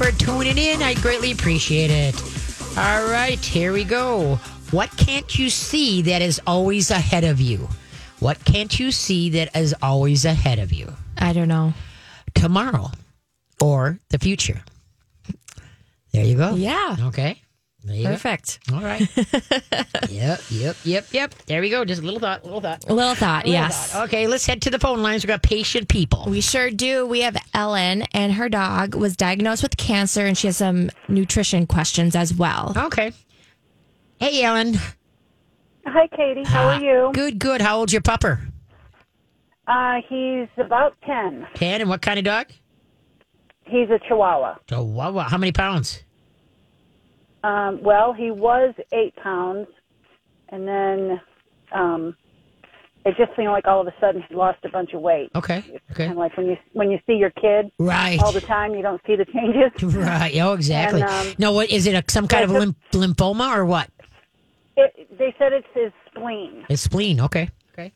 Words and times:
for 0.00 0.12
tuning 0.12 0.56
in. 0.56 0.80
I 0.80 0.94
greatly 0.94 1.30
appreciate 1.30 1.90
it. 1.90 2.14
All 2.78 3.04
right, 3.10 3.38
here 3.38 3.70
we 3.70 3.84
go. 3.84 4.36
What 4.70 4.90
can't 4.96 5.38
you 5.38 5.50
see 5.50 6.00
that 6.02 6.22
is 6.22 6.40
always 6.46 6.90
ahead 6.90 7.24
of 7.24 7.38
you? 7.38 7.68
What 8.18 8.42
can't 8.46 8.80
you 8.80 8.92
see 8.92 9.28
that 9.30 9.54
is 9.54 9.74
always 9.82 10.24
ahead 10.24 10.58
of 10.58 10.72
you? 10.72 10.90
I 11.18 11.34
don't 11.34 11.48
know. 11.48 11.74
Tomorrow 12.34 12.92
or 13.60 13.98
the 14.08 14.18
future. 14.18 14.62
There 16.12 16.24
you 16.24 16.36
go. 16.36 16.54
Yeah. 16.54 16.96
Okay. 16.98 17.42
There. 17.82 18.12
Perfect. 18.12 18.58
All 18.72 18.80
right. 18.80 19.00
yep, 20.10 20.40
yep, 20.50 20.76
yep, 20.84 21.06
yep. 21.12 21.34
There 21.46 21.62
we 21.62 21.70
go. 21.70 21.84
Just 21.84 22.02
a 22.02 22.04
little 22.04 22.20
thought, 22.20 22.44
little 22.44 22.60
thought. 22.60 22.84
A 22.88 22.92
little 22.92 23.14
thought, 23.14 23.46
little 23.46 23.60
yes. 23.60 23.92
thought. 23.92 24.08
Okay, 24.08 24.26
let's 24.26 24.44
head 24.44 24.60
to 24.62 24.70
the 24.70 24.78
phone 24.78 25.02
lines. 25.02 25.24
We've 25.24 25.28
got 25.28 25.42
patient 25.42 25.88
people. 25.88 26.26
We 26.28 26.42
sure 26.42 26.70
do. 26.70 27.06
We 27.06 27.20
have 27.20 27.36
Ellen, 27.54 28.02
and 28.12 28.34
her 28.34 28.50
dog 28.50 28.94
was 28.94 29.16
diagnosed 29.16 29.62
with 29.62 29.78
cancer, 29.78 30.26
and 30.26 30.36
she 30.36 30.48
has 30.48 30.58
some 30.58 30.90
nutrition 31.08 31.66
questions 31.66 32.14
as 32.14 32.34
well. 32.34 32.74
Okay. 32.76 33.12
Hey, 34.18 34.42
Ellen. 34.42 34.74
Hi, 35.86 36.06
Katie. 36.08 36.44
How 36.44 36.68
are 36.68 36.80
you? 36.80 37.10
Good, 37.14 37.38
good. 37.38 37.62
How 37.62 37.78
old's 37.78 37.94
your 37.94 38.02
pupper? 38.02 38.40
Uh, 39.66 40.00
he's 40.08 40.48
about 40.58 40.96
10. 41.06 41.46
10. 41.54 41.80
And 41.80 41.88
what 41.88 42.02
kind 42.02 42.18
of 42.18 42.24
dog? 42.26 42.48
He's 43.64 43.88
a 43.88 43.98
Chihuahua. 44.06 44.56
Oh, 44.72 44.82
wow, 44.82 45.12
wow. 45.12 45.28
How 45.28 45.38
many 45.38 45.52
pounds? 45.52 46.02
Um, 47.42 47.82
well, 47.82 48.12
he 48.12 48.30
was 48.30 48.74
eight 48.92 49.14
pounds, 49.16 49.66
and 50.50 50.66
then 50.68 51.20
um, 51.72 52.16
it 53.06 53.14
just 53.16 53.34
seemed 53.36 53.48
like 53.48 53.66
all 53.66 53.80
of 53.80 53.86
a 53.86 53.94
sudden 53.98 54.22
he 54.28 54.34
lost 54.34 54.58
a 54.64 54.68
bunch 54.68 54.92
of 54.92 55.00
weight. 55.00 55.30
Okay. 55.34 55.58
Okay. 55.90 56.06
Kind 56.06 56.12
of 56.12 56.18
like 56.18 56.36
when 56.36 56.46
you 56.46 56.56
when 56.74 56.90
you 56.90 56.98
see 57.06 57.14
your 57.14 57.30
kid 57.30 57.70
Right. 57.78 58.20
all 58.22 58.32
the 58.32 58.42
time, 58.42 58.74
you 58.74 58.82
don't 58.82 59.00
see 59.06 59.16
the 59.16 59.24
changes. 59.24 59.70
Right. 59.96 60.36
Oh, 60.36 60.52
exactly. 60.52 61.00
And, 61.02 61.10
um, 61.10 61.34
no, 61.38 61.52
what 61.52 61.70
is 61.70 61.86
it? 61.86 61.94
A, 61.94 62.04
some 62.10 62.28
kind 62.28 62.44
of 62.44 62.50
yeah, 62.50 62.58
lym- 62.58 62.76
lymphoma 62.92 63.56
or 63.56 63.64
what? 63.64 63.88
It, 64.76 65.18
they 65.18 65.34
said 65.38 65.52
it's 65.52 65.66
his 65.74 65.92
spleen. 66.10 66.64
It's 66.68 66.82
spleen. 66.82 67.20
Okay. 67.20 67.48
Okay. 67.72 67.92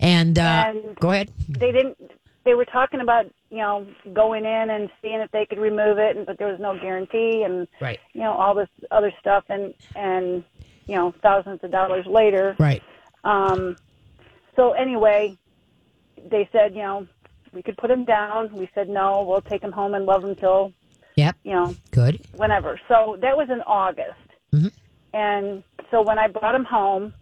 And, 0.00 0.38
uh, 0.38 0.64
And- 0.68 0.96
go 0.96 1.10
ahead. 1.10 1.30
They 1.48 1.72
didn't. 1.72 1.98
They 2.46 2.54
were 2.54 2.64
talking 2.64 3.00
about 3.00 3.26
you 3.50 3.58
know 3.58 3.86
going 4.14 4.44
in 4.44 4.70
and 4.70 4.88
seeing 5.02 5.20
if 5.20 5.30
they 5.32 5.44
could 5.46 5.58
remove 5.58 5.98
it, 5.98 6.16
and 6.16 6.24
but 6.24 6.38
there 6.38 6.46
was 6.46 6.60
no 6.60 6.78
guarantee, 6.78 7.42
and 7.44 7.66
Right. 7.80 7.98
you 8.14 8.20
know 8.22 8.32
all 8.32 8.54
this 8.54 8.68
other 8.92 9.12
stuff, 9.20 9.44
and 9.50 9.74
and 9.96 10.44
you 10.86 10.94
know 10.94 11.12
thousands 11.22 11.60
of 11.64 11.72
dollars 11.72 12.06
later. 12.06 12.56
Right. 12.60 12.82
Um, 13.24 13.76
so 14.54 14.72
anyway, 14.72 15.36
they 16.30 16.48
said, 16.52 16.72
you 16.74 16.82
know, 16.82 17.06
we 17.52 17.62
could 17.64 17.76
put 17.78 17.90
him 17.90 18.04
down. 18.04 18.54
We 18.56 18.70
said 18.76 18.88
no, 18.88 19.24
we'll 19.28 19.42
take 19.42 19.62
him 19.62 19.72
home 19.72 19.94
and 19.94 20.06
love 20.06 20.24
him 20.24 20.36
till 20.36 20.72
Yep. 21.16 21.34
you 21.42 21.52
know 21.52 21.76
Good. 21.90 22.20
whenever. 22.32 22.80
So 22.86 23.18
that 23.22 23.36
was 23.36 23.48
in 23.50 23.60
August, 23.62 24.28
Mhm. 24.54 24.70
and 25.12 25.64
so 25.90 26.00
when 26.00 26.16
I 26.16 26.28
brought 26.28 26.54
him 26.54 26.64
home, 26.64 27.12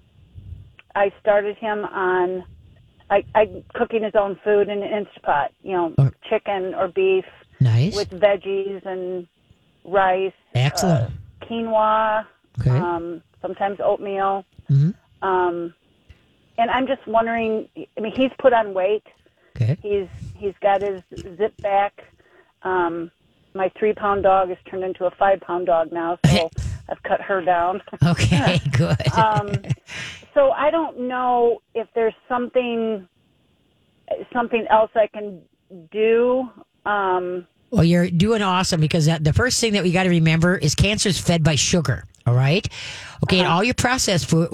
I 0.95 1.11
started 1.19 1.57
him 1.57 1.87
on. 1.87 2.45
I, 3.15 3.25
I 3.35 3.63
cooking 3.75 4.03
his 4.03 4.15
own 4.17 4.39
food 4.43 4.69
in 4.69 4.83
an 4.83 5.05
Instapot, 5.07 5.49
you 5.63 5.73
know, 5.73 5.95
Oh. 5.99 6.11
chicken 6.29 6.75
or 6.75 6.89
beef 6.89 7.25
Nice. 7.61 7.95
with 7.95 8.11
veggies 8.11 8.85
and 8.85 9.27
rice, 9.85 10.33
Excellent. 10.55 11.11
uh, 11.11 11.45
quinoa, 11.47 12.27
okay. 12.61 12.71
um, 12.71 13.23
sometimes 13.41 13.79
oatmeal. 13.81 14.45
Mhm. 14.71 14.95
Um, 15.23 15.75
and 16.59 16.71
I'm 16.71 16.87
just 16.87 17.07
wondering. 17.07 17.69
I 17.97 18.01
mean, 18.01 18.13
he's 18.17 18.31
put 18.39 18.53
on 18.53 18.75
weight. 18.75 19.05
okay. 19.57 19.77
He's 19.83 20.09
he's 20.37 20.55
got 20.61 20.83
his 20.83 21.03
zip 21.39 21.55
back. 21.63 21.93
Um, 22.63 23.11
my 23.55 23.71
three 23.79 23.93
pound 23.93 24.23
dog 24.25 24.49
has 24.49 24.59
turned 24.69 24.83
into 24.85 25.05
a 25.07 25.11
five 25.13 25.41
pound 25.41 25.67
dog 25.67 25.93
now, 25.93 26.19
so 26.27 26.51
I've 26.89 27.03
cut 27.05 27.21
her 27.21 27.41
down. 27.43 27.81
Okay. 28.05 28.61
Good. 28.73 28.97
Um, 29.17 29.63
so 30.35 30.51
I 30.51 30.71
don't 30.71 31.09
know 31.09 31.63
if 31.75 31.89
there's 31.95 32.15
something 32.29 33.09
something 34.33 34.67
else 34.71 34.91
I 34.95 35.07
can 35.07 35.41
do. 35.91 36.49
Um, 36.85 37.47
Well, 37.71 37.85
you're 37.85 38.11
doing 38.11 38.43
awesome 38.43 38.81
because 38.81 39.07
the 39.07 39.33
first 39.33 39.61
thing 39.61 39.73
that 39.73 39.83
we 39.83 39.93
got 39.93 40.03
to 40.03 40.11
remember 40.11 40.57
is 40.57 40.75
cancer 40.75 41.09
is 41.09 41.19
fed 41.19 41.43
by 41.43 41.55
sugar. 41.55 42.05
All 42.27 42.35
right. 42.35 42.67
Okay. 43.25 43.41
And 43.41 43.49
all 43.49 43.63
your 43.63 43.75
processed 43.75 44.31
food, 44.31 44.49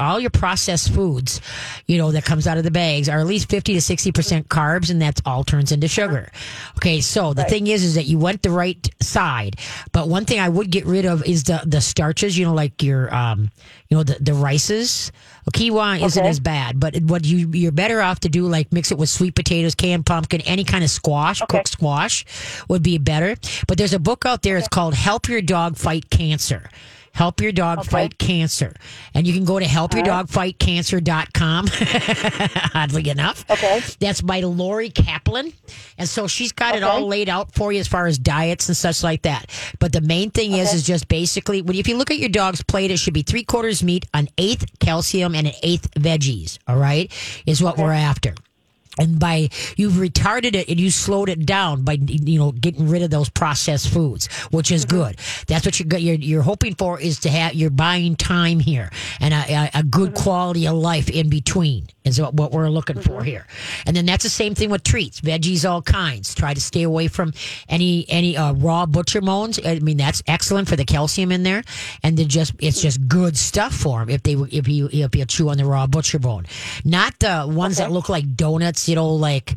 all 0.00 0.18
your 0.18 0.30
processed 0.30 0.92
foods, 0.92 1.40
you 1.86 1.98
know, 1.98 2.12
that 2.12 2.24
comes 2.24 2.46
out 2.46 2.56
of 2.56 2.64
the 2.64 2.70
bags 2.70 3.10
are 3.10 3.18
at 3.18 3.26
least 3.26 3.50
50 3.50 3.74
to 3.74 3.78
60% 3.78 4.44
carbs 4.44 4.90
and 4.90 5.02
that's 5.02 5.20
all 5.26 5.44
turns 5.44 5.70
into 5.70 5.86
sugar. 5.86 6.30
Okay. 6.78 7.02
So 7.02 7.34
the 7.34 7.44
thing 7.44 7.66
is, 7.66 7.84
is 7.84 7.94
that 7.96 8.04
you 8.04 8.18
went 8.18 8.42
the 8.42 8.50
right 8.50 8.88
side. 9.02 9.56
But 9.92 10.08
one 10.08 10.24
thing 10.24 10.40
I 10.40 10.48
would 10.48 10.70
get 10.70 10.86
rid 10.86 11.04
of 11.04 11.24
is 11.26 11.44
the, 11.44 11.62
the 11.66 11.82
starches, 11.82 12.38
you 12.38 12.46
know, 12.46 12.54
like 12.54 12.82
your, 12.82 13.14
um, 13.14 13.50
you 13.88 13.96
know, 13.98 14.02
the, 14.02 14.16
the 14.20 14.34
rices. 14.34 15.12
Quinoa 15.50 16.02
isn't 16.04 16.20
Okay. 16.22 16.28
as 16.28 16.40
bad, 16.40 16.78
but 16.80 16.96
what 17.02 17.24
you, 17.24 17.50
you're 17.52 17.72
better 17.72 18.00
off 18.00 18.20
to 18.20 18.28
do, 18.28 18.46
like 18.46 18.72
mix 18.72 18.90
it 18.92 18.98
with 18.98 19.08
sweet 19.08 19.34
potatoes, 19.34 19.74
canned 19.74 20.06
pumpkin, 20.06 20.40
any 20.42 20.64
kind 20.64 20.84
of 20.84 20.90
squash, 20.90 21.42
Okay. 21.42 21.58
cooked 21.58 21.68
squash 21.68 22.24
would 22.68 22.82
be 22.82 22.98
better. 22.98 23.36
But 23.66 23.78
there's 23.78 23.94
a 23.94 23.98
book 23.98 24.24
out 24.26 24.42
there. 24.42 24.56
It's 24.56 24.68
called 24.68 24.94
Help 24.94 25.28
Your 25.28 25.42
Dog 25.42 25.76
Fight 25.76 26.10
Cancer. 26.10 26.70
Help 27.12 27.40
Your 27.40 27.50
Dog 27.50 27.84
Fight 27.86 28.18
Cancer. 28.18 28.72
And 29.14 29.26
you 29.26 29.32
can 29.34 29.44
go 29.44 29.58
to 29.58 29.64
helpyourdogfightcancer.com, 29.64 31.66
oddly 32.74 33.08
enough. 33.08 33.44
Okay. 33.50 33.80
That's 33.98 34.20
by 34.20 34.40
Laurie 34.40 34.90
Kaplan. 34.90 35.52
And 35.98 36.08
so 36.08 36.28
she's 36.28 36.52
got 36.52 36.76
it 36.76 36.82
all 36.84 37.04
laid 37.06 37.28
out 37.28 37.52
for 37.52 37.72
you 37.72 37.80
as 37.80 37.88
far 37.88 38.06
as 38.06 38.16
diets 38.18 38.68
and 38.68 38.76
such 38.76 39.02
like 39.02 39.22
that. 39.22 39.50
But 39.80 39.92
the 39.92 40.00
main 40.00 40.30
thing 40.30 40.52
is, 40.52 40.72
is 40.72 40.84
just 40.86 41.08
basically, 41.08 41.62
when 41.62 41.76
if 41.76 41.88
you 41.88 41.96
look 41.96 42.10
at 42.12 42.18
your 42.18 42.28
dog's 42.28 42.62
plate, 42.62 42.90
it 42.92 42.98
should 42.98 43.14
be 43.14 43.22
three 43.22 43.42
quarters 43.44 43.82
meat, 43.82 44.06
an 44.14 44.28
eighth 44.38 44.64
calcium, 44.78 45.34
and 45.40 45.48
an 45.48 45.54
eighth 45.62 45.90
veggies. 45.94 46.58
All 46.68 46.76
right. 46.76 47.10
Is 47.46 47.62
what 47.62 47.78
we're 47.78 47.92
after 47.92 48.34
and 49.00 49.18
by 49.18 49.48
you've 49.76 49.94
retarded 49.94 50.54
it 50.54 50.68
and 50.68 50.78
you 50.78 50.90
slowed 50.90 51.28
it 51.28 51.44
down 51.46 51.82
by 51.82 51.94
you 51.94 52.38
know 52.38 52.52
getting 52.52 52.88
rid 52.88 53.02
of 53.02 53.10
those 53.10 53.28
processed 53.28 53.88
foods 53.88 54.28
which 54.50 54.70
is 54.70 54.84
mm-hmm. 54.84 54.96
good. 54.96 55.18
That's 55.46 55.64
what 55.64 55.80
you're, 55.80 55.98
you're 55.98 56.14
you're 56.16 56.42
hoping 56.42 56.74
for 56.74 57.00
is 57.00 57.20
to 57.20 57.30
have 57.30 57.54
you're 57.54 57.70
buying 57.70 58.16
time 58.16 58.60
here 58.60 58.90
and 59.20 59.34
a, 59.34 59.70
a, 59.74 59.82
good 59.82 60.12
mm-hmm. 60.12 60.22
quality 60.22 60.66
of 60.66 60.76
life 60.76 61.08
in 61.10 61.28
between 61.28 61.88
is 62.04 62.20
what, 62.20 62.34
what 62.34 62.52
we're 62.52 62.68
looking 62.68 63.00
for 63.00 63.18
mm-hmm. 63.18 63.24
here. 63.24 63.46
And 63.86 63.96
then 63.96 64.06
that's 64.06 64.24
the 64.24 64.30
same 64.30 64.54
thing 64.54 64.70
with 64.70 64.82
treats 64.82 65.20
veggies 65.20 65.68
all 65.68 65.82
kinds. 65.82 66.34
Try 66.34 66.54
to 66.54 66.60
stay 66.60 66.82
away 66.82 67.08
from 67.08 67.32
any 67.68 68.06
any 68.08 68.36
uh, 68.36 68.52
raw 68.52 68.86
butcher 68.86 69.20
bones 69.20 69.58
i 69.64 69.78
mean 69.78 69.96
that's 69.96 70.22
excellent 70.26 70.68
for 70.68 70.76
the 70.76 70.84
calcium 70.84 71.32
in 71.32 71.42
there. 71.42 71.62
And 72.02 72.16
then 72.16 72.28
just 72.28 72.52
it's 72.58 72.82
just 72.82 73.08
good 73.08 73.36
stuff 73.36 73.74
for 73.74 74.00
them 74.00 74.10
if 74.10 74.22
they 74.22 74.34
if 74.34 74.68
you 74.68 74.88
if 74.92 75.14
you 75.14 75.24
chew 75.24 75.48
on 75.48 75.56
the 75.56 75.64
raw 75.64 75.86
butcher 75.86 76.18
bone. 76.18 76.46
Not 76.84 77.18
the 77.18 77.46
ones 77.48 77.78
that 77.78 77.90
look 77.92 78.08
like 78.08 78.36
donuts 78.36 78.88
you 78.90 78.96
know 78.96 79.14
like 79.14 79.56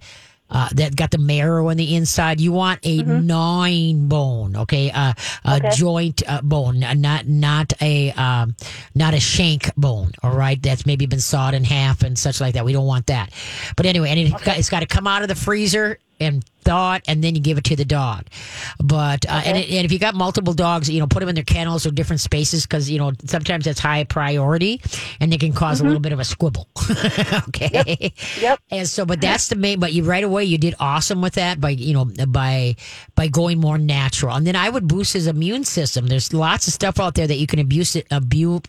uh, 0.53 0.69
that 0.75 0.95
got 0.95 1.09
the 1.09 1.17
marrow 1.17 1.69
on 1.69 1.77
the 1.77 1.95
inside. 1.95 2.39
You 2.39 2.51
want 2.51 2.79
a 2.83 3.01
gnawing 3.01 4.07
bone, 4.07 4.55
okay? 4.55 4.91
Uh, 4.91 5.13
a 5.44 5.71
joint 5.75 6.21
uh, 6.27 6.41
bone, 6.41 6.79
not 6.79 7.27
not 7.27 7.73
a 7.81 8.11
um, 8.11 8.55
not 8.93 9.16
a 9.16 9.19
shank 9.19 9.73
bone. 9.75 10.11
All 10.22 10.35
right, 10.35 10.61
that's 10.61 10.85
maybe 10.85 11.07
been 11.07 11.19
sawed 11.19 11.55
in 11.55 11.63
half 11.63 12.03
and 12.03 12.17
such 12.17 12.39
like 12.39 12.53
that. 12.53 12.66
We 12.66 12.72
don't 12.72 12.85
want 12.85 13.07
that. 13.07 13.31
But 13.75 13.88
anyway, 13.88 14.09
and 14.11 14.19
it, 14.19 14.33
it's 14.45 14.69
got 14.69 14.81
to 14.81 14.85
come 14.85 15.07
out 15.07 15.23
of 15.23 15.27
the 15.27 15.35
freezer 15.35 15.97
and 16.19 16.45
it, 16.68 17.03
and 17.07 17.24
then 17.24 17.35
you 17.35 17.41
give 17.41 17.57
it 17.57 17.63
to 17.66 17.75
the 17.75 17.85
dog. 17.85 18.28
But 18.84 19.25
uh, 19.28 19.41
and, 19.46 19.57
it, 19.57 19.69
and 19.69 19.85
if 19.85 19.91
you 19.91 20.00
got 20.00 20.16
multiple 20.16 20.53
dogs, 20.53 20.90
you 20.90 21.00
know, 21.00 21.07
put 21.07 21.19
them 21.19 21.29
in 21.29 21.35
their 21.35 21.44
kennels 21.44 21.85
or 21.85 21.91
different 21.91 22.19
spaces 22.19 22.66
because 22.66 22.90
you 22.90 23.00
know 23.00 23.12
sometimes 23.25 23.66
that's 23.66 23.79
high 23.79 24.03
priority, 24.03 24.81
and 25.19 25.34
it 25.34 25.40
can 25.40 25.53
because 25.63 25.81
a 25.81 25.84
little 25.84 26.00
bit 26.00 26.12
of 26.12 26.19
a 26.19 26.25
squibble. 26.25 26.68
okay. 27.47 28.13
Yep. 28.40 28.59
And 28.72 28.88
so, 28.88 29.06
but 29.06 29.22
that's 29.22 29.47
the 29.47 29.56
main. 29.56 29.79
But 29.79 29.94
you 29.94 30.03
right 30.03 30.23
away, 30.23 30.44
you 30.44 30.57
did 30.57 30.75
awesome 30.79 31.22
with 31.22 31.35
that 31.35 31.62
by 31.62 31.69
you 31.69 31.93
know 31.93 32.05
by 32.28 32.76
by 33.16 33.28
going 33.28 33.59
more 33.59 33.78
natural. 33.78 34.35
And 34.35 34.46
then 34.46 34.55
I 34.55 34.70
would 34.70 34.87
boost 34.87 35.14
his 35.14 35.28
immune 35.28 35.64
system. 35.64 36.08
There's 36.08 36.34
lots 36.34 36.67
of 36.67 36.73
stuff 36.73 36.99
out 36.99 37.16
there 37.16 37.28
that 37.28 37.37
you 37.37 37.47
can 37.47 37.59
abuse 37.59 37.96
it, 37.96 38.08
abuse, 38.11 38.61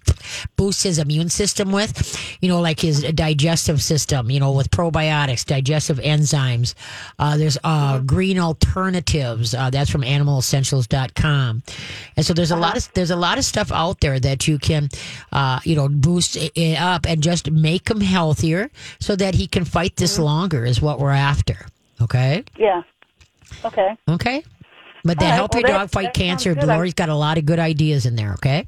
boost 0.57 0.83
his 0.83 0.99
immune 0.99 1.29
system 1.29 1.73
with. 1.73 2.39
You 2.41 2.49
know, 2.49 2.61
like 2.61 2.81
his 2.81 3.03
digestive 3.03 3.83
system. 3.83 4.31
You 4.31 4.41
know, 4.41 4.53
with 4.53 4.71
probiotics, 4.71 5.45
digestive 5.45 5.99
enzymes. 5.99 6.75
Uh, 7.19 7.37
there's 7.37 7.59
uh, 7.65 7.84
green 8.01 8.39
alternatives. 8.39 9.55
Uh, 9.55 9.71
that's 9.71 9.91
from 9.91 10.03
AnimalEssentials.com. 10.03 11.63
And 12.17 12.27
so 12.27 12.35
there's 12.35 12.51
a 12.51 12.57
lot 12.57 12.77
of 12.77 12.93
there's 12.95 13.11
a 13.11 13.17
lot 13.17 13.39
of 13.39 13.45
stuff 13.45 13.73
out 13.73 14.01
there 14.01 14.19
that 14.21 14.47
you 14.49 14.59
can, 14.59 14.89
uh, 15.33 15.61
you 15.65 15.77
know, 15.77 15.89
boost 15.89 16.37
it 16.37 16.81
up 16.81 17.07
and 17.07 17.23
just 17.23 17.51
make 17.51 17.89
him 17.89 18.01
healthier 18.01 18.71
so 19.01 19.17
that 19.17 19.35
he 19.35 19.47
can 19.47 19.65
fight 19.65 19.97
this 19.97 20.19
longer. 20.19 20.65
Is 20.65 20.81
what 20.81 20.99
we're 20.99 21.11
after. 21.11 21.67
Okay. 22.01 22.45
Yeah. 22.57 22.83
Okay. 23.65 23.97
Okay. 24.09 24.45
But 25.05 25.19
that 25.19 25.25
All 25.25 25.31
right, 25.31 25.37
help 25.37 25.55
well, 25.55 25.61
your 25.61 25.71
dog 25.71 25.91
fight 25.91 26.15
cancer. 26.15 26.55
Laurie's 26.55 26.95
got 26.95 27.11
a 27.11 27.15
lot 27.15 27.37
of 27.37 27.45
good 27.45 27.59
ideas 27.59 28.07
in 28.07 28.17
there. 28.17 28.33
Okay. 28.35 28.67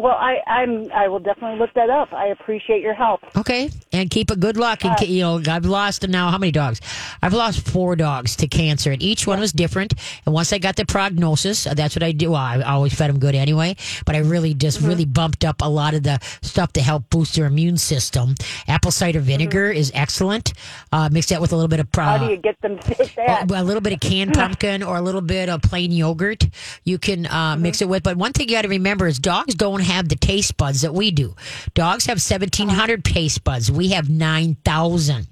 Well, 0.00 0.16
I, 0.18 0.38
I'm. 0.46 0.90
I 0.92 1.08
will 1.08 1.18
definitely 1.18 1.58
look 1.58 1.72
that 1.74 1.90
up. 1.90 2.12
I 2.12 2.28
appreciate 2.28 2.82
your 2.82 2.94
help. 2.94 3.20
Okay, 3.36 3.70
and 3.92 4.10
keep 4.10 4.30
a 4.30 4.36
good 4.36 4.56
luck. 4.56 4.84
And 4.84 4.98
you 5.00 5.20
know, 5.22 5.42
I've 5.48 5.64
lost 5.64 6.08
now 6.08 6.30
how 6.30 6.38
many 6.38 6.52
dogs? 6.52 6.80
I've 7.22 7.34
lost 7.34 7.68
four 7.68 7.96
dogs 7.96 8.36
to 8.36 8.48
cancer, 8.48 8.92
and 8.92 9.02
each 9.02 9.26
one 9.26 9.40
was 9.40 9.52
different. 9.52 9.94
And 10.24 10.34
once 10.34 10.52
I 10.52 10.58
got 10.58 10.76
the 10.76 10.86
prognosis, 10.86 11.66
uh, 11.66 11.74
that's 11.74 11.94
what 11.94 12.02
I 12.02 12.12
do. 12.12 12.30
Well, 12.30 12.40
I 12.40 12.62
always 12.62 12.94
fed 12.94 13.10
them 13.10 13.18
good 13.18 13.34
anyway, 13.34 13.76
but 14.06 14.16
I 14.16 14.20
really 14.20 14.54
just 14.54 14.80
really 14.80 15.04
bumped 15.04 15.44
up 15.44 15.60
a 15.60 15.68
lot 15.68 15.94
of 15.94 16.02
the 16.02 16.18
stuff 16.42 16.72
to 16.74 16.80
help 16.80 17.10
boost 17.10 17.34
their 17.34 17.46
immune 17.46 17.76
system. 17.76 18.34
Apple 18.68 18.90
cider 18.90 19.20
vinegar 19.20 19.70
is 19.70 19.92
excellent. 19.94 20.54
Uh, 20.92 21.08
mix 21.12 21.26
that 21.26 21.40
with 21.40 21.52
a 21.52 21.56
little 21.56 21.68
bit 21.68 21.80
of. 21.80 21.88
Uh, 21.96 22.02
How 22.02 22.18
do 22.18 22.26
you 22.26 22.38
get 22.38 22.60
them 22.62 22.78
to 22.78 23.10
that? 23.16 23.50
a, 23.50 23.60
a 23.60 23.64
little 23.64 23.82
bit 23.82 23.92
of 23.92 24.00
canned 24.00 24.32
pumpkin 24.40 24.82
or 24.82 24.96
a 24.96 25.02
little 25.02 25.20
bit 25.20 25.48
of 25.48 25.60
plain 25.62 25.92
yogurt 25.92 26.48
you 26.84 26.98
can 26.98 27.26
uh, 27.26 27.56
mix 27.56 27.82
it 27.82 27.88
with. 27.88 28.02
But 28.02 28.16
one 28.16 28.32
thing 28.32 28.48
you 28.48 28.54
got 28.54 28.62
to 28.62 28.68
remember 28.68 29.06
is 29.06 29.18
dogs 29.18 29.54
don't 29.54 29.80
have 29.90 30.08
the 30.08 30.16
taste 30.16 30.56
buds 30.56 30.82
that 30.82 30.94
we 30.94 31.10
do. 31.10 31.34
Dogs 31.74 32.06
have 32.06 32.16
1,700 32.16 33.04
taste 33.04 33.44
buds. 33.44 33.70
We 33.70 33.90
have 33.90 34.08
9,000. 34.08 35.26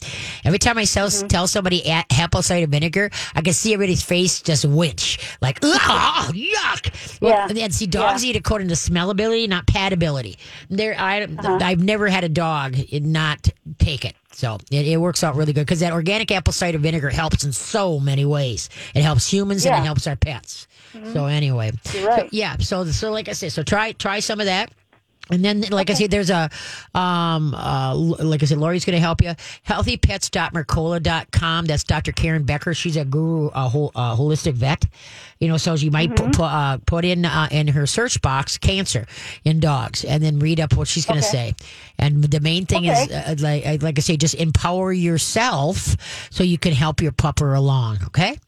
Every 0.45 0.59
time 0.59 0.79
I 0.79 0.85
sell, 0.85 1.09
mm-hmm. 1.09 1.29
tell 1.29 1.47
somebody 1.47 1.89
at 1.89 2.07
apple 2.11 2.43
cider 2.43 2.67
vinegar, 2.67 3.11
I 3.35 3.41
can 3.43 3.53
see 3.53 3.73
everybody's 3.73 4.03
face 4.03 4.43
just 4.43 4.65
winch. 4.65 5.19
Like, 5.41 5.59
ugh, 5.63 6.35
yuck. 6.35 7.21
Well, 7.21 7.51
Yeah. 7.51 7.65
And 7.65 7.75
see, 7.75 7.87
dogs 7.87 8.25
eat 8.25 8.37
according 8.37 8.69
to 8.69 8.75
smellability, 8.75 9.49
not 9.49 9.67
patability. 9.67 10.37
There, 10.69 10.95
I, 10.99 11.23
uh-huh. 11.23 11.59
I've 11.63 11.83
never 11.83 12.09
had 12.09 12.25
a 12.25 12.29
dog 12.29 12.77
not 12.93 13.49
take 13.79 14.05
it. 14.05 14.15
So 14.39 14.57
it, 14.71 14.87
it 14.87 15.01
works 15.01 15.25
out 15.25 15.35
really 15.35 15.53
good 15.53 15.67
because 15.67 15.81
that 15.81 15.93
organic 15.93 16.31
apple 16.31 16.53
cider 16.53 16.79
vinegar 16.79 17.11
helps 17.11 17.43
in 17.43 17.53
so 17.53 17.99
many 17.99 18.25
ways. 18.25 18.71
It 18.95 19.03
helps 19.03 19.31
humans 19.31 19.67
and 19.67 19.75
it 19.75 19.85
helps 19.85 20.07
our 20.07 20.15
pets. 20.15 20.69
So 20.93 21.01
mm-hmm. 21.01 21.19
anyway, 21.19 21.73
right. 22.05 22.21
So, 22.21 22.29
yeah. 22.31 22.57
So 22.59 22.85
so 22.85 23.11
like 23.11 23.29
I 23.29 23.33
said, 23.33 23.51
so 23.51 23.65
try 23.65 23.91
try 23.93 24.21
some 24.21 24.39
of 24.39 24.47
that. 24.47 24.71
And 25.31 25.45
then, 25.45 25.63
like 25.71 25.91
I 25.91 25.95
said, 25.95 26.11
there's 26.11 26.31
a, 26.31 26.51
um, 26.95 27.55
uh, 27.55 27.95
like 27.95 28.43
I 28.43 28.47
said, 28.47 28.59
Laurie's 28.59 28.85
going 28.85 28.97
to 28.97 29.01
help 29.01 29.23
you. 29.23 29.31
Healthypets.mercola.com. 29.67 31.67
That's 31.67 31.85
Dr. 31.85 32.13
Karen 32.13 32.45
Becker. 32.45 32.75
She's 32.75 32.97
a 32.97 33.05
guru, 33.05 33.49
a 33.55 33.69
whole, 33.69 33.93
uh, 33.95 34.17
holistic 34.17 34.55
vet. 34.55 34.85
You 35.41 35.49
know, 35.49 35.57
so 35.57 35.75
you 35.75 35.91
might 35.91 36.17
put, 36.17 36.33
put, 36.33 36.45
uh, 36.45 36.79
put 36.87 37.05
in, 37.05 37.25
uh, 37.25 37.49
in 37.51 37.69
her 37.69 37.87
search 37.87 38.21
box 38.23 38.59
cancer 38.59 39.07
in 39.45 39.61
dogs 39.61 40.05
and 40.05 40.23
then 40.23 40.39
read 40.39 40.61
up 40.61 40.75
what 40.75 40.89
she's 40.89 41.07
going 41.07 41.21
to 41.21 41.27
say. 41.27 41.55
And 41.99 42.25
the 42.25 42.41
main 42.41 42.67
thing 42.67 42.87
is, 42.87 42.99
Okay. 43.05 43.15
uh, 43.15 43.37
like, 43.39 43.83
like 43.83 43.99
I 43.99 44.03
say, 44.03 44.17
just 44.17 44.35
empower 44.35 44.93
yourself 44.93 45.97
so 46.31 46.43
you 46.43 46.59
can 46.59 46.73
help 46.73 47.01
your 47.01 47.13
pupper 47.13 47.57
along. 47.57 47.99
Okay. 48.07 48.39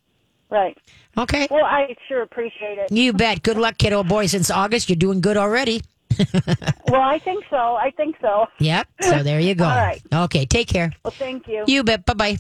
Right. 0.50 0.76
Okay. 1.16 1.46
Well, 1.50 1.64
I 1.64 1.94
sure 2.08 2.22
appreciate 2.22 2.78
it. 2.78 2.90
You 2.90 3.12
bet. 3.12 3.42
Good 3.42 3.56
luck, 3.56 3.78
kiddo 3.78 4.02
boy. 4.02 4.26
Since 4.26 4.50
August, 4.50 4.88
you're 4.88 4.96
doing 4.96 5.20
good 5.20 5.36
already. 5.36 5.82
Well, 6.88 7.02
I 7.02 7.18
think 7.20 7.44
so. 7.48 7.56
I 7.76 7.92
think 7.96 8.16
so. 8.20 8.46
Yep. 8.58 8.88
So 9.02 9.22
there 9.22 9.38
you 9.40 9.54
go. 9.54 9.64
All 9.64 9.70
right. 9.76 10.02
Okay. 10.12 10.44
Take 10.44 10.68
care. 10.68 10.92
Well, 11.04 11.12
thank 11.16 11.46
you. 11.46 11.64
You 11.66 11.84
bet. 11.84 12.04
Bye 12.04 12.14
bye. 12.14 12.38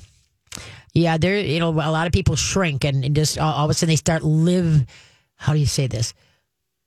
Yeah, 0.92 1.18
there. 1.18 1.38
You 1.38 1.60
know, 1.60 1.70
a 1.70 1.90
lot 1.90 2.06
of 2.06 2.12
people 2.12 2.34
shrink 2.36 2.84
and, 2.84 3.04
and 3.04 3.14
just 3.14 3.38
all, 3.38 3.52
all 3.52 3.64
of 3.64 3.70
a 3.70 3.74
sudden 3.74 3.90
they 3.92 3.96
start 3.96 4.22
live. 4.24 4.84
How 5.36 5.52
do 5.52 5.58
you 5.58 5.66
say 5.66 5.86
this? 5.86 6.14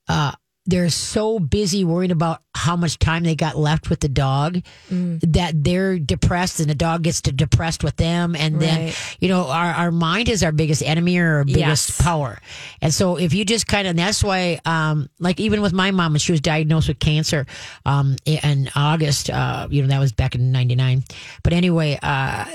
Uh, 0.07 0.33
they're 0.65 0.89
so 0.89 1.39
busy 1.39 1.83
worrying 1.83 2.11
about 2.11 2.41
how 2.55 2.75
much 2.77 2.97
time 2.97 3.23
they 3.23 3.35
got 3.35 3.57
left 3.57 3.89
with 3.89 3.99
the 3.99 4.07
dog 4.07 4.61
that 4.89 5.51
they're 5.63 5.99
depressed 5.99 6.59
and 6.61 6.69
the 6.69 6.75
dog 6.75 7.01
gets 7.03 7.21
to 7.21 7.31
depressed 7.33 7.83
with 7.83 7.97
them. 7.97 8.35
And 8.35 8.61
then 8.61 8.93
you 9.19 9.27
know 9.27 9.47
our, 9.49 9.73
our 9.73 9.91
mind 9.91 10.29
is 10.29 10.41
our 10.43 10.51
biggest 10.53 10.81
enemy 10.83 11.17
or 11.17 11.37
our 11.37 11.43
biggest 11.45 11.89
Yes. 11.89 12.01
power. 12.01 12.39
And 12.81 12.93
so 12.93 13.17
if 13.17 13.33
you 13.33 13.43
just 13.43 13.67
kind 13.67 13.87
of 13.87 13.95
that's 13.97 14.23
why 14.23 14.59
um 14.65 15.09
like 15.19 15.39
even 15.39 15.61
with 15.61 15.73
my 15.73 15.91
mom 15.91 16.13
when 16.13 16.19
she 16.19 16.31
was 16.31 16.41
diagnosed 16.41 16.87
with 16.87 16.99
cancer 16.99 17.45
um 17.85 18.15
in 18.25 18.69
august 18.75 19.29
uh 19.29 19.67
you 19.69 19.81
know 19.81 19.87
that 19.89 19.99
was 19.99 20.11
back 20.13 20.35
in 20.35 20.51
99 20.51 21.03
but 21.43 21.51
anyway 21.53 21.99
uh 22.01 22.45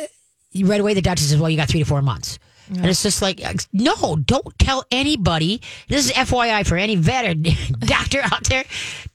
right 0.64 0.81
away 0.81 0.94
the 0.94 1.02
doctor 1.02 1.22
says, 1.22 1.38
"Well, 1.38 1.50
you 1.50 1.56
got 1.56 1.69
three 1.69 1.81
to 1.81 1.87
four 1.87 2.02
months." 2.02 2.38
And 2.69 2.87
it's 2.87 3.03
just 3.03 3.23
like, 3.23 3.41
no, 3.73 4.17
don't 4.17 4.59
tell 4.59 4.85
anybody. 4.91 5.61
This 5.88 6.06
is 6.06 6.12
FYI 6.12 6.67
for 6.67 6.76
any 6.76 6.97
vet 6.97 7.25
or 7.25 7.35
doctor 7.81 8.20
out 8.23 8.44
there. 8.44 8.65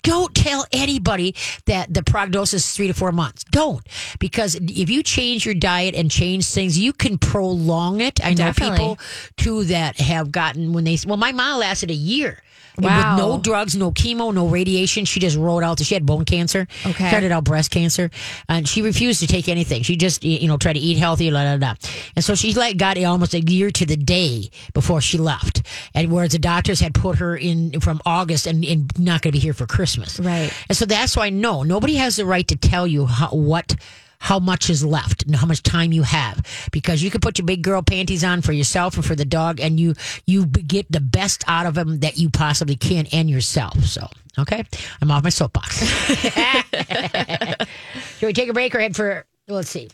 Don't 0.02 0.34
tell 0.36 0.66
anybody 0.72 1.36
that 1.66 1.94
the 1.94 2.04
prognosis 2.04 2.66
is 2.66 2.76
three 2.76 2.88
to 2.88 2.94
four 2.94 3.12
months. 3.12 3.44
Don't. 3.46 3.86
Because 4.20 4.56
if 4.56 4.90
you 4.90 5.04
change 5.04 5.46
your 5.46 5.56
diet 5.56 5.96
and 5.96 6.10
change 6.12 6.46
things, 6.48 6.78
you 6.78 6.94
can 6.94 7.18
prolong 7.18 8.02
it. 8.02 8.24
I 8.24 8.32
know 8.32 8.36
Definitely. 8.36 8.78
people 8.78 9.00
too 9.38 9.64
that 9.66 10.00
have 10.00 10.32
gotten 10.32 10.74
when 10.74 10.84
they, 10.84 10.98
well, 11.06 11.18
my 11.18 11.32
mom 11.32 11.60
lasted 11.60 11.92
a 11.92 11.96
year. 11.96 12.42
Wow. 12.78 13.16
With 13.16 13.24
no 13.24 13.38
drugs, 13.40 13.76
no 13.76 13.92
chemo, 13.92 14.34
no 14.34 14.48
radiation. 14.48 15.06
She 15.06 15.20
just 15.20 15.38
rolled 15.38 15.64
out. 15.64 15.80
She 15.80 15.94
had 15.94 16.06
bone 16.06 16.26
cancer. 16.26 16.68
Okay. 16.86 17.08
Started 17.08 17.32
out 17.32 17.44
breast 17.44 17.72
cancer, 17.72 18.10
and 18.50 18.68
she 18.68 18.82
refused 18.82 19.20
to 19.20 19.28
take 19.28 19.48
anything. 19.48 19.84
She 19.84 19.96
just, 19.96 20.24
you 20.24 20.48
know, 20.48 20.58
tried 20.58 20.74
to 20.74 20.80
eat 20.80 20.98
healthy, 20.98 21.30
la 21.30 21.44
la 21.44 21.54
la. 21.56 21.76
And 22.16 22.26
so 22.26 22.36
she 22.36 22.54
like 22.54 22.78
got 22.78 22.98
almost 23.04 23.34
a 23.34 23.42
year 23.42 23.70
to 23.72 23.86
the 23.86 23.98
day 23.98 24.50
before 24.74 25.02
she 25.02 25.18
left. 25.18 25.62
And 25.94 26.12
whereas 26.12 26.32
the 26.32 26.40
doctors 26.40 26.80
had 26.80 26.94
put 26.94 27.18
her 27.18 27.36
in 27.36 27.80
from 27.80 28.02
August 28.06 28.48
and, 28.48 28.66
and 28.66 28.92
not 29.00 29.22
going 29.22 29.32
to 29.32 29.38
be 29.38 29.40
here 29.40 29.54
for 29.54 29.68
Christmas. 29.68 30.20
Right. 30.20 30.52
And 30.70 30.78
so 30.78 30.86
that's 30.86 31.16
why 31.16 31.30
no, 31.30 31.64
nobody 31.64 31.96
has 31.96 32.16
the 32.16 32.26
right 32.26 32.48
to 32.48 32.56
tell 32.56 32.88
you 32.88 33.06
how, 33.06 33.30
what. 33.30 33.76
How 34.24 34.40
much 34.40 34.70
is 34.70 34.86
left 34.86 35.24
and 35.26 35.36
how 35.36 35.46
much 35.46 35.62
time 35.64 35.92
you 35.92 36.04
have, 36.04 36.42
because 36.72 37.04
you 37.04 37.12
can 37.12 37.20
put 37.20 37.38
your 37.38 37.46
big 37.46 37.62
girl 37.62 37.82
panties 37.82 38.24
on 38.24 38.42
for 38.42 38.54
yourself 38.54 38.96
and 38.96 39.06
for 39.06 39.16
the 39.16 39.26
dog, 39.26 39.60
and 39.60 39.78
you 39.80 39.96
you 40.26 40.46
get 40.46 40.90
the 40.90 41.02
best 41.02 41.44
out 41.46 41.66
of 41.66 41.76
them 41.76 42.00
that 42.00 42.18
you 42.18 42.30
possibly 42.30 42.78
can 42.78 43.06
and 43.12 43.30
yourself. 43.30 43.78
So, 43.84 44.08
okay, 44.40 44.64
I'm 45.02 45.12
off 45.12 45.24
my 45.24 45.30
soapbox. 45.30 45.80
Should 48.20 48.28
we 48.28 48.34
take 48.34 48.50
a 48.50 48.54
break 48.54 48.74
or 48.76 48.80
head 48.80 48.96
for? 48.96 49.26
Let's 49.48 49.70
see. 49.70 49.90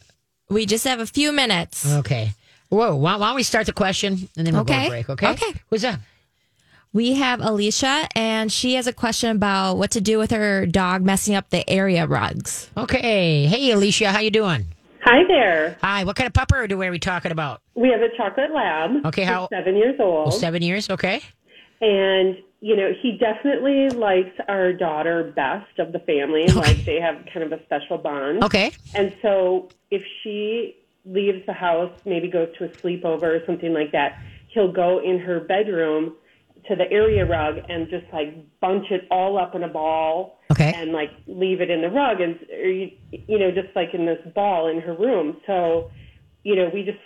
We 0.50 0.66
just 0.66 0.86
have 0.86 1.00
a 1.00 1.06
few 1.08 1.32
minutes. 1.32 1.92
Okay. 1.92 2.32
Whoa. 2.70 2.96
Why, 2.96 3.16
why 3.16 3.28
don't 3.30 3.36
we 3.36 3.44
start 3.44 3.66
the 3.66 3.74
question 3.74 4.30
and 4.38 4.46
then 4.46 4.54
we'll 4.54 4.64
go 4.64 4.74
Okay. 4.74 4.84
to 4.84 4.90
break? 4.90 5.10
Okay. 5.10 5.30
Okay. 5.32 5.54
Who's 5.70 5.82
that? 5.82 6.00
We 6.92 7.14
have 7.14 7.40
Alicia, 7.40 8.08
and 8.16 8.52
she 8.52 8.74
has 8.74 8.88
a 8.88 8.94
question 8.94 9.30
about 9.30 9.76
what 9.78 9.92
to 9.92 10.02
do 10.02 10.18
with 10.18 10.32
her 10.32 10.66
dog 10.66 11.04
messing 11.04 11.36
up 11.36 11.50
the 11.52 11.68
area 11.70 12.08
rugs. 12.08 12.72
Okay. 12.76 13.46
Hey, 13.46 13.72
Alicia, 13.72 14.12
how 14.12 14.20
you 14.22 14.32
doing? 14.32 14.66
Hi 15.04 15.24
there. 15.28 15.78
Hi. 15.82 16.04
What 16.04 16.16
kind 16.16 16.26
of 16.26 16.34
pupper 16.34 16.68
do 16.68 16.82
are 16.82 16.90
we 16.92 16.98
talking 16.98 17.32
about? 17.32 17.62
We 17.76 17.90
have 17.90 18.02
a 18.02 18.10
chocolate 18.18 18.52
lab. 18.54 19.06
Okay, 19.06 19.22
He's 19.22 19.30
how- 19.30 19.48
seven 19.50 19.76
years 19.76 20.00
old, 20.00 20.28
oh, 20.30 20.32
Seven 20.32 20.62
years. 20.64 20.90
Okay. 20.90 21.22
and 21.82 22.38
you 22.62 22.76
know 22.76 22.92
he 23.02 23.18
definitely 23.18 23.88
likes 23.90 24.36
our 24.50 24.74
daughter 24.74 25.32
best 25.36 25.78
of 25.80 25.94
the 25.94 26.00
family. 26.00 26.46
Like 26.48 26.84
they 26.86 27.00
have 27.00 27.24
kind 27.34 27.44
of 27.46 27.58
a 27.58 27.64
special 27.66 27.98
bond. 28.00 28.44
Okay. 28.44 28.72
And 28.96 29.14
so 29.22 29.70
if 29.92 30.04
she 30.24 30.76
leaves 31.06 31.46
the 31.46 31.54
house, 31.54 31.92
maybe 32.06 32.28
goes 32.30 32.50
to 32.58 32.66
a 32.66 32.70
sleepover 32.70 33.24
or 33.24 33.46
something 33.46 33.74
like 33.74 33.92
that, 33.94 34.18
he'll 34.50 34.72
go 34.72 35.00
in 35.02 35.20
her 35.20 35.40
bedroom 35.40 36.16
to 36.68 36.76
the 36.76 36.90
area 36.92 37.26
rug 37.26 37.56
and 37.70 37.90
just 37.90 38.06
like 38.14 38.36
bunch 38.60 38.92
it 38.92 39.08
all 39.10 39.38
up 39.38 39.56
in 39.56 39.64
a 39.64 39.68
ball 39.68 40.40
Okay. 40.52 40.74
and 40.76 40.92
like 40.92 41.12
leave 41.28 41.62
it 41.62 41.70
in 41.70 41.82
the 41.82 41.90
rug 41.90 42.22
and 42.22 42.40
or, 42.52 42.70
you 42.70 42.92
you 43.12 43.40
know 43.40 43.52
just 43.52 43.68
like 43.76 43.94
in 43.94 44.06
this 44.06 44.20
ball 44.34 44.68
in 44.68 44.82
her 44.82 44.96
room. 44.96 45.38
So, 45.46 45.90
you 46.44 46.56
know, 46.56 46.70
we 46.74 46.84
just 46.84 46.98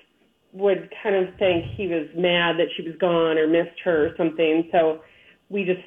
would 0.53 0.89
kind 1.01 1.15
of 1.15 1.35
think 1.37 1.65
he 1.75 1.87
was 1.87 2.07
mad 2.15 2.57
that 2.59 2.67
she 2.75 2.83
was 2.83 2.95
gone 2.99 3.37
or 3.37 3.47
missed 3.47 3.79
her 3.83 4.07
or 4.07 4.17
something. 4.17 4.69
So 4.71 5.01
we 5.49 5.65
just 5.65 5.81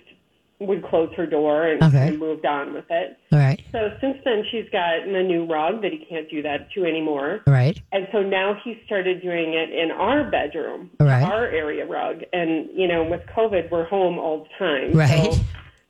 would 0.58 0.82
close 0.84 1.10
her 1.16 1.26
door 1.26 1.66
and, 1.66 1.82
Okay. 1.82 2.08
and 2.08 2.18
moved 2.18 2.46
on 2.46 2.72
with 2.72 2.86
it. 2.88 3.18
All 3.30 3.38
right. 3.38 3.62
So 3.72 3.90
since 4.00 4.16
then, 4.24 4.42
she's 4.50 4.68
gotten 4.70 5.14
a 5.14 5.22
new 5.22 5.44
rug 5.44 5.82
that 5.82 5.92
he 5.92 5.98
can't 6.08 6.28
do 6.30 6.40
that 6.42 6.70
to 6.72 6.84
anymore. 6.84 7.42
All 7.46 7.52
right. 7.52 7.78
And 7.92 8.08
so 8.10 8.22
now 8.22 8.58
he 8.64 8.80
started 8.86 9.20
doing 9.22 9.52
it 9.52 9.70
in 9.70 9.90
our 9.90 10.30
bedroom, 10.30 10.90
Right. 10.98 11.22
our 11.22 11.46
area 11.46 11.84
rug. 11.86 12.22
And, 12.32 12.70
you 12.74 12.88
know, 12.88 13.04
with 13.04 13.20
COVID, 13.36 13.70
we're 13.70 13.84
home 13.84 14.18
all 14.18 14.44
the 14.44 14.48
time. 14.58 14.92
Right. 14.92 15.32
So 15.34 15.40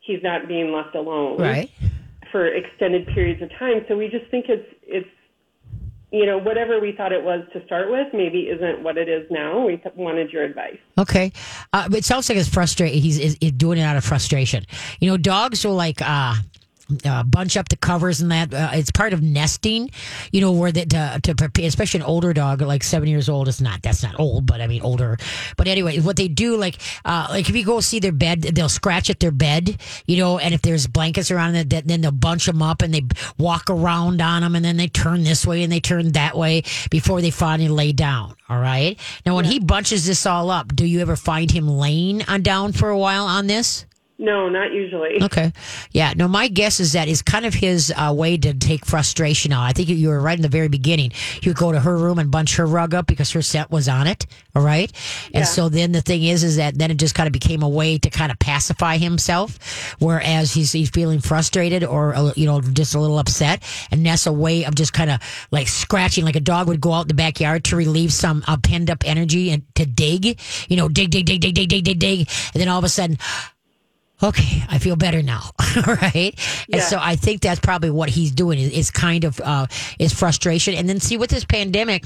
he's 0.01 0.23
not 0.25 0.49
being 0.49 0.73
left 0.73 0.97
alone 0.97 1.39
Right. 1.41 1.71
for 2.33 2.47
extended 2.49 3.07
periods 3.09 3.41
of 3.43 3.51
time. 3.59 3.85
So 3.87 3.97
we 3.97 4.09
just 4.09 4.27
think 4.33 4.47
it's, 4.49 4.67
it's, 4.83 5.09
you 6.17 6.27
know, 6.27 6.39
whatever 6.39 6.81
we 6.81 6.93
thought 6.93 7.13
it 7.13 7.23
was 7.23 7.45
to 7.53 7.65
start 7.67 7.91
with, 7.91 8.09
maybe 8.13 8.49
isn't 8.49 8.83
what 8.83 8.97
it 8.97 9.09
is 9.09 9.27
now. 9.31 9.67
We 9.67 9.83
wanted 9.95 10.31
your 10.31 10.45
advice. 10.45 10.79
Okay. 10.99 11.33
Uh, 11.73 11.89
it 11.93 12.05
sounds 12.05 12.29
like 12.29 12.39
it's 12.39 12.49
frustrating. 12.49 13.01
He's 13.01 13.19
is 13.19 13.37
doing 13.53 13.79
it 13.79 13.83
out 13.83 13.97
of 13.97 14.05
frustration. 14.05 14.65
You 15.01 15.11
know, 15.11 15.17
dogs 15.17 15.65
will 15.65 15.75
like 15.75 16.01
uh, 16.01 16.35
uh, 17.05 17.23
bunch 17.25 17.57
up 17.57 17.69
the 17.69 17.77
covers 17.77 18.21
and 18.21 18.31
that. 18.31 18.53
Uh, 18.53 18.71
it's 18.73 18.91
part 18.91 19.13
of 19.13 19.23
nesting. 19.23 19.91
You 20.33 20.41
know, 20.41 20.53
where 20.53 20.73
that 20.73 20.91
to, 20.91 21.21
to 21.23 21.35
prepare, 21.35 21.67
especially 21.67 22.01
an 22.01 22.07
older 22.07 22.33
dog, 22.33 22.63
like 22.63 22.85
seven 22.85 23.09
years 23.09 23.29
old. 23.29 23.49
It's 23.49 23.61
not. 23.61 23.83
That's 23.83 24.03
not 24.03 24.19
old, 24.19 24.47
but 24.47 24.61
I 24.61 24.67
mean 24.67 24.83
older. 24.83 25.17
But 25.57 25.69
anyway, 25.69 25.99
what 26.01 26.17
they 26.17 26.29
do, 26.29 26.57
like, 26.57 26.79
uh, 27.05 27.27
like 27.31 27.49
if 27.49 27.57
you 27.57 27.65
go 27.65 27.81
see 27.81 27.99
their 27.99 28.13
bed, 28.13 28.43
they'll 28.43 28.69
scratch 28.69 29.11
at 29.11 29.21
their 29.21 29.31
bed. 29.31 29.81
You 30.07 30.19
know, 30.19 30.39
and 30.39 30.55
if 30.55 30.63
there's 30.63 30.87
blankets 30.87 31.31
around 31.31 31.55
it, 31.57 31.71
that 31.71 31.87
then 31.87 32.01
they'll 32.01 32.13
bunch 32.13 32.47
them 32.47 32.63
up 32.63 32.83
and 32.83 32.93
they 32.95 33.03
walk 33.39 33.69
around 33.69 34.21
on 34.21 34.43
them, 34.43 34.55
and 34.55 34.65
then 34.65 34.77
they 34.77 34.89
turn 34.89 35.25
this 35.25 35.47
way 35.47 35.63
and 35.63 35.73
they 35.73 35.81
turn 35.81 36.13
that 36.13 36.37
way 36.37 36.63
before 36.91 37.21
they 37.21 37.31
finally 37.31 37.69
lay 37.69 37.93
down. 37.93 38.37
All 38.49 38.61
right. 38.61 38.99
Now, 39.25 39.35
when 39.37 39.45
he 39.45 39.59
bunches 39.59 40.07
this 40.07 40.25
all 40.25 40.51
up, 40.51 40.75
do 40.75 40.85
you 40.87 41.01
ever 41.01 41.17
find 41.17 41.51
him 41.51 41.69
laying 41.69 42.23
on 42.25 42.43
down 42.43 42.73
for 42.73 42.91
a 42.91 42.99
while 42.99 43.25
on 43.25 43.47
this? 43.47 43.87
No, 44.19 44.49
not 44.49 44.73
usually. 44.73 45.23
Okay. 45.23 45.53
Yeah. 45.93 46.15
No, 46.17 46.27
my 46.27 46.49
guess 46.49 46.81
is 46.81 46.95
that 46.95 47.07
is 47.07 47.21
kind 47.21 47.45
of 47.45 47.53
his 47.53 47.93
uh, 47.95 48.15
way 48.17 48.39
to 48.39 48.55
take 48.55 48.87
frustration 48.87 49.53
out. 49.53 49.63
I 49.65 49.73
think 49.73 49.91
you 49.91 50.09
were 50.09 50.21
right 50.21 50.39
in 50.39 50.43
the 50.43 50.49
very 50.49 50.69
beginning. 50.69 51.11
He 51.43 51.51
would 51.51 51.57
go 51.59 51.71
to 51.71 51.79
her 51.79 51.99
room 51.99 52.19
and 52.19 52.31
bunch 52.31 52.57
her 52.57 52.65
rug 52.65 52.95
up 52.95 53.07
because 53.07 53.31
her 53.33 53.43
scent 53.43 53.71
was 53.71 53.89
on 53.89 54.07
it. 54.07 54.25
All 54.55 54.63
right. 54.63 54.91
And 55.35 55.43
Yeah. 55.43 55.45
so 55.45 55.69
then 55.69 55.93
the 55.93 56.01
thing 56.01 56.23
is, 56.25 56.45
is 56.45 56.57
that 56.57 56.79
then 56.79 56.91
it 56.91 56.97
just 56.97 57.15
kind 57.15 57.27
of 57.27 57.35
became 57.35 57.63
a 57.63 57.69
way 57.69 57.99
to 57.99 58.09
kind 58.09 58.33
of 58.33 58.39
pacify 58.39 58.97
himself. 58.97 59.59
Whereas 59.99 60.55
he's, 60.55 60.73
he's 60.73 60.89
feeling 60.89 61.21
frustrated 61.21 61.85
or, 61.85 62.15
uh, 62.15 62.33
you 62.37 62.47
know, 62.47 62.63
just 62.63 62.95
a 62.95 62.99
little 62.99 63.19
upset. 63.19 63.63
And 63.91 64.07
that's 64.07 64.27
a 64.27 64.33
way 64.33 64.65
of 64.65 64.75
just 64.75 64.95
kind 64.95 65.11
of 65.11 65.21
like 65.51 65.69
scratching, 65.69 66.25
like 66.25 66.37
a 66.37 66.41
dog 66.41 66.69
would 66.69 66.81
go 66.81 66.93
out 66.93 67.03
in 67.03 67.09
the 67.09 67.15
backyard 67.15 67.65
to 67.65 67.77
relieve 67.77 68.15
some 68.15 68.43
uh, 68.47 68.57
penned 68.57 68.91
up 68.91 69.05
energy 69.07 69.51
and 69.51 69.63
to 69.75 69.85
dig, 69.85 70.41
you 70.71 70.77
know, 70.79 70.89
dig, 70.89 71.11
dig, 71.11 71.27
dig, 71.27 71.43
dig, 71.43 71.55
dig, 71.55 71.69
dig, 71.69 71.85
dig, 71.85 71.99
dig. 71.99 72.29
And 72.55 72.61
then 72.63 72.69
all 72.69 72.79
of 72.79 72.85
a 72.85 72.89
sudden, 72.89 73.19
okay, 74.23 74.65
I 74.69 74.79
feel 74.79 74.97
better 74.97 75.23
now. 75.23 75.51
right. 75.87 76.35
And 76.73 76.83
so 76.83 76.99
I 77.01 77.17
think 77.17 77.43
that's 77.43 77.61
probably 77.61 77.91
what 77.91 78.09
he's 78.09 78.31
doing 78.31 78.59
is, 78.59 78.73
is 78.73 78.91
kind 78.91 79.25
of, 79.25 79.41
uh, 79.41 79.67
is 79.99 80.13
frustration. 80.13 80.75
And 80.75 80.89
then 80.89 81.01
see 81.01 81.17
with 81.17 81.31
this 81.31 81.45
pandemic, 81.45 82.05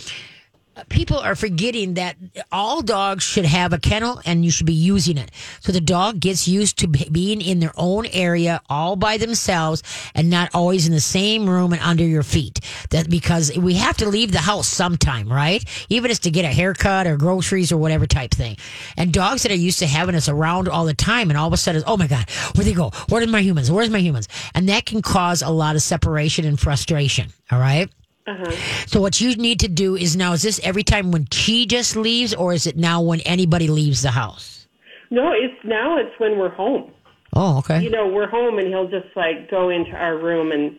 people 0.89 1.19
are 1.19 1.35
forgetting 1.35 1.95
that 1.95 2.17
all 2.53 2.83
dogs 2.83 3.25
should 3.25 3.45
have 3.45 3.73
a 3.73 3.79
kennel 3.79 4.21
and 4.25 4.45
you 4.45 4.51
should 4.51 4.67
be 4.67 4.73
using 4.73 5.19
it. 5.19 5.31
So 5.61 5.73
the 5.73 5.81
dog 5.81 6.21
gets 6.21 6.47
used 6.47 6.79
to 6.79 6.87
being 6.89 7.41
in 7.41 7.61
their 7.61 7.73
own 7.77 8.07
area 8.07 8.61
all 8.69 8.97
by 8.97 9.17
themselves 9.17 9.83
and 10.15 10.31
not 10.31 10.51
always 10.55 10.87
in 10.87 10.93
the 10.93 11.01
same 11.01 11.49
room 11.49 11.73
and 11.73 11.83
under 11.83 12.05
your 12.05 12.23
feet. 12.23 12.61
That 12.91 13.11
because 13.11 13.57
we 13.57 13.75
have 13.75 13.97
to 13.99 14.09
leave 14.09 14.33
the 14.33 14.39
house 14.39 14.69
sometime, 14.69 15.31
right? 15.31 15.65
Even 15.89 16.11
if 16.11 16.17
it's 16.17 16.21
to 16.21 16.31
get 16.31 16.45
a 16.45 16.49
haircut 16.49 17.07
or 17.07 17.17
groceries 17.17 17.73
or 17.73 17.77
whatever 17.77 18.07
type 18.07 18.33
thing. 18.33 18.57
And 18.97 19.13
dogs 19.13 19.43
that 19.43 19.53
are 19.53 19.57
used 19.57 19.79
to 19.81 19.87
having 19.87 20.15
us 20.15 20.29
around 20.29 20.69
all 20.69 20.85
the 20.85 20.95
time 20.95 21.31
and 21.31 21.39
all 21.39 21.47
of 21.47 21.53
a 21.53 21.57
sudden, 21.57 21.83
oh 21.87 21.97
my 21.97 22.07
God, 22.07 22.29
where'd 22.55 22.67
they 22.67 22.73
go? 22.73 22.91
Where 23.09 23.23
are 23.23 23.27
my 23.27 23.43
humans? 23.43 23.71
Where's 23.71 23.91
my 23.91 24.01
humans? 24.01 24.29
And 24.55 24.69
that 24.69 24.87
can 24.87 25.03
cause 25.03 25.43
a 25.43 25.51
lot 25.51 25.77
of 25.77 25.83
separation 25.83 26.45
and 26.45 26.59
frustration. 26.59 27.29
All 27.51 27.59
right. 27.59 27.91
Uh-huh. 28.27 28.51
So 28.87 29.01
what 29.01 29.21
you 29.21 29.35
need 29.37 29.61
to 29.61 29.69
do 29.69 29.97
is 29.97 30.17
now 30.17 30.33
is 30.33 30.43
this 30.43 30.61
every 30.63 30.83
time 30.83 31.11
when 31.11 31.27
she 31.33 31.67
just 31.67 31.97
leaves 31.97 32.35
or 32.35 32.53
is 32.53 32.67
it 32.67 32.77
now 32.77 33.01
when 33.01 33.21
anybody 33.23 33.67
leaves 33.69 34.03
the 34.03 34.11
house? 34.11 34.67
No, 35.11 35.33
it's 35.33 35.55
now 35.65 35.99
it's 35.99 36.13
when 36.19 36.39
we're 36.39 36.55
home. 36.55 36.93
Oh, 37.33 37.59
okay. 37.59 37.83
You 37.83 37.91
know, 37.91 38.07
we're 38.07 38.29
home 38.29 38.59
and 38.59 38.69
he'll 38.69 38.89
just 38.89 39.09
like 39.17 39.51
go 39.51 39.71
into 39.71 39.93
our 39.93 40.17
room 40.19 40.53
and 40.53 40.79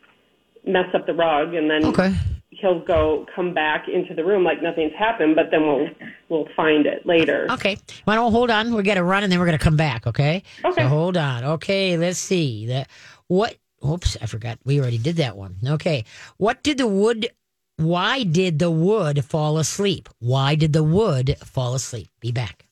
mess 0.66 0.88
up 0.94 1.06
the 1.08 1.14
rug 1.14 1.54
and 1.54 1.70
then 1.70 1.86
Okay. 1.86 2.14
he'll 2.52 2.80
go 2.86 3.26
come 3.36 3.54
back 3.54 3.88
into 3.88 4.14
the 4.14 4.24
room 4.24 4.44
like 4.44 4.62
nothing's 4.62 4.94
happened, 4.98 5.36
but 5.36 5.50
then 5.52 5.66
we'll 5.66 5.90
we'll 6.30 6.48
find 6.56 6.86
it 6.86 7.06
later. 7.06 7.48
Okay. 7.52 7.78
Why 8.06 8.16
don't 8.16 8.32
hold 8.32 8.52
on? 8.52 8.74
We're 8.74 8.84
gonna 8.84 9.04
run 9.04 9.24
and 9.24 9.32
then 9.32 9.40
we're 9.40 9.46
gonna 9.46 9.58
come 9.58 9.78
back, 9.78 10.08
okay? 10.08 10.44
Okay. 10.64 10.84
So 10.84 10.88
hold 10.88 11.18
on. 11.18 11.44
Okay, 11.44 11.98
let's 11.98 12.20
see. 12.20 12.68
That 12.68 12.88
what 13.28 13.56
oops, 13.86 14.18
I 14.22 14.26
forgot. 14.26 14.60
We 14.64 14.80
already 14.80 14.98
did 14.98 15.18
that 15.18 15.38
one. 15.38 15.58
Okay. 15.66 16.06
What 16.38 16.64
did 16.64 16.78
the 16.78 16.88
wood 16.88 17.30
why 17.82 18.24
did 18.24 18.60
the 18.60 18.70
wood 18.70 19.26
fall 19.26 19.58
asleep? 19.58 20.08
Why 20.20 20.54
did 20.54 20.72
the 20.72 20.84
wood 20.84 21.36
fall 21.44 21.74
asleep? 21.74 22.10
Be 22.20 22.32
back. 22.32 22.68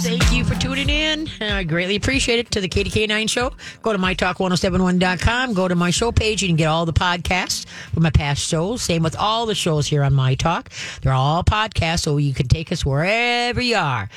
Thank 0.00 0.32
you 0.32 0.44
for 0.44 0.54
tuning 0.54 0.88
in. 0.88 1.28
I 1.42 1.62
greatly 1.64 1.96
appreciate 1.96 2.38
it 2.38 2.50
to 2.52 2.62
the 2.62 2.68
Katie 2.68 2.88
K9 2.88 3.28
show. 3.28 3.52
Go 3.82 3.92
to 3.92 3.98
mytalk1071.com. 3.98 5.52
Go 5.52 5.68
to 5.68 5.74
my 5.74 5.90
show 5.90 6.10
page. 6.10 6.40
You 6.40 6.48
can 6.48 6.56
get 6.56 6.68
all 6.68 6.86
the 6.86 6.94
podcasts 6.94 7.66
from 7.92 8.04
my 8.04 8.10
past 8.10 8.40
shows. 8.40 8.80
Same 8.80 9.02
with 9.02 9.14
all 9.14 9.44
the 9.44 9.54
shows 9.54 9.86
here 9.86 10.02
on 10.02 10.14
My 10.14 10.36
Talk. 10.36 10.70
They're 11.02 11.12
all 11.12 11.44
podcasts, 11.44 12.00
so 12.00 12.16
you 12.16 12.32
can 12.32 12.48
take 12.48 12.72
us 12.72 12.86
wherever 12.86 13.60
you 13.60 13.76
are. 13.76 14.08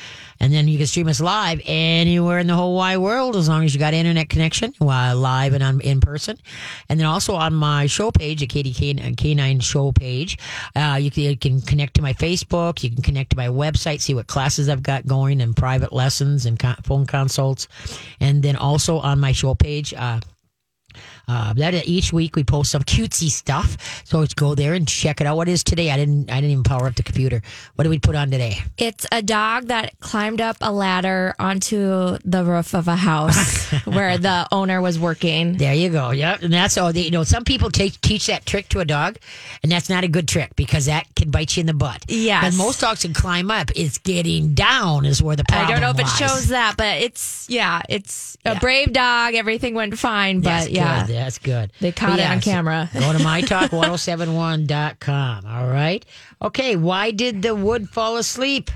And 0.44 0.52
then 0.52 0.68
you 0.68 0.76
can 0.76 0.86
stream 0.86 1.08
us 1.08 1.22
live 1.22 1.58
anywhere 1.64 2.38
in 2.38 2.46
the 2.46 2.54
whole 2.54 2.76
wide 2.76 2.98
world 2.98 3.34
as 3.34 3.48
long 3.48 3.64
as 3.64 3.72
you 3.72 3.80
got 3.80 3.94
internet 3.94 4.28
connection, 4.28 4.74
uh, 4.78 5.16
live 5.16 5.54
and 5.54 5.62
on, 5.62 5.80
in 5.80 6.02
person. 6.02 6.36
And 6.90 7.00
then 7.00 7.06
also 7.06 7.34
on 7.34 7.54
my 7.54 7.86
show 7.86 8.10
page, 8.10 8.40
the 8.40 8.46
KDK 8.46 9.16
K9 9.16 9.62
show 9.62 9.90
page, 9.92 10.36
uh, 10.76 10.98
you, 11.00 11.10
can, 11.10 11.22
you 11.22 11.36
can 11.38 11.62
connect 11.62 11.94
to 11.94 12.02
my 12.02 12.12
Facebook. 12.12 12.82
You 12.82 12.90
can 12.90 13.00
connect 13.00 13.30
to 13.30 13.38
my 13.38 13.48
website, 13.48 14.02
see 14.02 14.12
what 14.12 14.26
classes 14.26 14.68
I've 14.68 14.82
got 14.82 15.06
going 15.06 15.40
and 15.40 15.56
private 15.56 15.94
lessons 15.94 16.44
and 16.44 16.62
phone 16.84 17.06
consults. 17.06 17.66
And 18.20 18.42
then 18.42 18.56
also 18.56 18.98
on 18.98 19.20
my 19.20 19.32
show 19.32 19.54
page, 19.54 19.94
uh, 19.94 20.20
uh, 21.28 21.52
that 21.54 21.74
each 21.86 22.12
week 22.12 22.36
we 22.36 22.44
post 22.44 22.70
some 22.70 22.82
cutesy 22.82 23.30
stuff. 23.30 23.76
So 24.04 24.18
let's 24.18 24.34
go 24.34 24.54
there 24.54 24.74
and 24.74 24.86
check 24.86 25.20
it 25.20 25.26
out. 25.26 25.36
What 25.36 25.48
is 25.48 25.64
today? 25.64 25.90
I 25.90 25.96
didn't. 25.96 26.30
I 26.30 26.36
didn't 26.36 26.50
even 26.50 26.64
power 26.64 26.86
up 26.86 26.94
the 26.96 27.02
computer. 27.02 27.42
What 27.74 27.84
did 27.84 27.90
we 27.90 27.98
put 27.98 28.14
on 28.14 28.30
today? 28.30 28.58
It's 28.78 29.06
a 29.12 29.22
dog 29.22 29.66
that 29.68 29.98
climbed 30.00 30.40
up 30.40 30.56
a 30.60 30.72
ladder 30.72 31.34
onto 31.38 32.18
the 32.24 32.44
roof 32.44 32.74
of 32.74 32.88
a 32.88 32.96
house 32.96 33.70
where 33.84 34.18
the 34.18 34.46
owner 34.52 34.80
was 34.80 34.98
working. 34.98 35.56
There 35.56 35.74
you 35.74 35.90
go. 35.90 36.10
Yep. 36.10 36.42
And 36.42 36.52
that's 36.52 36.76
all. 36.78 36.92
You 36.94 37.10
know, 37.10 37.24
some 37.24 37.44
people 37.44 37.70
take, 37.70 38.00
teach 38.00 38.26
that 38.26 38.46
trick 38.46 38.68
to 38.70 38.80
a 38.80 38.84
dog, 38.84 39.18
and 39.62 39.70
that's 39.72 39.88
not 39.88 40.04
a 40.04 40.08
good 40.08 40.28
trick 40.28 40.54
because 40.56 40.86
that 40.86 41.06
can 41.16 41.30
bite 41.30 41.56
you 41.56 41.62
in 41.62 41.66
the 41.66 41.74
butt. 41.74 42.04
Yeah, 42.08 42.44
And 42.44 42.56
most 42.56 42.80
dogs 42.80 43.02
can 43.02 43.14
climb 43.14 43.50
up. 43.50 43.70
It's 43.74 43.98
getting 43.98 44.54
down 44.54 45.04
is 45.04 45.22
where 45.22 45.36
the 45.36 45.44
problem 45.44 45.66
I 45.68 45.70
don't 45.72 45.80
know 45.80 45.90
if 45.90 45.98
it 45.98 46.08
shows 46.08 46.48
that, 46.48 46.76
but 46.76 46.98
it's 47.02 47.46
yeah, 47.48 47.82
it's 47.88 48.36
Yeah. 48.44 48.52
a 48.52 48.60
brave 48.60 48.92
dog. 48.92 49.34
Everything 49.34 49.74
went 49.74 49.98
fine, 49.98 50.40
but 50.40 50.50
That's 50.50 50.68
yeah, 50.68 50.83
good. 51.06 51.14
That's 51.14 51.38
good. 51.38 51.72
They 51.80 51.92
caught 51.92 52.18
it 52.18 52.28
on 52.28 52.40
camera. 52.40 52.90
Go 52.94 53.12
to 53.12 53.18
mytalk1071.com. 53.18 55.46
All 55.46 55.68
right. 55.68 56.04
Okay. 56.42 56.76
Why 56.76 57.10
did 57.10 57.42
the 57.42 57.54
wood 57.54 57.88
fall 57.88 58.16
asleep? 58.16 58.70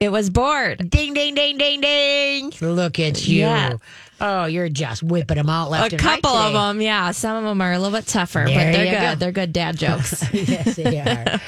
it 0.00 0.12
was 0.12 0.30
bored. 0.30 0.88
Ding, 0.90 1.12
ding, 1.12 1.34
ding, 1.34 1.58
ding, 1.58 1.80
ding. 1.80 2.52
Look 2.60 3.00
at 3.00 3.26
you. 3.26 3.40
Yeah. 3.40 3.76
Oh, 4.20 4.44
you're 4.46 4.68
just 4.68 5.02
whipping 5.02 5.36
them 5.36 5.48
out 5.48 5.70
left 5.70 5.92
A 5.92 5.96
and 5.96 6.04
right 6.04 6.22
couple 6.22 6.36
of 6.36 6.52
them, 6.52 6.80
yeah. 6.80 7.10
Some 7.12 7.36
of 7.36 7.44
them 7.44 7.60
are 7.60 7.72
a 7.72 7.78
little 7.78 7.96
bit 7.96 8.06
tougher, 8.06 8.44
There 8.46 8.54
but 8.54 8.72
they're 8.76 8.84
good. 8.84 9.00
go. 9.00 9.14
They're 9.16 9.32
good 9.32 9.52
dad 9.52 9.76
jokes. 9.76 10.24
yes, 10.32 10.76
they 10.76 11.00
are. 11.00 11.40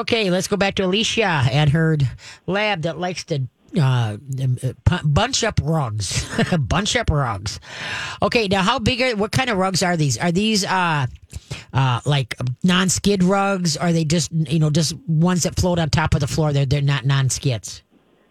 Okay, 0.00 0.30
let's 0.30 0.48
go 0.48 0.56
back 0.56 0.74
to 0.76 0.84
Alicia 0.84 1.44
and 1.50 1.70
her 1.70 1.98
lab 2.46 2.82
that 2.82 2.98
likes 2.98 3.24
to 3.24 3.42
uh, 3.80 4.16
bunch 5.04 5.44
up 5.44 5.60
rugs. 5.62 6.28
bunch 6.58 6.96
up 6.96 7.10
rugs. 7.10 7.60
Okay, 8.22 8.48
now 8.48 8.62
how 8.62 8.78
big 8.78 9.00
are, 9.00 9.16
what 9.16 9.32
kind 9.32 9.50
of 9.50 9.56
rugs 9.58 9.82
are 9.82 9.96
these? 9.96 10.18
Are 10.18 10.32
these, 10.32 10.64
uh, 10.64 11.06
uh, 11.72 12.00
like 12.04 12.36
non 12.62 12.88
skid 12.88 13.22
rugs? 13.22 13.76
Are 13.76 13.92
they 13.92 14.04
just, 14.04 14.30
you 14.32 14.58
know, 14.58 14.70
just 14.70 14.94
ones 15.06 15.42
that 15.44 15.56
float 15.56 15.78
on 15.78 15.90
top 15.90 16.14
of 16.14 16.20
the 16.20 16.26
floor? 16.26 16.52
They're, 16.52 16.66
they're 16.66 16.80
not 16.82 17.04
non 17.04 17.30
skids. 17.30 17.82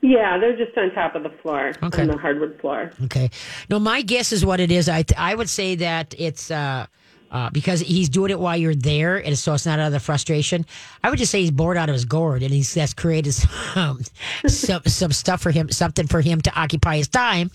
Yeah, 0.02 0.38
they're 0.38 0.58
just 0.58 0.78
on 0.78 0.92
top 0.92 1.16
of 1.16 1.24
the 1.24 1.30
floor, 1.30 1.72
Okay. 1.82 2.02
on 2.02 2.10
the 2.10 2.18
hardwood 2.18 2.60
floor. 2.60 2.92
Okay. 3.06 3.30
No, 3.70 3.80
my 3.80 4.02
guess 4.02 4.34
is 4.34 4.46
what 4.46 4.60
it 4.60 4.70
is. 4.70 4.90
I 4.90 5.04
th- 5.04 5.18
I 5.18 5.34
would 5.34 5.50
say 5.50 5.76
that 5.76 6.14
it's 6.18 6.52
uh, 6.52 6.88
uh, 7.34 7.50
because 7.50 7.80
he's 7.80 8.10
doing 8.10 8.30
it 8.30 8.40
while 8.40 8.56
you're 8.56 8.76
there, 8.76 9.18
and 9.18 9.38
so 9.38 9.54
it's 9.56 9.66
not 9.66 9.80
out 9.80 9.88
of 9.88 9.92
the 9.92 10.00
frustration. 10.00 10.66
I 11.04 11.10
would 11.10 11.18
just 11.18 11.32
say 11.32 11.42
he's 11.42 11.52
bored 11.52 11.78
out 11.78 11.90
of 11.90 11.94
his 11.94 12.06
gourd, 12.06 12.44
and 12.44 12.54
he's 12.54 12.74
that's 12.74 12.94
created 12.94 13.34
some, 13.74 14.02
some 14.48 14.84
some 14.86 15.12
stuff 15.12 15.42
for 15.42 15.50
him, 15.50 15.70
something 15.72 16.06
for 16.06 16.22
him 16.22 16.42
to 16.42 16.54
occupy 16.56 16.98
his 16.98 17.08
time. 17.08 17.50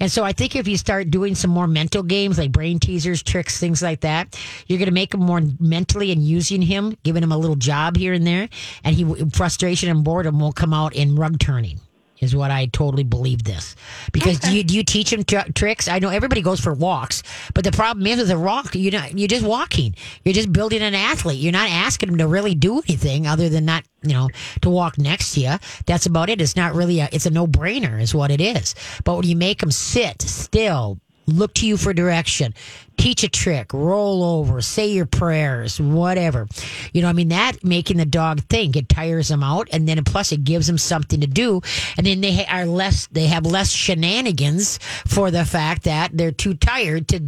And 0.00 0.10
so 0.10 0.24
I 0.24 0.32
think 0.32 0.56
if 0.56 0.66
you 0.66 0.78
start 0.78 1.10
doing 1.10 1.34
some 1.34 1.50
more 1.50 1.66
mental 1.66 2.02
games 2.02 2.38
like 2.38 2.52
brain 2.52 2.78
teasers, 2.78 3.22
tricks, 3.22 3.60
things 3.60 3.82
like 3.82 4.00
that, 4.00 4.38
you're 4.66 4.78
going 4.78 4.86
to 4.86 4.94
make 4.94 5.12
him 5.12 5.20
more 5.20 5.42
mentally 5.60 6.10
and 6.10 6.22
using 6.22 6.62
him, 6.62 6.96
giving 7.02 7.22
him 7.22 7.32
a 7.32 7.38
little 7.38 7.56
job 7.56 7.96
here 7.96 8.14
and 8.14 8.26
there, 8.26 8.48
and 8.82 8.96
he 8.96 9.04
frustration 9.30 9.90
and 9.90 10.02
boredom 10.04 10.40
won't 10.40 10.56
come 10.56 10.72
out 10.72 10.96
in 10.96 11.14
rug 11.16 11.38
turning 11.38 11.78
is 12.20 12.34
what 12.34 12.50
I 12.50 12.66
totally 12.66 13.04
believe 13.04 13.44
this. 13.44 13.76
Because 14.12 14.38
do 14.38 14.54
you 14.56 14.64
do 14.64 14.74
you 14.74 14.84
teach 14.84 15.10
them 15.10 15.24
tr- 15.24 15.50
tricks? 15.54 15.88
I 15.88 15.98
know 15.98 16.08
everybody 16.08 16.42
goes 16.42 16.60
for 16.60 16.74
walks, 16.74 17.22
but 17.54 17.64
the 17.64 17.72
problem 17.72 18.06
is 18.06 18.18
with 18.18 18.30
a 18.30 18.38
walk, 18.38 18.74
you're 18.74 18.92
not 18.92 19.16
you're 19.16 19.28
just 19.28 19.44
walking. 19.44 19.94
You're 20.24 20.34
just 20.34 20.52
building 20.52 20.82
an 20.82 20.94
athlete. 20.94 21.38
You're 21.38 21.52
not 21.52 21.70
asking 21.70 22.10
them 22.10 22.18
to 22.18 22.26
really 22.26 22.54
do 22.54 22.78
anything 22.88 23.26
other 23.26 23.48
than 23.48 23.64
not 23.64 23.84
you 24.02 24.12
know 24.12 24.28
to 24.62 24.70
walk 24.70 24.98
next 24.98 25.34
to 25.34 25.40
you. 25.40 25.54
That's 25.86 26.06
about 26.06 26.30
it. 26.30 26.40
It's 26.40 26.56
not 26.56 26.74
really 26.74 27.00
a 27.00 27.08
it's 27.12 27.26
a 27.26 27.30
no 27.30 27.46
brainer 27.46 28.00
is 28.00 28.14
what 28.14 28.30
it 28.30 28.40
is. 28.40 28.74
But 29.04 29.16
when 29.16 29.26
you 29.26 29.36
make 29.36 29.60
them 29.60 29.70
sit 29.70 30.22
still. 30.22 30.98
Look 31.28 31.52
to 31.54 31.66
you 31.66 31.76
for 31.76 31.92
direction. 31.92 32.54
Teach 32.96 33.22
a 33.22 33.28
trick. 33.28 33.74
Roll 33.74 34.24
over. 34.24 34.62
Say 34.62 34.88
your 34.88 35.04
prayers. 35.04 35.78
Whatever. 35.78 36.48
You 36.94 37.02
know, 37.02 37.08
I 37.08 37.12
mean, 37.12 37.28
that 37.28 37.62
making 37.62 37.98
the 37.98 38.06
dog 38.06 38.40
think 38.44 38.76
it 38.76 38.88
tires 38.88 39.28
them 39.28 39.42
out, 39.42 39.68
and 39.70 39.86
then 39.86 40.02
plus 40.04 40.32
it 40.32 40.42
gives 40.42 40.66
them 40.66 40.78
something 40.78 41.20
to 41.20 41.26
do, 41.26 41.60
and 41.98 42.06
then 42.06 42.22
they 42.22 42.46
are 42.46 42.64
less. 42.64 43.06
They 43.08 43.26
have 43.26 43.44
less 43.44 43.70
shenanigans 43.70 44.78
for 45.06 45.30
the 45.30 45.44
fact 45.44 45.82
that 45.84 46.12
they're 46.14 46.32
too 46.32 46.54
tired 46.54 47.08
to 47.08 47.20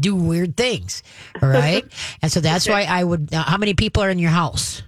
do 0.00 0.16
weird 0.16 0.56
things. 0.56 1.04
All 1.40 1.48
right, 1.48 1.84
and 2.20 2.32
so 2.32 2.40
that's 2.40 2.68
why 2.68 2.82
I 2.82 3.04
would. 3.04 3.32
Uh, 3.32 3.44
how 3.44 3.58
many 3.58 3.74
people 3.74 4.02
are 4.02 4.10
in 4.10 4.18
your 4.18 4.32
house? 4.32 4.82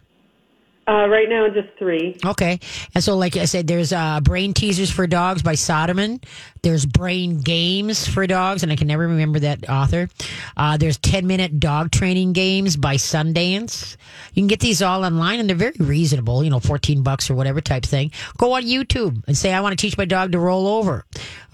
Uh, 0.88 1.06
right 1.06 1.28
now, 1.28 1.46
just 1.50 1.68
three. 1.78 2.16
Okay. 2.24 2.58
And 2.94 3.04
so, 3.04 3.14
like 3.14 3.36
I 3.36 3.44
said, 3.44 3.66
there's 3.66 3.92
uh, 3.92 4.20
Brain 4.22 4.54
Teasers 4.54 4.90
for 4.90 5.06
Dogs 5.06 5.42
by 5.42 5.52
Soderman. 5.52 6.24
There's 6.62 6.86
brain 6.86 7.40
games 7.40 8.06
for 8.06 8.26
dogs, 8.26 8.62
and 8.62 8.72
I 8.72 8.76
can 8.76 8.86
never 8.86 9.06
remember 9.08 9.40
that 9.40 9.68
author. 9.68 10.08
Uh, 10.56 10.76
there's 10.76 10.98
10 10.98 11.26
minute 11.26 11.60
dog 11.60 11.90
training 11.90 12.32
games 12.32 12.76
by 12.76 12.96
Sundance. 12.96 13.96
You 14.34 14.42
can 14.42 14.48
get 14.48 14.60
these 14.60 14.82
all 14.82 15.04
online, 15.04 15.40
and 15.40 15.48
they're 15.48 15.56
very 15.56 15.74
reasonable, 15.78 16.42
you 16.44 16.50
know, 16.50 16.60
14 16.60 17.02
bucks 17.02 17.30
or 17.30 17.34
whatever 17.34 17.60
type 17.60 17.84
thing. 17.84 18.12
Go 18.36 18.52
on 18.52 18.62
YouTube 18.64 19.22
and 19.26 19.36
say, 19.36 19.52
I 19.52 19.60
want 19.60 19.78
to 19.78 19.80
teach 19.80 19.96
my 19.96 20.04
dog 20.04 20.32
to 20.32 20.38
roll 20.38 20.66
over. 20.66 21.04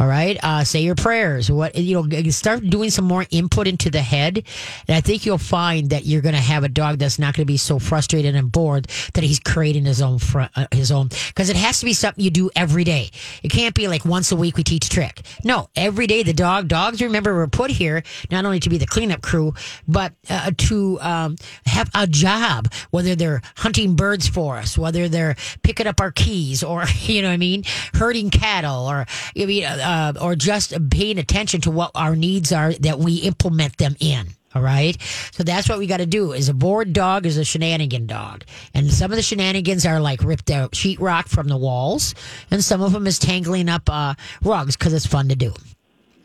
All 0.00 0.06
right. 0.08 0.37
Uh, 0.42 0.64
say 0.64 0.80
your 0.82 0.96
prayers. 0.96 1.50
What, 1.50 1.76
you 1.76 2.02
know, 2.02 2.30
start 2.30 2.68
doing 2.68 2.90
some 2.90 3.04
more 3.04 3.25
input 3.30 3.68
into 3.68 3.90
the 3.90 4.00
head. 4.00 4.42
And 4.88 4.96
I 4.96 5.00
think 5.00 5.25
you'll 5.25 5.38
find 5.38 5.90
that 5.90 6.04
you're 6.04 6.23
going 6.23 6.34
to 6.34 6.40
have 6.40 6.64
a 6.64 6.68
dog 6.68 6.99
that's 6.99 7.18
not 7.18 7.34
going 7.34 7.42
to 7.42 7.52
be 7.52 7.56
so 7.56 7.78
frustrated 7.78 8.34
and 8.34 8.50
bored 8.50 8.88
that 9.14 9.23
he's 9.23 9.38
creating 9.38 9.84
his 9.84 10.02
own, 10.02 10.18
uh, 10.34 10.66
his 10.73 10.90
own, 10.90 11.08
because 11.28 11.49
it 11.49 11.56
has 11.56 11.78
to 11.80 11.84
be 11.84 11.92
something 11.92 12.25
you 12.25 12.30
do 12.30 12.50
every 12.56 12.84
day. 12.84 13.11
It 13.42 13.50
can't 13.50 13.75
be 13.75 13.87
like 13.87 14.04
once 14.04 14.32
a 14.32 14.37
week 14.37 14.56
we 14.56 14.64
teach 14.64 14.88
trick. 14.95 15.23
No, 15.43 15.69
every 15.75 16.07
day 16.07 16.23
the 16.23 16.33
dog, 16.33 16.69
dogs, 16.69 17.03
remember, 17.03 17.35
were 17.35 17.49
put 17.49 17.73
here 17.73 18.05
not 18.31 18.45
only 18.45 18.61
to 18.61 18.71
be 18.71 18.79
the 18.79 18.87
cleanup 18.87 19.23
crew, 19.23 19.53
but 19.89 20.13
uh, 20.31 20.53
to 20.57 21.01
um, 21.01 21.35
have 21.67 21.91
a 21.95 22.07
job, 22.07 22.73
whether 22.91 23.17
they're 23.17 23.43
hunting 23.57 23.97
birds 23.97 24.29
for 24.29 24.57
us, 24.57 24.79
whether 24.79 25.09
they're 25.09 25.35
picking 25.65 25.89
up 25.89 26.01
our 26.01 26.13
keys 26.13 26.63
or, 26.63 26.85
you 27.01 27.23
know 27.23 27.29
what 27.29 27.35
I 27.35 27.39
mean, 27.39 27.65
herding 27.95 28.31
cattle 28.31 28.87
or, 28.87 29.05
I 29.37 29.65
uh, 29.65 30.13
or 30.21 30.37
just 30.37 30.73
paying 30.91 31.19
attention 31.19 31.61
to 31.63 31.73
what 31.73 31.91
our 31.97 32.15
needs 32.15 32.53
are 32.53 32.73
that 32.75 33.01
we 33.01 33.17
implement 33.17 33.79
them 33.79 33.97
in. 33.99 34.29
All 34.54 34.62
right. 34.62 34.96
So 35.32 35.42
that's 35.42 35.68
what 35.68 35.78
we 35.78 35.87
got 35.87 35.96
to 35.96 36.06
do 36.06 36.32
is 36.32 36.49
a 36.49 36.54
bored 36.54 36.92
dog 36.92 37.26
is 37.26 37.37
a 37.37 37.44
shenanigan 37.44 38.06
dog. 38.06 38.44
And 38.73 38.92
some 38.92 39.11
of 39.11 39.16
the 39.16 39.23
shenanigans 39.23 39.84
are 39.84 40.00
like 40.00 40.23
rip 40.23 40.44
the 40.44 40.68
sheetrock 40.73 41.28
from 41.28 41.49
the 41.49 41.56
walls. 41.56 42.14
And 42.50 42.62
some 42.62 42.80
of 42.80 42.92
them 42.92 43.06
is 43.06 43.18
tangling 43.18 43.68
up 43.68 43.88
uh, 43.88 44.14
rugs 44.42 44.76
because 44.76 44.92
it's 44.92 45.06
fun 45.06 45.28
to 45.28 45.37
do. 45.37 45.52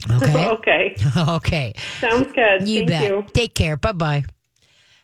Okay. 0.10 0.48
okay. 0.50 0.96
okay. 1.18 1.74
Sounds 2.00 2.32
good. 2.34 2.68
You 2.68 2.80
Thank 2.80 2.90
bet. 2.90 3.04
you. 3.04 3.26
Take 3.34 3.54
care. 3.56 3.78
Bye 3.78 3.92
bye. 3.94 4.24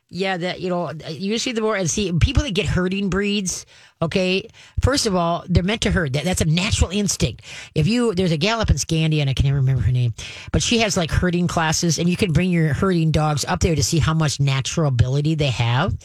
Yeah, 0.09 0.37
that 0.37 0.61
you 0.61 0.69
know, 0.69 0.91
usually 1.09 1.53
the 1.53 1.61
more 1.61 1.75
and 1.75 1.89
see 1.89 2.13
people 2.13 2.43
that 2.43 2.53
get 2.53 2.67
herding 2.67 3.09
breeds. 3.09 3.65
Okay, 4.01 4.49
first 4.81 5.05
of 5.05 5.15
all, 5.15 5.45
they're 5.47 5.63
meant 5.63 5.81
to 5.81 5.91
herd. 5.91 6.13
That, 6.13 6.25
that's 6.25 6.41
a 6.41 6.45
natural 6.45 6.91
instinct. 6.91 7.43
If 7.73 7.87
you 7.87 8.13
there's 8.13 8.33
a 8.33 8.37
gal 8.37 8.59
up 8.59 8.69
in 8.69 8.75
Scandia, 8.75 9.21
and 9.21 9.29
I 9.29 9.33
can 9.33 9.45
never 9.45 9.57
remember 9.57 9.83
her 9.83 9.91
name, 9.91 10.13
but 10.51 10.61
she 10.61 10.79
has 10.79 10.97
like 10.97 11.09
herding 11.09 11.47
classes, 11.47 11.97
and 11.97 12.09
you 12.09 12.17
can 12.17 12.33
bring 12.33 12.49
your 12.49 12.73
herding 12.73 13.11
dogs 13.11 13.45
up 13.45 13.61
there 13.61 13.73
to 13.73 13.83
see 13.83 13.99
how 13.99 14.13
much 14.13 14.39
natural 14.39 14.87
ability 14.87 15.35
they 15.35 15.47
have. 15.47 15.95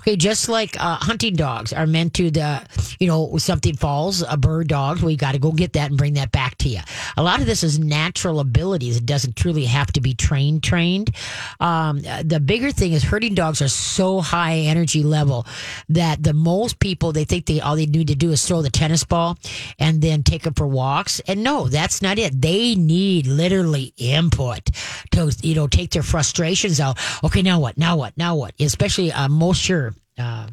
Okay, 0.00 0.16
just 0.16 0.48
like 0.48 0.76
uh, 0.80 0.96
hunting 0.96 1.36
dogs 1.36 1.72
are 1.72 1.86
meant 1.86 2.14
to 2.14 2.32
the, 2.32 2.66
you 2.98 3.06
know, 3.06 3.36
something 3.38 3.76
falls, 3.76 4.22
a 4.22 4.36
bird 4.36 4.66
dog, 4.66 5.00
we 5.02 5.14
got 5.16 5.32
to 5.32 5.38
go 5.38 5.52
get 5.52 5.74
that 5.74 5.90
and 5.90 5.98
bring 5.98 6.14
that 6.14 6.32
back 6.32 6.58
to 6.58 6.68
you. 6.68 6.80
A 7.16 7.22
lot 7.22 7.40
of 7.40 7.46
this 7.46 7.62
is 7.62 7.78
natural 7.78 8.40
abilities. 8.40 8.96
It 8.96 9.06
doesn't 9.06 9.36
truly 9.36 9.66
have 9.66 9.92
to 9.92 10.00
be 10.00 10.14
trained. 10.14 10.64
Trained. 10.64 11.14
Um, 11.60 12.00
the 12.24 12.40
bigger 12.44 12.72
thing 12.72 12.92
is 12.92 13.04
herding 13.04 13.34
dogs 13.34 13.62
are 13.62 13.68
so 13.68 14.20
high 14.20 14.56
energy 14.56 15.02
level 15.04 15.46
that 15.88 16.22
the 16.22 16.32
most 16.32 16.80
people 16.80 17.12
they 17.12 17.24
think 17.24 17.35
they 17.44 17.60
all 17.60 17.76
they 17.76 17.84
need 17.84 18.08
to 18.08 18.14
do 18.14 18.30
is 18.30 18.46
throw 18.46 18.62
the 18.62 18.70
tennis 18.70 19.04
ball 19.04 19.36
and 19.78 20.00
then 20.00 20.22
take 20.22 20.44
them 20.44 20.54
for 20.54 20.66
walks. 20.66 21.20
And 21.28 21.44
no, 21.44 21.68
that's 21.68 22.00
not 22.00 22.18
it. 22.18 22.40
They 22.40 22.74
need 22.74 23.26
literally 23.26 23.92
input 23.98 24.70
to 25.10 25.36
you 25.42 25.54
know 25.54 25.66
take 25.66 25.90
their 25.90 26.02
frustrations 26.02 26.80
out. 26.80 26.98
Okay, 27.22 27.42
now 27.42 27.60
what? 27.60 27.76
Now 27.76 27.98
what? 27.98 28.16
Now 28.16 28.36
what? 28.36 28.54
Especially 28.58 29.12
uh, 29.12 29.28
most 29.28 29.68
your. 29.68 29.94
Uh, 30.18 30.46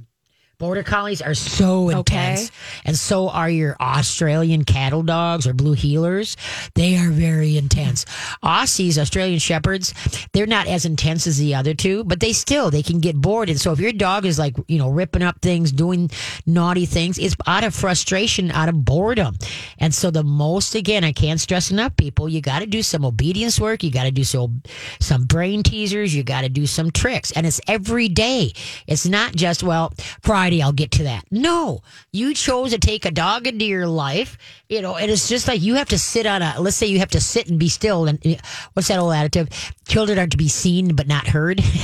Border 0.63 0.81
collies 0.81 1.21
are 1.21 1.33
so 1.33 1.89
intense, 1.89 2.49
and 2.85 2.97
so 2.97 3.27
are 3.27 3.49
your 3.49 3.75
Australian 3.81 4.63
cattle 4.63 5.03
dogs 5.03 5.45
or 5.45 5.51
blue 5.51 5.75
heelers. 5.75 6.37
They 6.73 6.95
are 6.95 7.09
very 7.09 7.57
intense. 7.57 8.05
Aussies, 8.41 8.97
Australian 8.97 9.39
shepherds, 9.39 9.93
they're 10.31 10.47
not 10.47 10.67
as 10.67 10.85
intense 10.85 11.27
as 11.27 11.37
the 11.37 11.53
other 11.53 11.73
two, 11.73 12.05
but 12.05 12.21
they 12.21 12.31
still 12.31 12.71
they 12.71 12.81
can 12.81 13.01
get 13.01 13.17
bored. 13.17 13.49
And 13.49 13.59
so 13.59 13.73
if 13.73 13.81
your 13.81 13.91
dog 13.91 14.25
is 14.25 14.39
like 14.39 14.55
you 14.69 14.77
know 14.77 14.87
ripping 14.87 15.21
up 15.21 15.41
things, 15.41 15.69
doing 15.69 16.09
naughty 16.45 16.85
things, 16.85 17.17
it's 17.19 17.35
out 17.45 17.65
of 17.65 17.75
frustration, 17.75 18.49
out 18.49 18.69
of 18.69 18.85
boredom. 18.85 19.35
And 19.79 19.93
so 19.93 20.11
the 20.11 20.23
most 20.23 20.75
again, 20.75 21.03
I 21.03 21.11
can't 21.11 21.41
stress 21.41 21.71
enough, 21.71 21.97
people, 21.97 22.29
you 22.29 22.39
got 22.39 22.59
to 22.59 22.67
do 22.67 22.83
some 22.83 23.03
obedience 23.03 23.59
work. 23.59 23.83
You 23.83 23.91
got 23.91 24.05
to 24.05 24.11
do 24.11 24.23
some 24.23 24.63
some 25.01 25.25
brain 25.25 25.61
teasers. 25.61 26.15
You 26.15 26.23
got 26.23 26.43
to 26.43 26.49
do 26.49 26.65
some 26.65 26.89
tricks, 26.89 27.31
and 27.31 27.45
it's 27.45 27.59
every 27.67 28.07
day. 28.07 28.53
It's 28.87 29.05
not 29.05 29.35
just 29.35 29.61
well 29.61 29.91
Friday. 30.21 30.52
I'll 30.61 30.71
get 30.71 30.91
to 30.91 31.03
that. 31.03 31.25
No, 31.31 31.81
you 32.11 32.33
chose 32.33 32.71
to 32.71 32.77
take 32.77 33.05
a 33.05 33.11
dog 33.11 33.47
into 33.47 33.65
your 33.65 33.87
life, 33.87 34.37
you 34.69 34.81
know, 34.81 34.95
and 34.95 35.09
it's 35.09 35.27
just 35.27 35.47
like 35.47 35.61
you 35.61 35.75
have 35.75 35.89
to 35.89 35.99
sit 35.99 36.25
on 36.25 36.41
a, 36.41 36.55
let's 36.59 36.75
say 36.75 36.87
you 36.87 36.99
have 36.99 37.11
to 37.11 37.21
sit 37.21 37.49
and 37.49 37.59
be 37.59 37.69
still. 37.69 38.05
And 38.05 38.41
what's 38.73 38.87
that 38.87 38.99
old 38.99 39.13
attitude? 39.13 39.53
Children 39.87 40.19
are 40.19 40.27
to 40.27 40.37
be 40.37 40.47
seen 40.47 40.95
but 40.95 41.07
not 41.07 41.27
heard. 41.27 41.59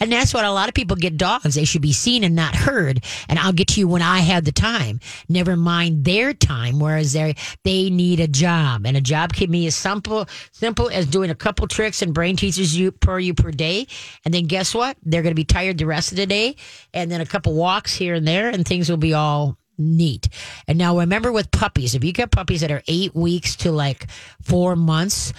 and 0.00 0.12
that's 0.12 0.34
what 0.34 0.44
a 0.44 0.52
lot 0.52 0.68
of 0.68 0.74
people 0.74 0.96
get 0.96 1.16
dogs. 1.16 1.54
They 1.54 1.64
should 1.64 1.82
be 1.82 1.92
seen 1.92 2.24
and 2.24 2.34
not 2.34 2.54
heard. 2.54 3.04
And 3.28 3.38
I'll 3.38 3.52
get 3.52 3.68
to 3.68 3.80
you 3.80 3.88
when 3.88 4.02
I 4.02 4.20
have 4.20 4.44
the 4.44 4.52
time. 4.52 5.00
Never 5.28 5.56
mind 5.56 6.04
their 6.04 6.34
time, 6.34 6.78
whereas 6.78 7.12
they 7.12 7.34
they 7.64 7.90
need 7.90 8.20
a 8.20 8.28
job. 8.28 8.86
And 8.86 8.96
a 8.96 9.00
job 9.00 9.32
can 9.32 9.50
be 9.50 9.66
as 9.66 9.76
simple 9.76 10.28
simple 10.52 10.90
as 10.90 11.06
doing 11.06 11.30
a 11.30 11.34
couple 11.34 11.66
tricks 11.66 12.02
and 12.02 12.12
brain 12.12 12.36
teasers 12.36 12.76
you 12.76 12.92
per 12.92 13.18
you 13.18 13.34
per 13.34 13.50
day. 13.50 13.86
And 14.24 14.34
then 14.34 14.46
guess 14.46 14.74
what? 14.74 14.96
They're 15.02 15.22
going 15.22 15.32
to 15.32 15.36
be 15.36 15.44
tired 15.44 15.78
the 15.78 15.86
rest 15.86 16.12
of 16.12 16.16
the 16.16 16.26
day. 16.26 16.56
And 17.00 17.10
then 17.10 17.20
a 17.20 17.26
couple 17.26 17.54
walks 17.54 17.94
here 17.94 18.14
and 18.14 18.26
there, 18.26 18.48
and 18.48 18.66
things 18.66 18.88
will 18.88 18.96
be 18.96 19.14
all 19.14 19.56
neat. 19.78 20.28
And 20.68 20.78
now 20.78 20.98
remember 20.98 21.32
with 21.32 21.50
puppies, 21.50 21.94
if 21.94 22.04
you 22.04 22.12
get 22.12 22.30
puppies 22.30 22.60
that 22.60 22.70
are 22.70 22.82
eight 22.86 23.14
weeks 23.14 23.56
to 23.56 23.72
like 23.72 24.06
four 24.42 24.76
months, 24.76 25.32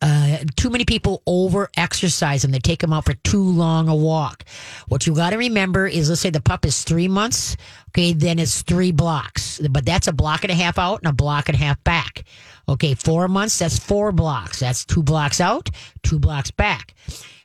uh, 0.00 0.38
too 0.56 0.70
many 0.70 0.84
people 0.84 1.22
over 1.26 1.68
exercise 1.76 2.42
them. 2.42 2.50
They 2.50 2.58
take 2.58 2.80
them 2.80 2.92
out 2.92 3.04
for 3.04 3.14
too 3.14 3.42
long 3.42 3.88
a 3.88 3.94
walk. 3.94 4.44
What 4.88 5.06
you 5.06 5.14
got 5.14 5.30
to 5.30 5.36
remember 5.36 5.86
is, 5.86 6.08
let's 6.08 6.22
say 6.22 6.30
the 6.30 6.40
pup 6.40 6.64
is 6.64 6.84
three 6.84 7.08
months. 7.08 7.56
Okay, 7.90 8.12
then 8.12 8.38
it's 8.38 8.62
three 8.62 8.92
blocks, 8.92 9.60
but 9.70 9.84
that's 9.84 10.08
a 10.08 10.12
block 10.12 10.44
and 10.44 10.50
a 10.50 10.54
half 10.54 10.78
out 10.78 11.00
and 11.00 11.08
a 11.08 11.12
block 11.12 11.48
and 11.48 11.56
a 11.56 11.58
half 11.58 11.82
back. 11.84 12.24
Okay, 12.68 12.94
four 12.94 13.28
months, 13.28 13.58
that's 13.58 13.78
four 13.78 14.12
blocks. 14.12 14.60
That's 14.60 14.84
two 14.84 15.02
blocks 15.02 15.40
out, 15.40 15.70
two 16.02 16.18
blocks 16.18 16.50
back. 16.50 16.94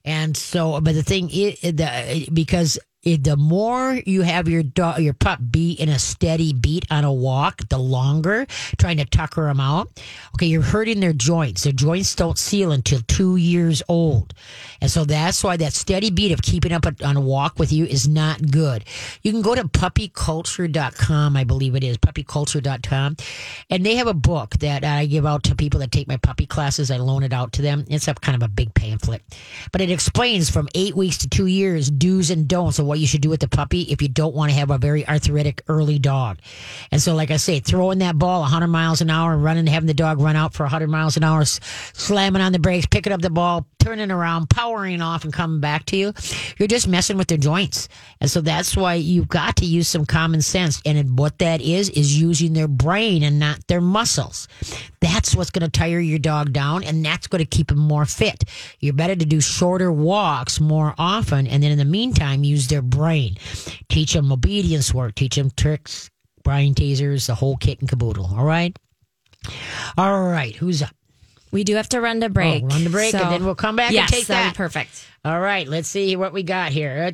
And 0.06 0.36
so, 0.36 0.80
but 0.82 0.96
the 0.96 1.04
thing 1.04 1.30
is, 1.30 1.60
the, 1.62 2.28
because 2.34 2.78
the 3.04 3.36
more 3.38 4.00
you 4.06 4.22
have 4.22 4.48
your 4.48 4.63
dog, 4.63 5.00
your 5.00 5.13
pup 5.13 5.39
be 5.52 5.74
in 5.74 5.89
a 5.89 6.00
steady 6.00 6.54
beat 6.54 6.86
on 6.89 7.04
a 7.04 7.12
walk, 7.12 7.68
the 7.70 7.78
longer 7.78 8.46
trying 8.78 8.98
to 8.98 9.06
tucker 9.06 9.44
them 9.44 9.60
out. 9.60 9.89
Okay, 10.36 10.46
you're 10.46 10.62
hurting 10.62 11.02
their 11.02 11.13
joints. 11.13 11.63
Their 11.63 11.74
joints 11.74 12.16
don't 12.16 12.38
seal 12.38 12.72
until 12.72 13.00
two 13.08 13.36
years 13.36 13.84
old, 13.89 14.34
and 14.80 14.89
so 14.89 15.04
that's 15.04 15.44
why 15.44 15.58
that 15.58 15.74
steady 15.74 16.12
beat 16.12 16.32
of 16.32 16.42
keeping 16.42 16.72
up 16.72 16.86
on 17.04 17.18
a 17.18 17.22
walk 17.22 17.60
with 17.60 17.74
you 17.74 17.86
is 17.86 18.08
not 18.08 18.52
good. 18.52 18.86
You 19.22 19.32
can 19.32 19.42
go 19.42 19.54
to 19.54 19.66
puppyculture.com, 19.66 21.36
I 21.36 21.44
believe 21.44 21.76
it 21.76 21.84
is 21.84 21.98
puppyculture.com, 21.98 23.18
and 23.70 23.86
they 23.86 23.96
have 23.96 24.08
a 24.08 24.13
book 24.13 24.52
that 24.60 24.86
I 24.86 25.08
give 25.08 25.26
out 25.26 25.44
to 25.44 25.56
people 25.56 25.82
that 25.82 25.92
take 25.92 26.08
my 26.08 26.18
puppy 26.18 26.46
classes. 26.46 26.89
I 26.89 26.98
loan 26.98 27.24
it 27.24 27.34
out 27.34 27.52
to 27.54 27.62
them. 27.62 27.84
It's 27.89 28.08
a 28.08 28.13
kind 28.13 28.42
of 28.42 28.44
a 28.44 28.52
big 28.52 28.74
pamphlet, 28.74 29.22
but 29.74 29.82
it 29.82 29.92
explains 29.92 30.50
from 30.50 30.70
eight 30.74 30.96
weeks 30.96 31.18
to 31.18 31.30
two 31.30 31.48
years 31.48 31.89
do's 31.89 32.32
and 32.32 32.48
don'ts 32.48 32.80
of 32.80 32.86
what 32.86 32.92
you 32.95 33.08
should 33.08 33.21
do 33.21 33.29
with 33.29 33.39
the 33.39 33.47
puppy 33.47 33.82
if 33.84 34.01
you 34.01 34.08
don't 34.08 34.36
want 34.36 34.51
to 34.51 34.58
have 34.58 34.71
a 34.71 34.77
very 34.77 35.08
arthritic 35.08 35.63
early 35.67 35.99
dog. 35.99 36.39
And 36.91 37.01
so, 37.01 37.15
like 37.15 37.32
I 37.32 37.38
say, 37.38 37.60
throwing 37.60 37.99
that 37.99 38.17
ball 38.17 38.41
100 38.41 38.67
miles 38.67 39.01
an 39.01 39.10
hour 39.10 39.34
and 39.34 39.43
running, 39.43 39.67
having 39.67 39.88
the 39.88 39.93
dog 39.93 40.19
run 40.19 40.36
out 40.36 40.53
for 40.53 40.63
100 40.63 40.89
miles 40.89 41.17
an 41.17 41.23
hour, 41.23 41.43
slamming 41.45 42.41
on 42.41 42.51
the 42.51 42.60
brakes, 42.60 42.86
picking 42.86 43.13
up 43.13 43.21
the 43.21 43.29
ball, 43.29 43.65
turning 43.79 44.12
around, 44.12 44.49
powering 44.49 45.01
off, 45.01 45.23
and 45.23 45.34
coming 45.34 45.60
back 45.60 45.86
to 45.86 45.97
you, 45.97 46.13
you're 46.58 46.67
just 46.67 46.88
messing 46.88 47.17
with 47.17 47.27
their 47.27 47.38
joints. 47.38 47.89
And 48.21 48.32
so 48.32 48.39
that's 48.39 48.77
why 48.77 48.95
you've 48.95 49.27
got 49.27 49.58
to 49.58 49.65
use 49.65 49.88
some 49.88 50.06
common 50.06 50.41
sense. 50.41 50.82
And 50.86 51.17
what 51.17 51.39
that 51.39 51.62
is, 51.62 51.89
is 51.89 52.19
using 52.19 52.53
their 52.53 52.67
brain 52.67 53.23
and 53.23 53.39
not 53.39 53.67
their 53.67 53.82
muscles. 53.82 54.47
That's 55.01 55.36
what's 55.36 55.49
going 55.49 55.69
to 55.69 55.79
tire 55.79 55.99
your 55.99 56.19
dog 56.19 56.53
down, 56.53 56.84
and 56.84 57.03
that's 57.03 57.27
going 57.27 57.43
to 57.43 57.45
keep 57.45 57.71
him 57.71 57.79
more 57.79 58.06
fit. 58.06 58.45
You're 58.79 58.93
better 58.93 59.15
to 59.15 59.25
do 59.25 59.41
shorter 59.41 59.91
walks 59.91 60.60
more 60.62 60.95
often, 60.97 61.47
and 61.47 61.62
then 61.62 61.71
in 61.71 61.77
the 61.77 61.86
meantime, 61.86 62.43
use 62.43 62.67
their 62.67 62.82
brain. 62.89 63.38
Teach 63.89 64.13
them 64.13 64.32
obedience 64.32 64.93
work, 64.93 65.15
teach 65.15 65.36
them 65.36 65.52
tricks, 65.56 66.10
brain 66.43 66.76
teasers, 66.76 67.28
the 67.28 67.36
whole 67.36 67.58
kit 67.58 67.80
and 67.80 67.89
caboodle. 67.89 68.30
All 68.38 68.46
right? 68.46 68.78
All 69.98 70.24
right, 70.24 70.56
who's 70.56 70.82
up? 70.82 70.96
We 71.52 71.63
do 71.63 71.76
have 71.76 71.89
to 71.89 72.02
run 72.02 72.22
to 72.22 72.30
break. 72.30 72.63
Oh, 72.63 72.67
run 72.67 72.84
to 72.84 72.89
break, 72.89 73.13
and 73.13 73.32
then 73.32 73.46
we'll 73.46 73.54
come 73.54 73.76
back 73.76 73.88
and 73.88 73.96
yes, 73.96 74.10
take 74.10 74.26
that'd 74.26 74.54
that. 74.54 74.58
perfect. 74.58 75.08
All 75.24 75.39
right, 75.39 75.67
let's 75.67 75.88
see 75.88 76.15
what 76.15 76.34
we 76.34 76.41
got 76.41 76.72
here. 76.72 77.13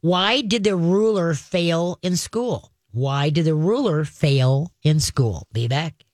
Why 0.00 0.40
did 0.42 0.64
the 0.64 0.76
ruler 0.76 1.34
fail 1.34 1.98
in 2.02 2.16
school? 2.16 2.72
Why 2.92 3.30
did 3.30 3.46
the 3.46 3.54
ruler 3.54 4.04
fail 4.04 4.72
in 4.82 5.00
school? 5.00 5.46
Be 5.52 5.66
back. 5.68 6.04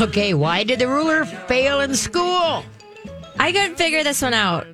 Okay, 0.00 0.34
why 0.34 0.64
did 0.64 0.80
the 0.80 0.88
ruler 0.88 1.24
fail 1.24 1.80
in 1.80 1.94
school? 1.94 2.64
I 3.38 3.52
couldn't 3.52 3.76
figure 3.76 4.02
this 4.02 4.20
one 4.20 4.34
out. 4.34 4.66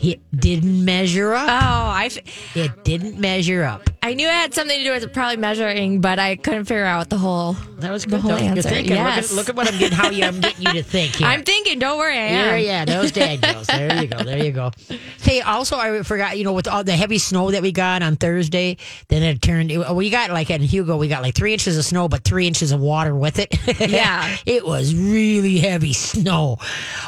It 0.00 0.20
didn't 0.34 0.84
measure 0.84 1.34
up. 1.34 1.48
Oh, 1.48 1.90
I. 1.90 2.06
F- 2.06 2.56
it 2.56 2.84
didn't 2.84 3.18
measure 3.18 3.62
up. 3.64 3.88
I 4.04 4.14
knew 4.14 4.26
it 4.26 4.32
had 4.32 4.52
something 4.52 4.76
to 4.76 4.82
do 4.84 4.90
with 4.90 5.12
probably 5.12 5.36
measuring, 5.36 6.00
but 6.00 6.18
I 6.18 6.34
couldn't 6.34 6.64
figure 6.64 6.84
out 6.84 7.08
the 7.08 7.18
whole. 7.18 7.52
That 7.78 7.92
was 7.92 8.02
the 8.04 8.10
good. 8.10 8.20
whole 8.20 8.30
That 8.32 8.40
was 8.40 8.42
good 8.42 8.56
answer. 8.58 8.68
thinking. 8.70 8.96
Yes. 8.96 9.30
Look, 9.32 9.48
at, 9.48 9.54
look 9.56 9.66
at 9.66 9.68
what 9.68 9.72
I'm 9.72 9.78
getting. 9.78 9.96
How 9.96 10.10
you, 10.10 10.24
I'm 10.24 10.40
getting 10.40 10.66
you 10.66 10.72
to 10.72 10.82
think. 10.82 11.14
Here. 11.16 11.26
I'm 11.28 11.42
thinking. 11.44 11.78
Don't 11.78 11.98
worry, 11.98 12.16
I 12.18 12.26
Yeah, 12.30 12.54
am. 12.54 12.64
yeah, 12.64 12.84
those 12.84 13.12
Daniels. 13.12 13.66
There 13.72 14.02
you 14.02 14.08
go. 14.08 14.22
There 14.24 14.44
you 14.44 14.50
go. 14.52 14.72
Hey, 15.20 15.40
also, 15.40 15.76
I 15.76 16.02
forgot, 16.02 16.36
you 16.36 16.42
know, 16.44 16.52
with 16.52 16.66
all 16.66 16.82
the 16.82 16.96
heavy 16.96 17.18
snow 17.18 17.52
that 17.52 17.62
we 17.62 17.70
got 17.70 18.02
on 18.02 18.16
Thursday, 18.16 18.76
then 19.08 19.22
it 19.22 19.40
turned, 19.40 19.70
we 19.96 20.10
got 20.10 20.30
like 20.30 20.50
in 20.50 20.62
Hugo, 20.62 20.96
we 20.96 21.06
got 21.08 21.22
like 21.22 21.34
three 21.36 21.52
inches 21.52 21.78
of 21.78 21.84
snow, 21.84 22.08
but 22.08 22.24
three 22.24 22.46
inches 22.48 22.72
of 22.72 22.80
water 22.80 23.14
with 23.14 23.38
it. 23.38 23.56
Yeah. 23.92 24.36
it 24.46 24.64
was 24.66 24.94
really 24.94 25.58
heavy 25.58 25.92
snow. 25.92 26.58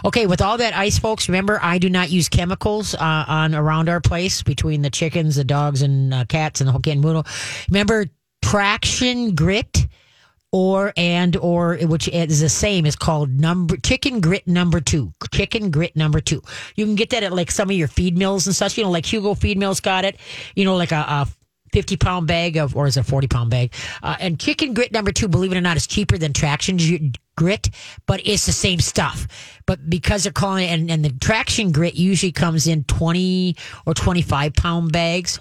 Okay, 0.05 0.27
with 0.27 0.41
all 0.43 0.59
that 0.59 0.77
ice, 0.77 0.99
folks, 0.99 1.29
remember, 1.29 1.59
I 1.63 1.79
do 1.79 1.89
not 1.91 2.11
use 2.11 2.29
chemicals 2.29 2.95
uh, 2.95 3.25
on 3.27 3.55
around 3.55 3.89
our 3.89 4.01
place 4.01 4.43
between 4.43 4.83
the 4.83 4.91
chickens, 4.91 5.37
the 5.37 5.45
dogs, 5.45 5.83
and 5.83 6.13
uh, 6.15 6.25
cats, 6.27 6.61
and 6.61 6.69
the 6.69 6.73
Hokkien 6.85 7.03
Moodle. 7.03 7.27
Remember, 7.69 8.07
traction 8.43 9.35
grit 9.35 9.87
or 10.53 10.93
and 10.97 11.37
or 11.39 11.77
which 11.79 12.07
is 12.09 12.41
the 12.41 12.49
same 12.49 12.87
is 12.87 12.95
called 12.95 13.31
number 13.31 13.77
chicken 13.79 14.21
grit 14.21 14.47
number 14.47 14.81
two 14.81 15.11
chicken 15.33 15.71
grit 15.71 15.97
number 15.97 16.21
two 16.21 16.43
you 16.77 16.85
can 16.85 16.95
get 16.95 17.11
that 17.11 17.23
at 17.23 17.33
like 17.33 17.51
some 17.51 17.71
of 17.71 17.75
your 17.75 17.89
feed 17.89 18.17
mills 18.17 18.47
and 18.47 18.55
such 18.55 18.79
you 18.79 18.85
know 18.85 18.91
like 18.91 19.05
hugo 19.05 19.35
feed 19.35 19.59
mills 19.59 19.81
got 19.81 20.05
it 20.05 20.17
you 20.55 20.65
know 20.65 20.77
like 20.77 20.93
a, 20.93 21.05
a 21.09 21.29
50 21.73 21.97
pound 21.97 22.29
bag 22.29 22.57
of 22.57 22.77
or 22.77 22.87
is 22.87 22.97
it 22.97 23.01
a 23.01 23.03
40 23.03 23.27
pound 23.27 23.51
bag 23.51 23.73
uh, 24.05 24.15
and 24.21 24.39
chicken 24.39 24.75
grit 24.75 24.93
number 24.93 25.11
two 25.11 25.27
believe 25.27 25.51
it 25.51 25.57
or 25.57 25.61
not 25.61 25.77
is 25.77 25.89
cheaper 25.89 26.17
than 26.19 26.33
traction 26.33 26.79
grit 27.35 27.71
but 28.07 28.21
it's 28.25 28.47
the 28.47 28.53
same 28.53 28.79
stuff 28.79 29.27
but 29.67 29.91
because 29.91 30.23
they're 30.23 30.33
calling 30.33 30.69
it 30.69 30.73
and, 30.73 30.89
and 30.89 31.05
the 31.05 31.11
traction 31.21 31.73
grit 31.73 31.95
usually 31.95 32.31
comes 32.31 32.69
in 32.69 32.85
20 32.85 33.57
or 33.87 33.95
25 33.95 34.55
pound 34.55 34.93
bags 34.93 35.41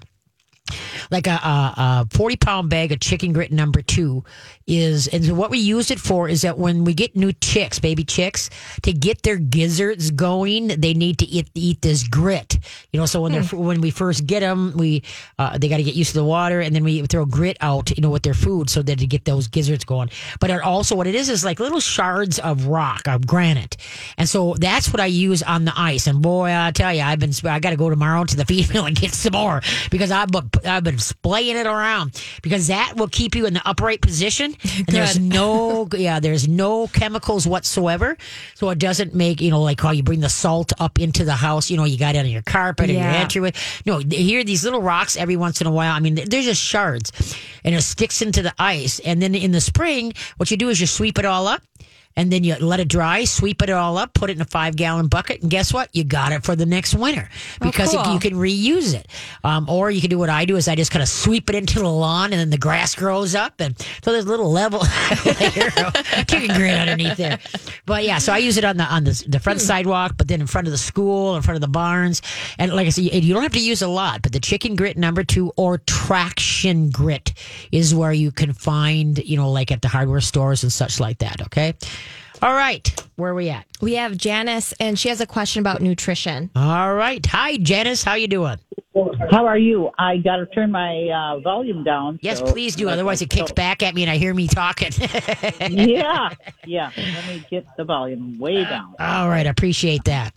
like 1.12 1.28
a, 1.28 1.32
a, 1.32 1.74
a 1.78 2.08
40 2.12 2.36
pound 2.38 2.70
bag 2.70 2.92
of 2.92 3.00
chicken 3.00 3.34
grit 3.34 3.52
number 3.52 3.82
two 3.82 4.24
is 4.66 5.08
and 5.08 5.38
what 5.38 5.52
we 5.52 5.60
use 5.60 5.92
it 5.92 6.00
for 6.00 6.30
is 6.30 6.42
that 6.42 6.58
when 6.58 6.84
we 6.86 6.94
get 6.94 7.16
new 7.16 7.34
chicks 7.34 7.80
baby 7.80 8.04
chicks 8.04 8.50
to 8.82 8.94
get 8.94 9.22
their 9.24 9.38
gizzards 9.38 10.12
going 10.12 10.68
they 10.68 10.94
need 10.94 11.18
to 11.20 11.26
eat, 11.26 11.50
eat 11.54 11.82
this 11.82 12.08
grit. 12.08 12.58
You 12.92 13.00
know 13.00 13.06
so 13.06 13.22
when 13.22 13.34
they're 13.34 13.44
when 13.44 13.82
we 13.82 13.92
first 13.92 14.26
get 14.26 14.40
them 14.40 14.74
we 14.78 15.04
uh, 15.38 15.58
they 15.58 15.68
got 15.68 15.78
to 15.78 15.84
get 15.84 15.96
used 15.96 16.12
to 16.12 16.18
the 16.18 16.26
water 16.26 16.62
and 16.62 16.74
then 16.74 16.84
we 16.84 17.02
throw 17.08 17.26
grit 17.26 17.58
out 17.62 17.92
you 17.96 18.02
know 18.02 18.10
with 18.10 18.24
their 18.24 18.34
food 18.34 18.70
so 18.70 18.82
that 18.82 19.00
to 19.00 19.08
get 19.08 19.26
those 19.26 19.48
gizzards 19.48 19.84
going. 19.84 20.10
But 20.40 20.50
it 20.50 20.62
also 20.62 20.96
what 20.96 21.08
it 21.08 21.16
is 21.16 21.30
is 21.30 21.44
like 21.44 21.60
little 21.60 21.80
shards 21.80 22.40
of 22.40 22.68
rock 22.68 23.08
of 23.08 23.28
granite. 23.28 23.78
And 24.18 24.30
so 24.30 24.56
that's 24.56 24.92
what 24.92 25.00
i 25.00 25.06
use 25.06 25.44
on 25.44 25.66
the 25.66 25.74
ice. 25.76 26.08
And 26.08 26.22
boy 26.22 26.52
i 26.52 26.72
tell 26.72 26.94
you 26.94 27.02
i've 27.02 27.20
been 27.20 27.34
i 27.46 27.60
got 27.60 27.72
to 27.72 27.76
go 27.76 27.90
tomorrow 27.90 28.24
to 28.24 28.36
the 28.36 28.46
feed 28.54 28.72
mill 28.74 28.86
and 28.86 28.96
get 28.96 29.14
some 29.14 29.34
more 29.34 29.62
because 29.92 30.12
i've 30.12 30.30
been, 30.30 30.50
I've 30.66 30.84
been 30.84 31.00
splaying 31.00 31.58
it 31.58 31.66
around 31.68 32.22
because 32.42 32.68
that 32.68 32.94
will 32.96 33.08
keep 33.08 33.36
you 33.36 33.46
in 33.46 33.54
the 33.54 33.62
upright 33.68 34.02
position. 34.02 34.56
And 34.78 34.86
there's 34.88 35.20
no 35.20 35.88
yeah 35.96 36.20
there's 36.20 36.48
no 36.48 36.88
chemicals 36.88 37.48
whatsoever. 37.48 38.18
So 38.56 38.70
it 38.70 38.80
doesn't 38.80 39.14
make 39.14 39.42
you 39.42 39.52
know 39.52 39.62
like 39.62 39.80
how 39.82 39.92
you 39.92 40.04
bring 40.04 40.20
the 40.22 40.30
salt 40.30 40.74
up 40.80 41.00
into 41.00 41.24
the 41.26 41.34
house 41.34 41.70
you 41.70 41.78
know 41.78 41.84
you 41.86 41.98
got 41.98 42.16
it 42.16 42.20
on 42.20 42.28
your 42.28 42.42
carpet 42.42 42.90
or 42.90 42.94
your 42.94 43.02
Yeah. 43.02 43.14
entryway 43.22 43.54
no 43.86 44.00
here 44.00 44.44
these 44.44 44.64
little 44.64 44.82
rocks 44.82 45.18
every 45.18 45.36
once 45.36 45.62
in 45.62 45.68
a 45.68 45.72
while 45.72 45.94
i 45.94 46.00
mean 46.00 46.16
they're 46.16 46.26
just 46.42 46.62
shards 46.62 47.12
and 47.64 47.74
it 47.76 47.82
sticks 47.82 48.22
into 48.22 48.42
the 48.42 48.54
ice. 48.60 49.00
And 49.00 49.22
then 49.22 49.36
in 49.36 49.52
the 49.52 49.62
spring 49.62 50.14
what 50.38 50.52
you 50.52 50.58
do 50.58 50.70
is 50.70 50.80
you 50.82 50.88
sweep 50.88 51.18
it 51.20 51.26
all 51.26 51.48
up 51.48 51.62
and 52.16 52.32
then 52.32 52.44
you 52.44 52.56
let 52.56 52.80
it 52.80 52.88
dry, 52.88 53.24
sweep 53.26 53.62
it 53.62 53.70
all 53.70 53.98
up, 53.98 54.14
put 54.14 54.30
it 54.30 54.36
in 54.36 54.42
a 54.42 54.46
five 54.46 54.76
gallon 54.76 55.08
bucket, 55.08 55.42
and 55.42 55.50
guess 55.50 55.74
what? 55.74 55.90
You 55.94 56.04
got 56.04 56.32
it 56.32 56.44
for 56.44 56.56
the 56.56 56.66
next 56.66 56.94
winter 56.96 57.30
because 57.62 57.94
it- 57.94 58.00
cool. 58.04 58.14
you 58.14 58.20
can 58.20 58.34
reuse 58.34 58.94
it. 58.94 59.08
Um, 59.44 59.68
or 59.70 59.92
you 59.92 60.02
can 60.02 60.10
do 60.10 60.18
what 60.18 60.30
I 60.30 60.46
do 60.46 60.56
is 60.56 60.68
I 60.68 60.76
just 60.76 60.92
kind 60.92 61.02
of 61.04 61.10
sweep 61.10 61.50
it 61.50 61.56
into 61.56 61.80
the 61.80 61.90
lawn, 61.90 62.32
and 62.32 62.40
then 62.40 62.50
the 62.50 62.58
grass 62.58 62.96
grows 62.96 63.36
up, 63.36 63.60
and 63.60 63.78
so 64.04 64.12
there's 64.12 64.26
a 64.26 64.30
little 64.30 64.52
level 64.52 64.80
layer 65.26 65.72
of 65.86 65.94
chicken 66.28 66.56
grit 66.56 66.74
underneath 66.74 67.18
there. 67.18 67.40
But 67.86 68.04
yeah, 68.04 68.18
so 68.20 68.34
I 68.34 68.38
use 68.38 68.58
it 68.58 68.64
on 68.64 68.78
the 68.78 68.84
on 68.86 69.04
the, 69.04 69.24
the 69.28 69.40
front 69.40 69.62
sidewalk, 69.62 70.14
but 70.18 70.28
then 70.28 70.42
in 70.42 70.48
front 70.48 70.68
of 70.68 70.72
the 70.72 70.78
school, 70.78 71.36
in 71.36 71.42
front 71.42 71.56
of 71.56 71.62
the 71.62 71.68
barns, 71.68 72.22
and 72.58 72.74
like 72.74 72.88
I 72.88 72.90
said, 72.90 73.04
you 73.06 73.34
don't 73.34 73.44
have 73.44 73.54
to 73.54 73.60
use 73.60 73.82
a 73.82 73.88
lot. 73.88 74.22
But 74.22 74.32
the 74.32 74.40
chicken 74.40 74.76
grit 74.76 74.98
number 74.98 75.24
two 75.24 75.52
or 75.58 75.80
traction 75.80 76.90
grit 76.90 77.34
is 77.72 77.94
where 77.96 78.14
you 78.14 78.32
can 78.32 78.54
find, 78.54 79.18
you 79.20 79.38
know, 79.38 79.52
like 79.52 79.72
at 79.72 79.82
the 79.82 79.88
hardware 79.88 80.22
stores 80.22 80.64
and 80.64 80.72
such 80.72 81.00
like 81.00 81.20
that. 81.20 81.42
Okay. 81.42 81.74
All 82.44 82.54
right. 82.54 82.94
Where 83.16 83.32
are 83.32 83.36
we 83.36 83.48
at? 83.48 83.66
We 83.80 83.94
have 83.94 84.18
Janice, 84.18 84.74
and 84.74 85.00
she 85.00 85.08
has 85.08 85.22
a 85.22 85.26
question 85.26 85.62
about 85.62 85.82
nutrition. 85.82 86.50
All 86.58 86.94
right. 86.94 87.26
Hi, 87.28 87.56
Janice. 87.56 88.04
How 88.04 88.16
you 88.16 88.28
doing? 88.28 88.58
How 89.32 89.46
are 89.46 89.58
you? 89.58 89.92
I 89.98 90.18
got 90.18 90.36
to 90.36 90.46
turn 90.48 90.70
my 90.70 91.08
uh, 91.08 91.40
volume 91.40 91.86
down. 91.86 92.20
Yes, 92.22 92.40
so- 92.40 92.46
please 92.52 92.76
do. 92.76 92.90
Otherwise, 92.90 93.22
it 93.22 93.30
kicks 93.30 93.54
back 93.54 93.82
at 93.82 93.96
me 93.96 94.04
and 94.04 94.12
I 94.12 94.18
hear 94.18 94.34
me 94.34 94.50
talking. 94.50 94.92
Yeah, 95.72 96.32
yeah. 96.66 96.92
Let 96.98 97.28
me 97.30 97.46
get 97.50 97.66
the 97.78 97.86
volume 97.86 98.38
way 98.38 98.66
down. 98.66 98.96
All 99.00 99.30
right. 99.30 99.48
Appreciate 99.48 100.04
that. 100.04 100.34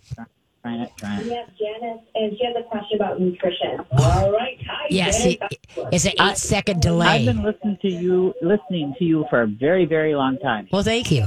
Trying 0.63 0.83
it, 0.83 0.91
trying 0.97 1.21
it. 1.23 1.27
Yes, 1.27 1.49
Janice, 1.59 2.01
and 2.15 2.33
she 2.39 2.45
has 2.47 2.55
a 2.57 2.69
question 2.69 2.97
about 3.01 3.21
nutrition. 3.21 3.81
All 3.99 4.31
right, 4.31 4.59
hi. 4.65 4.87
Yes, 4.91 5.25
Janice. 5.25 5.39
it, 5.51 5.59
it's 5.93 6.05
an 6.05 6.13
eight 6.21 6.37
second 6.39 6.83
delay. 6.83 7.07
I've 7.07 7.25
been 7.27 7.43
listening 7.43 7.79
to 7.83 7.89
you, 7.89 8.33
listening 8.43 8.95
to 9.01 9.05
you 9.05 9.27
for 9.29 9.43
a 9.43 9.47
very, 9.49 9.87
very 9.87 10.15
long 10.15 10.39
time. 10.39 10.69
Well, 10.71 10.83
thank 10.85 11.11
you. 11.11 11.27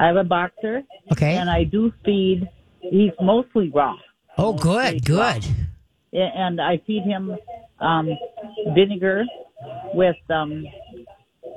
I 0.00 0.06
have 0.06 0.16
a 0.16 0.24
boxer, 0.24 0.82
Okay. 1.12 1.36
and 1.36 1.50
I 1.50 1.64
do 1.64 1.92
feed. 2.04 2.48
He's 2.80 3.12
mostly 3.20 3.70
raw, 3.70 3.96
Oh, 4.38 4.54
good, 4.54 5.04
good. 5.04 5.44
A- 6.14 6.16
and 6.16 6.58
I 6.60 6.78
feed 6.86 7.02
him 7.02 7.36
um, 7.80 8.08
vinegar 8.74 9.24
with 9.92 10.16
um. 10.30 10.64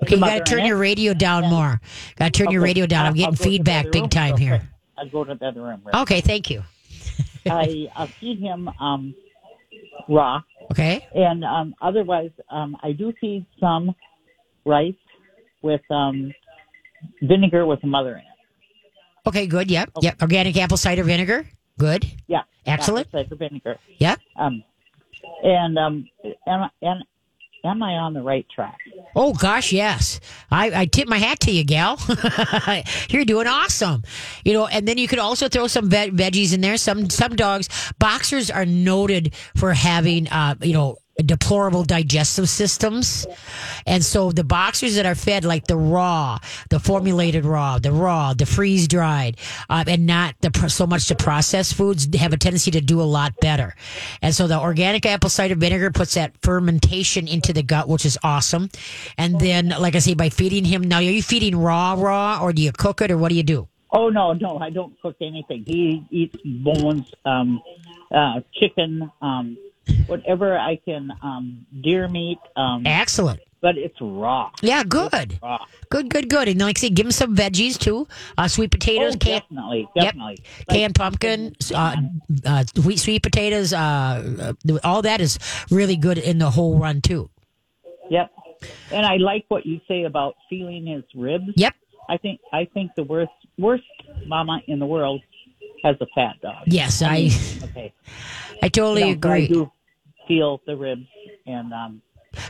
Okay, 0.03 0.15
you 0.15 0.19
got 0.21 0.45
to 0.45 0.55
turn 0.55 0.65
your 0.65 0.77
radio 0.77 1.13
down 1.13 1.49
more. 1.49 1.79
Got 2.17 2.33
to 2.33 2.43
turn 2.43 2.51
your 2.51 2.61
radio 2.61 2.85
down. 2.85 3.05
I'm 3.05 3.13
getting 3.13 3.25
I'll 3.27 3.31
go 3.31 3.37
to 3.37 3.43
the 3.43 3.49
feedback 3.57 3.91
big 3.91 4.09
time 4.11 4.35
here. 4.37 4.61
I'll 4.97 5.09
go 5.09 5.23
to 5.23 5.35
the 5.35 5.45
other 5.47 5.61
room. 5.61 5.81
real 5.85 6.01
Okay, 6.01 6.19
thank 6.19 6.49
you. 6.49 6.61
I 7.45 7.87
uh, 7.95 8.07
feed 8.19 8.39
him 8.39 8.67
um, 8.81 9.15
raw, 10.09 10.41
Okay. 10.71 11.07
and 11.15 11.45
um, 11.45 11.73
otherwise, 11.81 12.31
um, 12.49 12.75
I 12.83 12.91
do 12.91 13.13
feed 13.21 13.45
some 13.61 13.95
rice 14.65 14.93
with 15.61 15.81
um, 15.89 16.33
vinegar 17.21 17.65
with 17.65 17.81
mother 17.85 18.13
in 18.13 18.19
it. 18.19 18.25
Okay, 19.25 19.47
good. 19.47 19.71
Yep. 19.71 19.91
Yep. 20.01 20.21
Organic 20.21 20.57
apple 20.57 20.77
cider 20.77 21.03
vinegar. 21.03 21.47
Good. 21.79 22.05
Yeah, 22.27 22.41
Excellent. 22.65 23.07
apple 23.07 23.23
cider 23.23 23.35
vinegar. 23.35 23.77
Yep. 23.97 24.19
Um, 24.35 24.63
and 25.43 25.77
um, 25.77 26.09
and 26.45 26.69
and 26.81 27.03
am 27.63 27.81
I 27.81 27.93
on 27.93 28.13
the 28.13 28.21
right 28.21 28.45
track? 28.53 28.77
Oh 29.15 29.33
gosh, 29.33 29.71
yes. 29.71 30.19
I, 30.51 30.81
I 30.81 30.85
tip 30.85 31.07
my 31.07 31.17
hat 31.17 31.39
to 31.41 31.51
you, 31.51 31.63
gal. 31.63 31.97
You're 33.09 33.25
doing 33.25 33.47
awesome. 33.47 34.03
You 34.43 34.53
know, 34.53 34.67
and 34.67 34.87
then 34.87 34.97
you 34.97 35.07
could 35.07 35.19
also 35.19 35.47
throw 35.47 35.67
some 35.67 35.89
ve- 35.89 36.09
veggies 36.11 36.53
in 36.53 36.61
there. 36.61 36.77
Some 36.77 37.09
some 37.09 37.35
dogs, 37.35 37.69
boxers 37.99 38.51
are 38.51 38.65
noted 38.65 39.33
for 39.55 39.73
having, 39.73 40.27
uh, 40.29 40.55
you 40.61 40.73
know. 40.73 40.97
Deplorable 41.15 41.83
digestive 41.83 42.49
systems, 42.49 43.27
and 43.85 44.03
so 44.03 44.31
the 44.31 44.43
boxers 44.43 44.95
that 44.95 45.05
are 45.05 45.13
fed 45.13 45.45
like 45.45 45.67
the 45.67 45.77
raw, 45.77 46.39
the 46.71 46.79
formulated 46.79 47.45
raw, 47.45 47.77
the 47.77 47.91
raw, 47.91 48.33
the 48.33 48.47
freeze 48.47 48.87
dried, 48.87 49.37
uh, 49.69 49.83
and 49.87 50.07
not 50.07 50.33
the 50.41 50.49
so 50.69 50.87
much 50.87 51.07
the 51.07 51.15
processed 51.15 51.75
foods 51.75 52.07
have 52.15 52.33
a 52.33 52.37
tendency 52.37 52.71
to 52.71 52.81
do 52.81 52.99
a 52.99 53.03
lot 53.03 53.33
better. 53.39 53.75
And 54.23 54.33
so 54.33 54.47
the 54.47 54.59
organic 54.59 55.05
apple 55.05 55.29
cider 55.29 55.53
vinegar 55.53 55.91
puts 55.91 56.15
that 56.15 56.33
fermentation 56.41 57.27
into 57.27 57.53
the 57.53 57.61
gut, 57.61 57.87
which 57.87 58.07
is 58.07 58.17
awesome. 58.23 58.69
And 59.15 59.39
then, 59.39 59.69
like 59.69 59.93
I 59.95 59.99
say, 59.99 60.15
by 60.15 60.29
feeding 60.29 60.65
him 60.65 60.81
now, 60.81 60.97
are 60.97 61.03
you 61.03 61.21
feeding 61.21 61.55
raw, 61.55 61.93
raw, 61.93 62.39
or 62.41 62.53
do 62.53 62.63
you 62.63 62.71
cook 62.71 63.01
it, 63.01 63.11
or 63.11 63.19
what 63.19 63.29
do 63.29 63.35
you 63.35 63.43
do? 63.43 63.67
Oh 63.91 64.09
no, 64.09 64.33
no, 64.33 64.57
I 64.57 64.71
don't 64.71 64.99
cook 64.99 65.17
anything. 65.21 65.63
He 65.67 66.03
eats 66.09 66.37
bones, 66.43 67.11
um, 67.23 67.61
uh, 68.11 68.41
chicken, 68.59 69.11
um, 69.21 69.55
whatever 70.07 70.57
I 70.57 70.75
can, 70.77 71.11
um, 71.21 71.65
deer 71.81 72.07
meat, 72.07 72.39
um, 72.55 72.83
Excellent. 72.85 73.39
but 73.61 73.77
it's 73.77 73.95
raw. 74.01 74.49
Yeah, 74.61 74.83
good, 74.83 75.39
Raw. 75.41 75.65
good, 75.89 76.09
good, 76.09 76.29
good. 76.29 76.47
And 76.47 76.59
like 76.61 76.77
I 76.79 76.81
say, 76.81 76.89
give 76.89 77.05
him 77.05 77.11
some 77.11 77.35
veggies 77.35 77.77
too. 77.77 78.07
Uh, 78.37 78.47
sweet 78.47 78.71
potatoes, 78.71 79.15
Oh, 79.15 79.17
canned, 79.17 79.41
definitely, 79.43 79.87
Yep. 79.95 80.05
definitely. 80.05 80.37
Like, 80.67 80.77
canned 80.77 80.95
pumpkin, 80.95 81.55
uh, 81.73 81.95
uh, 82.45 82.63
sweet 82.75 82.99
sweet 82.99 83.23
potatoes. 83.23 83.73
Uh, 83.73 84.53
all 84.83 85.01
that 85.01 85.21
is 85.21 85.37
really 85.71 85.95
good 85.97 86.17
in 86.17 86.37
the 86.39 86.49
whole 86.51 86.77
run 86.79 87.01
too. 87.01 87.29
Yep. 88.09 88.31
And 88.91 89.05
I 89.05 89.17
like 89.17 89.45
what 89.49 89.65
you 89.65 89.81
say 89.87 90.03
about 90.03 90.35
feeling 90.49 90.85
his 90.85 91.03
ribs. 91.15 91.51
Yep. 91.55 91.73
I 92.09 92.17
think 92.17 92.39
I 92.51 92.65
think 92.73 92.91
the 92.95 93.03
worst 93.03 93.31
worst 93.57 93.83
mama 94.25 94.61
in 94.67 94.79
the 94.79 94.85
world 94.85 95.21
has 95.83 95.95
a 96.01 96.07
fat 96.15 96.41
dog. 96.41 96.63
Yes, 96.65 97.01
I 97.01 97.29
Okay. 97.63 97.93
I 98.61 98.69
totally 98.69 99.01
No, 99.13 99.15
but 99.15 99.31
I 99.31 99.37
agree. 99.37 99.47
do 99.47 99.71
feel 100.27 100.61
the 100.65 100.75
ribs, 100.77 101.05
and 101.45 101.73
um, 101.73 102.01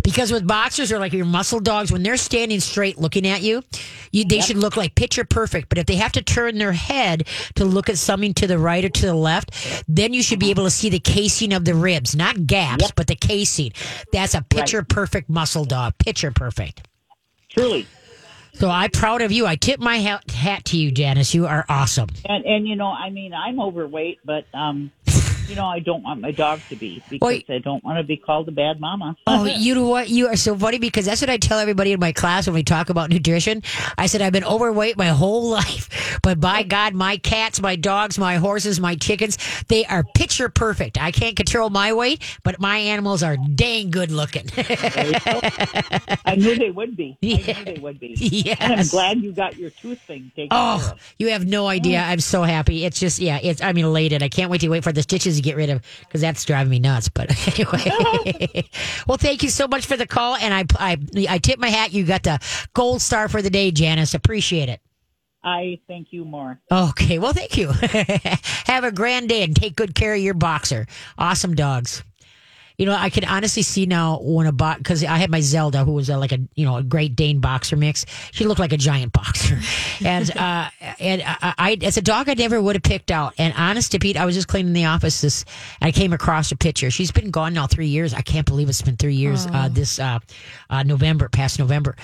Because 0.03 0.31
with 0.31 0.45
boxers 0.45 0.91
or 0.91 0.99
like 0.99 1.11
your 1.13 1.25
muscle 1.25 1.59
dogs, 1.59 1.91
when 1.91 2.03
they're 2.03 2.17
standing 2.17 2.59
straight 2.59 2.99
looking 2.99 3.25
at 3.27 3.41
you, 3.41 3.63
you 4.11 4.23
they 4.23 4.39
should 4.41 4.57
look 4.57 4.77
like 4.77 4.93
picture 4.95 5.25
perfect. 5.25 5.69
But 5.69 5.79
if 5.79 5.87
they 5.87 5.95
have 5.95 6.11
to 6.13 6.21
turn 6.21 6.57
their 6.59 6.71
head 6.71 7.27
to 7.55 7.65
look 7.65 7.89
at 7.89 7.97
something 7.97 8.33
to 8.35 8.47
the 8.47 8.59
right 8.59 8.85
or 8.85 8.89
to 8.89 9.05
the 9.07 9.15
left, 9.15 9.83
then 9.87 10.13
you 10.13 10.21
should 10.21 10.39
be 10.39 10.51
able 10.51 10.65
to 10.65 10.69
see 10.69 10.89
the 10.89 10.99
casing 10.99 11.51
of 11.51 11.65
the 11.65 11.73
ribs, 11.73 12.15
not 12.15 12.45
gaps, 12.45 12.91
but 12.95 13.07
the 13.07 13.15
casing. 13.15 13.71
That's 14.11 14.35
a 14.35 14.43
picture 14.43 14.83
perfect 14.83 15.29
muscle 15.29 15.65
dog. 15.65 15.97
Picture 15.97 16.31
perfect. 16.31 16.87
Truly. 17.49 17.87
So 18.55 18.69
I'm 18.69 18.91
proud 18.91 19.21
of 19.21 19.31
you. 19.31 19.45
I 19.45 19.55
tip 19.55 19.79
my 19.79 19.97
hat, 19.97 20.29
hat 20.29 20.65
to 20.65 20.77
you, 20.77 20.91
Janice. 20.91 21.33
You 21.33 21.47
are 21.47 21.65
awesome. 21.67 22.09
And 22.25 22.45
and 22.45 22.67
you 22.67 22.75
know, 22.75 22.87
I 22.87 23.09
mean, 23.09 23.33
I'm 23.33 23.59
overweight, 23.59 24.19
but 24.23 24.45
um, 24.53 24.91
you 25.47 25.55
know, 25.55 25.65
I 25.65 25.79
don't 25.79 26.03
want 26.03 26.21
my 26.21 26.31
dog 26.31 26.61
to 26.69 26.75
be 26.75 27.01
because 27.09 27.25
Wait. 27.27 27.49
I 27.49 27.59
don't 27.59 27.83
want 27.83 27.97
to 27.97 28.03
be 28.03 28.17
called 28.17 28.47
a 28.47 28.51
bad 28.51 28.79
mama. 28.79 29.15
Oh, 29.27 29.45
you 29.45 29.75
know 29.75 29.87
what? 29.87 30.09
You 30.09 30.27
are 30.27 30.35
so 30.35 30.55
funny 30.57 30.79
because 30.79 31.05
that's 31.05 31.21
what 31.21 31.29
I 31.29 31.37
tell 31.37 31.59
everybody 31.59 31.91
in 31.91 31.99
my 31.99 32.11
class 32.11 32.47
when 32.47 32.53
we 32.53 32.63
talk 32.63 32.89
about 32.89 33.09
nutrition. 33.09 33.61
I 33.97 34.07
said 34.07 34.21
I've 34.21 34.33
been 34.33 34.43
overweight 34.43 34.97
my 34.97 35.07
whole 35.07 35.49
life, 35.49 36.19
but 36.23 36.39
by 36.39 36.63
God, 36.63 36.93
my 36.93 37.17
cats, 37.17 37.61
my 37.61 37.75
dogs, 37.75 38.17
my 38.17 38.35
horses, 38.35 38.79
my 38.79 38.95
chickens, 38.95 39.37
they 39.67 39.85
are 39.85 40.03
picture 40.15 40.49
perfect. 40.49 40.99
I 41.01 41.11
can't 41.11 41.35
control 41.35 41.69
my 41.69 41.93
weight, 41.93 42.21
but 42.43 42.59
my 42.59 42.77
animals 42.77 43.23
are 43.23 43.37
dang 43.37 43.91
good 43.91 44.11
looking. 44.11 44.45
I 46.25 46.35
knew 46.37 46.55
they 46.55 46.71
would 46.71 46.95
be. 46.95 47.17
I 47.23 47.27
knew 47.27 47.65
they 47.65 47.79
would 47.81 47.99
be. 47.99 48.15
Yes. 48.19 48.57
And 48.63 48.79
I'm 48.79 48.87
glad 48.87 49.21
you 49.21 49.31
got 49.33 49.57
your 49.57 49.69
tooth 49.71 49.99
thing 50.01 50.31
taken 50.35 50.49
oh, 50.51 50.79
care 50.79 50.89
Oh, 50.89 50.91
of. 50.93 51.15
you 51.19 51.29
have 51.29 51.45
no 51.45 51.67
idea. 51.67 51.99
Oh. 51.99 52.09
I'm 52.11 52.19
so 52.19 52.43
happy. 52.43 52.85
It's 52.85 52.99
just, 52.99 53.19
yeah, 53.19 53.39
it's, 53.41 53.61
I'm 53.61 53.77
elated. 53.77 54.23
I 54.23 54.29
can't 54.29 54.49
wait 54.49 54.61
to 54.61 54.69
wait 54.69 54.83
for 54.83 54.91
the 54.91 55.01
stitches 55.01 55.32
to 55.37 55.41
get 55.41 55.55
rid 55.55 55.69
of 55.69 55.81
because 56.01 56.21
that's 56.21 56.43
driving 56.45 56.71
me 56.71 56.79
nuts. 56.79 57.09
But 57.09 57.29
anyway, 57.59 58.69
well, 59.07 59.17
thank 59.17 59.43
you 59.43 59.49
so 59.49 59.67
much 59.67 59.85
for 59.85 59.97
the 59.97 60.07
call. 60.07 60.35
And 60.35 60.53
I, 60.53 60.65
I, 60.77 60.97
I 61.29 61.37
tip 61.37 61.59
my 61.59 61.69
hat. 61.69 61.93
You 61.93 62.05
got 62.05 62.23
the 62.23 62.39
gold 62.73 63.01
star 63.01 63.27
for 63.29 63.41
the 63.41 63.49
day, 63.49 63.71
Janice. 63.71 64.13
Appreciate 64.13 64.69
it. 64.69 64.81
I 65.43 65.79
thank 65.87 66.13
you 66.13 66.23
more. 66.23 66.61
Okay. 66.71 67.19
Well, 67.19 67.33
thank 67.33 67.57
you. 67.57 67.67
have 68.65 68.85
a 68.85 68.91
grand 68.91 69.27
day 69.27 69.43
and 69.43 69.55
take 69.55 69.75
good 69.75 69.93
care 69.93 70.13
of 70.13 70.21
your 70.21 70.33
boxer. 70.33 70.87
Awesome 71.17 71.53
dogs. 71.53 72.03
You 72.83 72.89
know, 72.89 72.97
I 72.99 73.09
can 73.09 73.23
honestly 73.23 73.61
see 73.61 73.85
now 73.85 74.19
when 74.21 74.45
a 74.45 74.51
box 74.51 74.79
because 74.79 75.05
I 75.05 75.15
had 75.15 75.31
my 75.31 75.39
Zelda, 75.39 75.85
who 75.85 75.93
was 75.93 76.09
a, 76.09 76.17
like 76.17 76.33
a 76.33 76.39
you 76.53 76.65
know 76.65 76.75
a 76.75 76.83
Great 76.83 77.15
Dane 77.15 77.39
boxer 77.39 77.77
mix. 77.77 78.05
She 78.33 78.43
looked 78.43 78.59
like 78.59 78.73
a 78.73 78.77
giant 78.77 79.13
boxer, 79.13 79.57
and 80.05 80.29
uh, 80.35 80.69
and 80.99 81.23
I, 81.25 81.53
I 81.57 81.77
as 81.81 81.95
a 81.95 82.01
dog 82.01 82.27
I 82.27 82.33
never 82.33 82.61
would 82.61 82.75
have 82.75 82.83
picked 82.83 83.09
out. 83.09 83.35
And 83.37 83.53
honest 83.55 83.93
to 83.93 83.99
Pete, 83.99 84.17
I 84.17 84.25
was 84.25 84.35
just 84.35 84.49
cleaning 84.49 84.73
the 84.73 84.83
office. 84.83 85.21
This 85.21 85.45
I 85.81 85.93
came 85.93 86.11
across 86.11 86.51
a 86.51 86.57
picture. 86.57 86.91
She's 86.91 87.09
been 87.09 87.31
gone 87.31 87.53
now 87.53 87.67
three 87.67 87.87
years. 87.87 88.13
I 88.13 88.21
can't 88.21 88.45
believe 88.45 88.67
it's 88.67 88.81
been 88.81 88.97
three 88.97 89.15
years. 89.15 89.47
Uh, 89.47 89.69
this 89.69 89.97
uh, 89.97 90.19
uh, 90.69 90.83
November, 90.83 91.29
past 91.29 91.59
November 91.59 91.95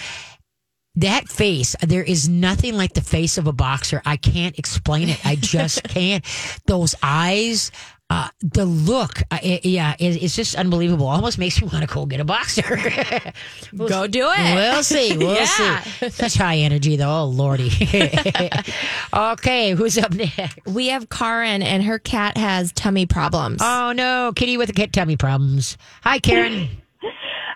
that 0.96 1.30
face, 1.30 1.76
there 1.82 2.04
is 2.04 2.28
nothing 2.28 2.76
like 2.76 2.94
the 2.94 3.02
face 3.02 3.38
of 3.38 3.48
a 3.48 3.54
boxer. 3.54 4.02
I 4.06 4.18
can't 4.18 4.58
explain 4.60 5.10
it. 5.10 5.26
I 5.26 5.36
just 5.36 5.84
can't. 5.90 6.26
Those 6.66 6.96
eyes, 7.02 7.72
uh, 8.10 8.30
the 8.42 8.66
look, 8.66 9.22
uh, 9.32 9.38
it- 9.44 9.66
yeah, 9.66 9.96
it, 10.00 10.22
it's 10.24 10.36
just 10.36 10.56
unbelievable. 10.56 11.08
Almost 11.08 11.38
makes 11.38 11.62
me 11.62 11.68
want 11.68 11.88
to 11.88 11.94
go 11.94 12.06
get 12.06 12.20
a 12.20 12.26
boxer. 12.26 12.62
Go 13.78 14.08
do 14.08 14.28
it. 14.36 14.56
We'll 14.56 14.82
see. 14.84 15.16
We'll 15.18 15.36
Yeah. 15.36 15.82
see. 15.82 16.10
Such 16.10 16.34
high 16.36 16.58
energy, 16.58 16.96
though. 16.96 17.10
Oh, 17.22 17.26
lordy. 17.26 17.70
okay, 19.14 19.72
who's 19.72 19.98
up 19.98 20.12
next? 20.14 20.58
We 20.66 20.88
have 20.88 21.10
Karen, 21.10 21.62
and 21.62 21.84
her 21.84 22.00
cat 22.00 22.38
has 22.38 22.72
tummy 22.72 23.06
problems. 23.06 23.60
Oh 23.62 23.92
no, 23.96 24.32
Kitty 24.36 24.58
with 24.58 24.68
the 24.68 24.74
kid 24.74 24.94
tummy 24.94 25.18
problems. 25.18 25.78
Hi, 26.04 26.20
Karen. 26.20 26.68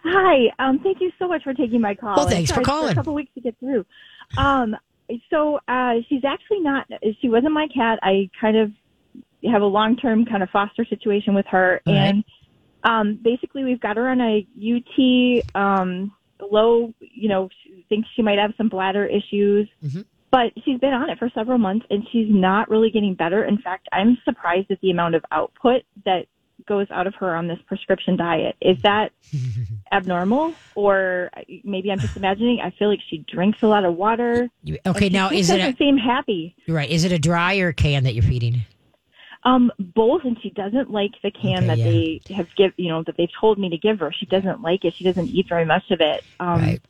Hi. 0.05 0.51
Um, 0.59 0.79
thank 0.79 0.99
you 1.01 1.11
so 1.17 1.27
much 1.27 1.43
for 1.43 1.53
taking 1.53 1.81
my 1.81 1.95
call. 1.95 2.15
Well, 2.15 2.27
thanks 2.27 2.51
for 2.51 2.61
calling. 2.61 2.91
A 2.91 2.95
couple 2.95 3.13
weeks 3.13 3.31
to 3.35 3.41
get 3.41 3.57
through. 3.59 3.85
Um, 4.37 4.75
so 5.29 5.59
uh, 5.67 5.95
she's 6.09 6.23
actually 6.25 6.59
not. 6.59 6.87
She 7.21 7.29
wasn't 7.29 7.53
my 7.53 7.67
cat. 7.73 7.99
I 8.03 8.29
kind 8.39 8.57
of 8.57 8.71
have 9.51 9.62
a 9.62 9.65
long-term 9.65 10.25
kind 10.25 10.43
of 10.43 10.49
foster 10.49 10.86
situation 10.86 11.34
with 11.36 11.45
her, 11.47 11.82
All 11.86 11.93
right. 11.93 11.99
and 12.01 12.23
um, 12.84 13.19
basically 13.21 13.63
we've 13.63 13.79
got 13.79 13.97
her 13.97 14.10
on 14.10 14.19
a 14.21 14.45
UT 14.58 15.45
um, 15.56 16.12
low. 16.51 16.93
You 16.99 17.29
know, 17.29 17.49
thinks 17.89 18.08
she 18.15 18.21
might 18.21 18.39
have 18.39 18.53
some 18.58 18.69
bladder 18.69 19.06
issues. 19.06 19.67
Mhm. 19.84 20.06
But 20.32 20.51
she's 20.65 20.79
been 20.79 20.93
on 20.93 21.12
it 21.12 21.19
for 21.19 21.29
several 21.36 21.60
months 21.60 21.86
and 21.91 22.08
she's 22.12 22.25
not 22.27 22.67
really 22.67 22.89
getting 22.89 23.13
better. 23.13 23.43
In 23.45 23.60
fact, 23.60 23.88
I'm 23.91 24.17
surprised 24.25 24.71
at 24.71 24.82
the 24.82 24.89
amount 24.89 25.13
of 25.13 25.23
output 25.32 25.84
that 26.06 26.25
goes 26.67 26.88
out 26.89 27.06
of 27.06 27.13
her 27.15 27.36
on 27.36 27.47
this 27.47 27.60
prescription 27.67 28.17
diet. 28.17 28.56
Is 28.60 28.82
that 28.82 29.12
abnormal 29.91 30.53
or 30.73 31.29
maybe 31.63 31.91
I'm 31.91 31.99
just 31.99 32.17
imagining? 32.17 32.62
I 32.62 32.71
feel 32.71 32.89
like 32.89 32.99
she 33.10 33.19
drinks 33.32 33.60
a 33.62 33.67
lot 33.67 33.86
of 33.86 33.95
water. 33.95 34.49
Okay, 34.88 35.10
now 35.10 35.29
is 35.29 35.51
it 35.51 35.58
doesn't 35.58 35.75
a 35.75 35.77
seem 35.77 35.97
happy? 35.97 36.56
right? 36.67 36.89
Is 36.89 37.03
it 37.06 37.12
a 37.12 37.19
dry 37.19 37.58
or 37.58 37.71
can 37.71 38.03
that 38.06 38.15
you're 38.15 38.23
feeding? 38.23 38.62
Um, 39.45 39.71
both, 39.93 40.21
and 40.23 40.38
she 40.41 40.51
doesn't 40.51 40.89
like 40.89 41.12
the 41.21 41.32
can 41.32 41.63
Okay, 41.63 41.67
that 41.67 41.77
yeah. 41.79 41.86
they 41.86 42.21
have 42.36 42.47
give 42.56 42.71
you 42.77 42.89
know 42.89 43.03
that 43.06 43.15
they've 43.17 43.27
told 43.39 43.60
me 43.60 43.69
to 43.69 43.77
give 43.77 43.99
her. 43.99 44.13
She 44.17 44.25
doesn't 44.27 44.62
like 44.62 44.86
it. 44.86 44.93
She 44.97 45.03
doesn't 45.03 45.29
eat 45.29 45.47
very 45.49 45.65
much 45.65 45.84
of 45.91 45.99
it. 46.01 46.23
Um, 46.39 46.62
Right. 46.62 46.82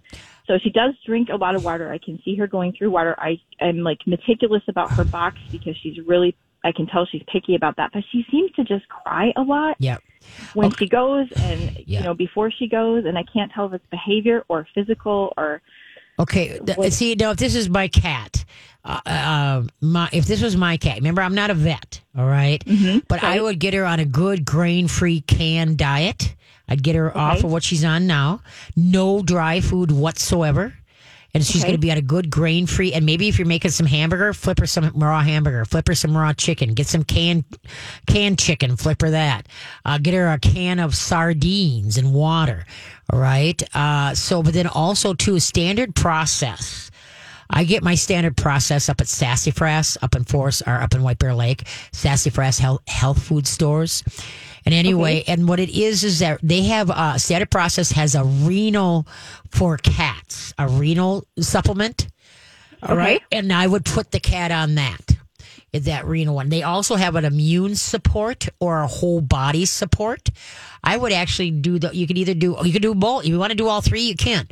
So 0.46 0.58
she 0.62 0.70
does 0.72 0.94
drink 1.06 1.30
a 1.30 1.38
lot 1.38 1.56
of 1.56 1.64
water. 1.64 1.92
I 1.92 1.98
can 1.98 2.20
see 2.26 2.36
her 2.36 2.48
going 2.48 2.74
through 2.78 2.92
water. 2.92 3.16
I 3.18 3.38
am 3.62 3.78
like 3.80 4.00
meticulous 4.06 4.62
about 4.68 4.92
her 4.92 5.06
box 5.06 5.38
because 5.52 5.76
she's 5.82 5.98
really. 6.06 6.36
I 6.66 6.72
can 6.72 6.86
tell 6.88 7.06
she's 7.06 7.24
picky 7.32 7.56
about 7.56 7.76
that, 7.78 7.92
but 7.94 8.04
she 8.12 8.24
seems 8.32 8.52
to 8.54 8.64
just 8.64 8.88
cry 8.88 9.34
a 9.36 9.42
lot 9.42 9.76
Yep. 9.80 10.02
when 10.54 10.68
Okay. 10.68 10.76
she 10.80 10.88
goes 10.90 11.28
and 11.42 11.72
Yeah. 11.86 12.00
you 12.00 12.04
know 12.06 12.14
before 12.14 12.52
she 12.52 12.68
goes, 12.68 13.06
and 13.06 13.18
I 13.18 13.24
can't 13.24 13.52
tell 13.52 13.66
if 13.68 13.74
it's 13.74 13.86
behavior 13.88 14.46
or 14.48 14.68
physical 14.74 15.34
or 15.38 15.62
Okay. 16.20 16.60
th- 16.66 16.78
see, 16.94 17.16
now 17.16 17.32
if 17.32 17.38
this 17.38 17.56
is 17.56 17.70
my 17.70 17.88
cat, 17.88 18.46
uh, 18.86 19.00
uh, 19.06 19.64
my 19.82 20.10
if 20.12 20.26
this 20.26 20.42
was 20.42 20.56
my 20.56 20.78
cat, 20.78 20.98
remember 20.98 21.22
I'm 21.22 21.36
not 21.36 21.50
a 21.50 21.54
vet, 21.54 22.02
all 22.18 22.26
right? 22.26 22.64
But 23.08 23.24
I 23.24 23.42
would 23.42 23.60
get 23.60 23.74
her 23.74 23.86
on 23.86 24.00
a 24.00 24.06
good 24.06 24.46
grain-free 24.46 25.22
canned 25.22 25.78
diet. 25.78 26.36
I'd 26.68 26.84
get 26.84 26.96
her 26.96 27.16
off 27.18 27.44
of 27.44 27.52
what 27.52 27.64
she's 27.64 27.84
on 27.84 28.08
now, 28.08 28.42
no 28.76 29.22
dry 29.22 29.60
food 29.60 29.92
whatsoever. 29.92 30.74
And 31.36 31.44
she's 31.44 31.62
Okay. 31.64 31.70
going 31.70 31.78
to 31.80 31.82
be 31.82 31.92
on 31.92 31.98
a 31.98 32.02
good 32.02 32.30
grain 32.30 32.68
free. 32.68 32.94
And 32.94 33.06
maybe 33.06 33.28
if 33.28 33.40
you're 33.40 33.48
making 33.48 33.72
some 33.72 33.88
hamburger, 33.88 34.34
flip 34.34 34.60
her 34.60 34.68
some 34.68 34.92
raw 34.94 35.22
hamburger, 35.22 35.66
flip 35.66 35.88
her 35.88 35.96
some 35.96 36.16
raw 36.16 36.32
chicken, 36.34 36.74
get 36.76 36.86
some 36.86 37.04
canned 37.04 37.44
canned 38.06 38.38
chicken, 38.38 38.76
flip 38.78 39.02
her 39.02 39.10
that. 39.10 39.48
Uh, 39.84 39.98
get 39.98 40.14
her 40.14 40.28
a 40.28 40.38
can 40.38 40.78
of 40.80 40.94
sardines 40.96 41.98
and 41.98 42.14
water. 42.14 42.66
All 43.12 43.20
right. 43.20 43.62
Uh, 43.76 44.14
so, 44.14 44.44
but 44.44 44.54
then 44.54 44.68
also 44.68 45.14
to 45.16 45.36
a 45.36 45.40
standard 45.40 45.96
process. 45.96 46.92
I 47.50 47.66
get 47.66 47.84
my 47.84 47.96
standard 47.96 48.38
process 48.38 48.88
up 48.90 49.02
at 49.02 49.08
Sassafras, 49.08 49.98
up 50.02 50.16
in 50.16 50.24
Forest, 50.24 50.64
or 50.66 50.76
up 50.76 50.94
in 50.96 51.04
White 51.04 51.20
Bear 51.20 51.36
Lake, 51.36 51.68
Sassafras 51.92 52.58
Health, 52.58 52.82
health 52.88 53.22
Food 53.22 53.46
Stores. 53.46 54.04
And 54.66 54.74
anyway, 54.74 55.24
and 55.28 55.48
what 55.48 55.60
it 55.60 55.70
is 55.70 56.04
is 56.04 56.20
that 56.20 56.40
they 56.42 56.64
have 56.64 56.90
uh, 56.90 57.18
standard 57.18 57.52
process 57.52 57.92
has 57.92 58.16
a 58.16 58.24
renal 58.24 59.06
for 59.50 59.78
cats, 59.78 60.54
a 60.58 60.68
renal 60.68 61.26
supplement. 61.40 62.08
All 62.82 62.96
right, 62.98 63.22
and 63.32 63.52
I 63.52 63.66
would 63.68 63.86
put 63.86 64.12
the 64.12 64.20
cat 64.20 64.52
on 64.52 64.76
that. 64.76 65.13
That 65.74 66.06
renal 66.06 66.36
one? 66.36 66.50
They 66.50 66.64
also 66.64 66.96
have 66.96 67.16
an 67.16 67.26
immune 67.26 67.76
support 67.76 68.48
or 68.60 68.82
a 68.82 68.88
whole 68.88 69.22
body 69.22 69.66
support. 69.66 70.30
I 70.84 70.98
would 70.98 71.12
actually 71.12 71.52
do 71.52 71.80
the. 71.80 71.96
You 71.96 72.06
could 72.06 72.18
either 72.18 72.34
do. 72.34 72.56
You 72.64 72.72
could 72.72 72.82
do 72.82 72.94
both. 72.94 73.24
If 73.24 73.30
you 73.30 73.40
want 73.40 73.52
to 73.52 73.58
do 73.58 73.68
all 73.68 73.82
three, 73.82 74.04
you 74.04 74.16
can. 74.16 74.48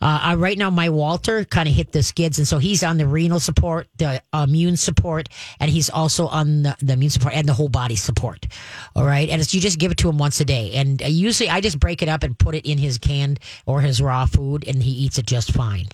Uh, 0.00 0.34
right 0.36 0.58
now, 0.58 0.68
my 0.70 0.88
Walter 0.88 1.44
kind 1.44 1.68
of 1.68 1.74
hit 1.74 1.92
the 1.92 2.02
skids, 2.02 2.38
and 2.38 2.48
so 2.48 2.58
he's 2.58 2.82
on 2.82 2.98
the 2.98 3.06
renal 3.06 3.38
support, 3.38 3.86
the 3.98 4.20
immune 4.34 4.76
support, 4.76 5.28
and 5.60 5.70
he's 5.70 5.90
also 5.90 6.26
on 6.26 6.64
the, 6.64 6.76
the 6.82 6.94
immune 6.94 7.10
support 7.10 7.34
and 7.34 7.48
the 7.48 7.52
whole 7.52 7.68
body 7.68 7.94
support. 7.94 8.46
All 8.96 9.04
right, 9.04 9.28
and 9.28 9.54
you 9.54 9.60
just 9.60 9.78
give 9.78 9.92
it 9.92 9.98
to 9.98 10.08
him 10.08 10.18
once 10.18 10.40
a 10.40 10.44
day, 10.44 10.72
and 10.72 11.00
uh, 11.02 11.06
usually 11.06 11.48
I 11.48 11.60
just 11.60 11.78
break 11.78 12.02
it 12.02 12.08
up 12.08 12.24
and 12.24 12.36
put 12.36 12.56
it 12.56 12.68
in 12.68 12.78
his 12.78 12.98
canned 12.98 13.38
or 13.64 13.80
his 13.80 14.02
raw 14.02 14.26
food, 14.26 14.64
and 14.66 14.82
he 14.82 14.90
eats 14.90 15.18
it 15.18 15.26
just 15.26 15.52
fine. 15.52 15.86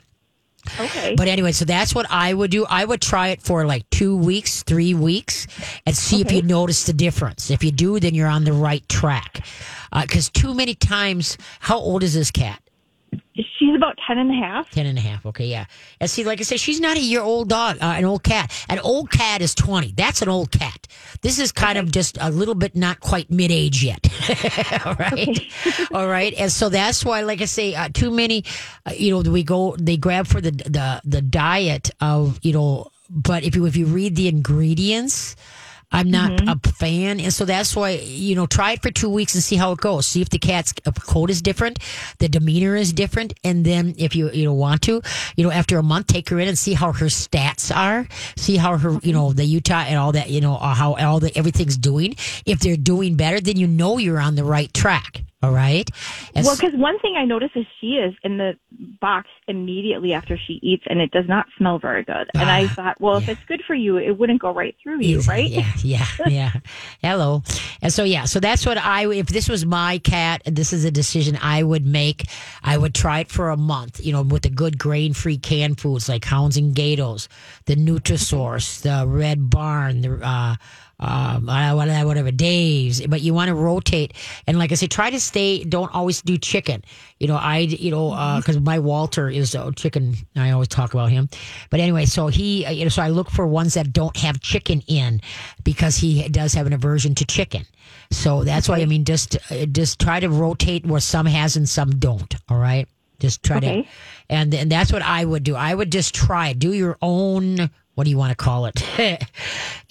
Okay. 0.81 1.15
But 1.17 1.29
anyway, 1.29 1.53
so 1.53 1.65
that's 1.65 1.95
what 1.95 2.07
I 2.11 2.33
would 2.33 2.51
do. 2.51 2.67
I 2.67 2.85
would 2.85 3.01
try 3.01 3.29
it 3.29 3.43
for 3.43 3.65
like 3.65 3.89
two 3.91 4.17
weeks, 4.17 4.63
three 4.63 4.95
weeks, 4.95 5.47
and 5.87 5.97
see 5.97 6.21
if 6.21 6.33
you 6.33 6.43
notice 6.43 6.85
the 6.85 6.93
difference. 6.93 7.51
If 7.51 7.65
you 7.65 7.73
do, 7.73 8.01
then 8.01 8.15
you're 8.15 8.29
on 8.29 8.45
the 8.45 8.53
right 8.53 8.87
track. 8.89 9.45
Uh, 9.93 10.03
because 10.03 10.29
too 10.31 10.55
many 10.55 10.75
times, 10.75 11.39
how 11.61 11.79
old 11.79 12.03
is 12.03 12.15
this 12.15 12.31
cat? 12.31 12.63
She's 13.35 13.75
about 13.75 13.99
ten 14.07 14.19
and 14.19 14.31
a 14.31 14.35
half. 14.35 14.71
Ten 14.71 14.87
and 14.87 14.99
a 14.99 15.01
half. 15.01 15.25
Okay, 15.27 15.47
yeah. 15.47 15.67
And 16.01 16.11
see, 16.11 16.25
like 16.25 16.41
I 16.41 16.43
said, 16.43 16.61
she's 16.61 16.81
not 16.81 16.97
a 16.97 17.01
year 17.01 17.21
old 17.21 17.49
dog, 17.49 17.77
uh, 17.81 17.95
an 17.97 18.05
old 18.05 18.23
cat. 18.23 18.53
An 18.69 18.79
old 18.81 19.11
cat 19.11 19.43
is 19.43 19.55
20. 19.55 19.93
That's 19.97 20.23
an 20.23 20.29
old 20.29 20.51
cat. 20.51 20.87
This 21.23 21.39
is 21.39 21.53
kind 21.53 21.79
of 21.79 21.91
just 21.91 22.19
a 22.21 22.31
little 22.31 22.55
bit 22.55 22.77
not 22.77 23.01
quite 23.01 23.31
mid 23.31 23.51
age 23.51 23.85
yet. 23.85 24.07
All 24.87 24.95
right. 24.95 25.53
All 25.93 26.09
right. 26.09 26.35
And 26.39 26.51
so 26.51 26.69
that's 26.69 27.05
why, 27.05 27.23
like 27.23 27.41
I 27.41 27.47
say, 27.47 27.75
uh, 27.75 27.89
too 27.93 28.11
many, 28.11 28.45
uh, 28.87 28.93
you 28.97 29.11
know, 29.11 29.31
we 29.31 29.43
go, 29.43 29.77
they 29.77 29.97
grab 29.97 30.27
for 30.27 30.41
the, 30.41 30.51
the, 30.51 31.01
the 31.05 31.23
diet 31.23 31.91
of, 32.01 32.39
you 32.43 32.53
know, 32.53 32.91
but 33.11 33.43
if 33.43 33.57
you, 33.57 33.67
if 33.67 33.77
you 33.77 33.87
read 33.87 34.17
the 34.17 34.29
ingredients, 34.29 35.35
I'm 35.91 36.11
not 36.11 36.33
a 36.47 36.59
fan, 36.73 37.19
and 37.19 37.33
so 37.33 37.45
that's 37.45 37.75
why 37.75 37.91
you 37.91 38.35
know 38.35 38.47
try 38.47 38.73
it 38.73 38.83
for 38.83 38.91
two 38.91 39.09
weeks 39.09 39.35
and 39.35 39.43
see 39.43 39.57
how 39.57 39.73
it 39.73 39.79
goes. 39.79 40.07
See 40.07 40.21
if 40.21 40.29
the 40.29 40.39
cat's 40.39 40.73
coat 40.73 41.31
is 41.31 41.41
different, 41.41 41.79
the 42.19 42.29
demeanor 42.29 42.77
is 42.77 42.93
different, 42.93 43.33
and 43.43 43.65
then 43.65 43.95
if 43.97 44.15
you 44.15 44.31
you 44.31 44.45
know 44.45 44.53
want 44.53 44.83
to, 44.83 45.01
you 45.37 45.45
know 45.45 45.51
after 45.51 45.79
a 45.79 45.83
month, 45.83 46.09
take 46.09 46.29
her 46.29 46.39
in 46.39 46.49
and 46.49 46.59
see 46.59 46.75
how 46.75 46.93
her 46.93 47.07
stats 47.07 47.75
are, 47.75 48.07
see 48.37 48.57
how 48.57 48.77
her 48.77 48.99
you 49.03 49.13
know 49.13 49.33
the 49.33 49.45
Utah 49.45 49.85
and 49.89 49.99
all 49.99 50.13
that 50.13 50.29
you 50.29 50.41
know 50.41 50.57
uh, 50.57 50.75
how 50.75 50.95
all 50.95 51.21
the 51.21 51.37
everything's 51.37 51.79
doing. 51.79 52.17
If 52.45 52.61
they're 52.61 52.77
doing 52.77 53.17
better, 53.17 53.41
then 53.41 53.57
you 53.57 53.67
know 53.67 53.97
you're 53.97 54.21
on 54.21 54.35
the 54.35 54.45
right 54.45 54.73
track. 54.75 55.23
All 55.41 55.53
right. 55.53 55.89
And 56.35 56.45
Well, 56.45 56.57
because 56.57 56.73
one 56.75 56.99
thing 56.99 57.15
I 57.17 57.25
notice 57.25 57.51
is 57.55 57.65
she 57.81 57.93
is 57.93 58.13
in 58.25 58.39
the 58.39 58.55
box 59.01 59.29
immediately 59.47 60.13
after 60.13 60.37
she 60.37 60.55
eats, 60.63 60.83
and 60.91 61.01
it 61.01 61.13
does 61.13 61.27
not 61.29 61.47
smell 61.57 61.79
very 61.79 62.03
good. 62.03 62.29
And 62.35 62.51
I 62.51 62.65
Ah, 62.65 62.73
thought, 62.75 63.01
well, 63.01 63.19
if 63.19 63.29
it's 63.29 63.41
good 63.47 63.63
for 63.65 63.75
you, 63.75 63.99
it 63.99 64.19
wouldn't 64.19 64.41
go 64.41 64.53
right 64.53 64.75
through 64.83 65.01
you, 65.01 65.21
right? 65.21 65.49
Yeah, 65.49 65.73
yeah, 65.85 66.07
yeah. 66.27 66.53
Hello. 67.01 67.45
And 67.81 67.93
so 67.93 68.03
yeah, 68.03 68.25
so 68.25 68.41
that's 68.41 68.67
what 68.67 68.79
I 68.79 69.07
if 69.13 69.29
this 69.29 69.49
was 69.49 69.65
my 69.65 69.99
cat, 69.99 70.43
and 70.45 70.57
this 70.57 70.73
is 70.73 70.85
a 70.85 70.91
decision 70.91 71.39
I 71.41 71.63
would 71.63 71.87
make. 71.87 72.25
I 72.65 72.77
would 72.77 72.95
try 72.95 73.21
it 73.21 73.31
for 73.31 73.51
a 73.51 73.57
month, 73.57 74.05
you 74.05 74.13
know, 74.13 74.23
with 74.23 74.43
the 74.43 74.51
good 74.51 74.77
grain-free 74.77 75.39
canned 75.39 75.81
foods 75.81 76.09
like 76.09 76.25
Hounds 76.25 76.57
and 76.57 76.75
Gatos, 76.75 77.29
the 77.67 77.77
Nutrisource, 77.77 78.83
the 78.83 79.07
Red 79.07 79.51
Barn, 79.51 80.01
the 80.01 80.19
uh 80.21 80.57
um, 81.01 81.49
uh, 81.49 81.75
whatever, 81.75 82.07
whatever, 82.09 82.31
Dave's, 82.31 83.07
but 83.07 83.21
you 83.21 83.33
want 83.33 83.49
to 83.49 83.55
rotate. 83.55 84.15
And 84.47 84.59
like 84.59 84.73
I 84.73 84.75
say, 84.75 84.89
try 84.89 85.11
to 85.11 85.21
stay, 85.21 85.63
don't 85.63 85.95
always 85.95 86.23
do 86.23 86.37
chicken. 86.39 86.83
You 87.21 87.29
know, 87.29 87.37
I, 87.37 87.59
you 87.59 87.91
know, 87.91 88.13
uh, 88.13 88.41
cause 88.43 88.59
my 88.59 88.79
Walter 88.81 89.29
is 89.29 89.55
a 89.55 89.73
chicken. 89.73 90.15
I 90.35 90.51
always 90.51 90.69
talk 90.69 90.95
about 90.95 91.11
him. 91.11 91.29
But 91.71 91.81
anyway, 91.81 92.07
so 92.07 92.27
he, 92.27 92.65
uh, 92.67 92.71
you 92.71 92.85
know, 92.85 92.89
so 92.89 93.03
I 93.03 93.09
look 93.09 93.31
for 93.31 93.47
ones 93.47 93.75
that 93.75 93.93
don't 93.93 94.17
have 94.17 94.41
chicken 94.41 94.83
in 94.89 95.21
because 95.63 95.97
he 95.97 96.29
does 96.29 96.53
have 96.55 96.67
an 96.67 96.73
aversion 96.73 97.15
to 97.17 97.25
chicken. 97.25 97.65
So 98.11 98.43
that's 98.45 98.69
why, 98.69 98.81
I 98.81 98.87
mean, 98.87 99.05
just, 99.05 99.37
uh, 99.53 99.67
just 99.67 100.01
try 100.01 100.19
to 100.21 100.29
rotate 100.29 100.85
where 100.87 101.01
some 101.01 101.27
has 101.27 101.57
and 101.57 101.69
some 101.69 101.99
don't. 101.99 102.35
All 102.49 102.59
right. 102.59 102.89
Just 103.21 103.43
try 103.43 103.59
to, 103.61 103.67
Okay. 103.67 103.89
And, 104.29 104.55
and 104.55 104.71
that's 104.71 104.93
what 104.93 105.03
I 105.03 105.25
would 105.25 105.43
do. 105.43 105.55
I 105.55 105.75
would 105.75 105.93
just 105.93 106.15
try, 106.15 106.53
do 106.53 106.73
your 106.73 106.99
own, 107.01 107.71
what 107.99 108.05
do 108.05 108.11
you 108.11 108.17
want 108.17 108.31
to 108.31 108.37
call 108.37 108.67
it? 108.67 108.81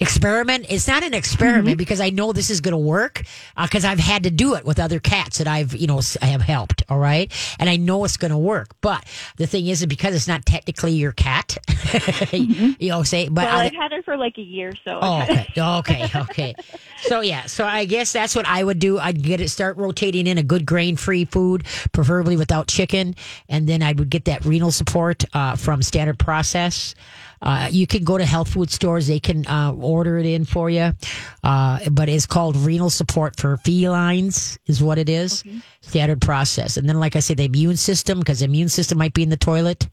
experiment. 0.00 0.64
It's 0.70 0.88
not 0.88 1.02
an 1.02 1.12
experiment 1.12 1.66
mm-hmm. 1.66 1.76
because 1.76 2.00
I 2.00 2.08
know 2.08 2.32
this 2.32 2.48
is 2.48 2.62
going 2.62 2.72
to 2.72 2.78
work 2.78 3.22
uh, 3.54 3.66
because 3.66 3.84
I've 3.84 3.98
had 3.98 4.22
to 4.22 4.30
do 4.30 4.54
it 4.54 4.64
with 4.64 4.78
other 4.78 4.98
cats 4.98 5.36
that 5.36 5.46
I've, 5.46 5.74
you 5.74 5.86
know, 5.86 6.00
I 6.22 6.26
have 6.26 6.40
helped. 6.40 6.84
All 6.88 6.98
right. 6.98 7.30
And 7.58 7.68
I 7.68 7.76
know 7.76 8.04
it's 8.04 8.16
going 8.16 8.30
to 8.30 8.38
work. 8.38 8.68
But 8.80 9.04
the 9.36 9.46
thing 9.46 9.66
is, 9.66 9.84
because 9.84 10.14
it's 10.14 10.26
not 10.26 10.46
technically 10.46 10.92
your 10.92 11.12
cat, 11.12 11.58
mm-hmm. 11.68 12.70
you 12.78 12.88
know, 12.88 13.02
say, 13.02 13.28
but 13.28 13.44
Well, 13.44 13.58
I- 13.58 13.64
I've 13.66 13.74
had 13.74 13.92
her 13.92 14.02
for 14.02 14.16
like 14.16 14.38
a 14.38 14.42
year, 14.42 14.72
so 14.86 15.00
Oh, 15.02 15.22
okay. 15.22 15.46
Okay. 15.58 16.08
Okay. 16.14 16.54
So 17.02 17.20
yeah. 17.20 17.44
So 17.44 17.66
I 17.66 17.84
guess 17.84 18.12
that's 18.12 18.34
what 18.34 18.46
I 18.46 18.64
would 18.64 18.78
do. 18.78 18.98
I'd 18.98 19.22
get 19.22 19.42
it, 19.42 19.50
start 19.50 19.76
rotating 19.76 20.26
in 20.26 20.38
a 20.38 20.42
good 20.42 20.64
grain 20.64 20.96
free 20.96 21.26
food, 21.26 21.66
preferably 21.92 22.38
without 22.38 22.68
chicken. 22.68 23.16
And 23.50 23.68
then 23.68 23.82
I 23.82 23.92
would 23.92 24.08
get 24.08 24.24
that 24.28 24.44
renal 24.44 24.70
support, 24.70 25.24
uh, 25.34 25.56
from 25.56 25.82
standard 25.82 26.18
process. 26.18 26.94
Uh, 27.40 27.68
you 27.70 27.86
can 27.86 28.04
go 28.04 28.18
to 28.18 28.24
health 28.24 28.48
food 28.48 28.70
stores. 28.70 29.06
They 29.06 29.20
can, 29.20 29.46
uh, 29.46 29.72
order 29.72 30.18
it 30.18 30.26
in 30.26 30.44
for 30.44 30.68
you. 30.68 30.92
Uh, 31.42 31.78
but 31.90 32.08
it's 32.08 32.26
called 32.26 32.56
renal 32.56 32.90
support 32.90 33.36
for 33.36 33.56
felines 33.58 34.58
is 34.66 34.82
what 34.82 34.98
it 34.98 35.08
is. 35.08 35.44
Standard 35.80 36.20
process. 36.20 36.76
And 36.76 36.88
then, 36.88 37.00
like 37.00 37.16
I 37.16 37.20
said, 37.20 37.36
the 37.36 37.44
immune 37.44 37.76
system, 37.76 38.18
because 38.18 38.40
the 38.40 38.44
immune 38.44 38.68
system 38.68 38.98
might 38.98 39.14
be 39.14 39.22
in 39.22 39.30
the 39.30 39.36
toilet. 39.36 39.88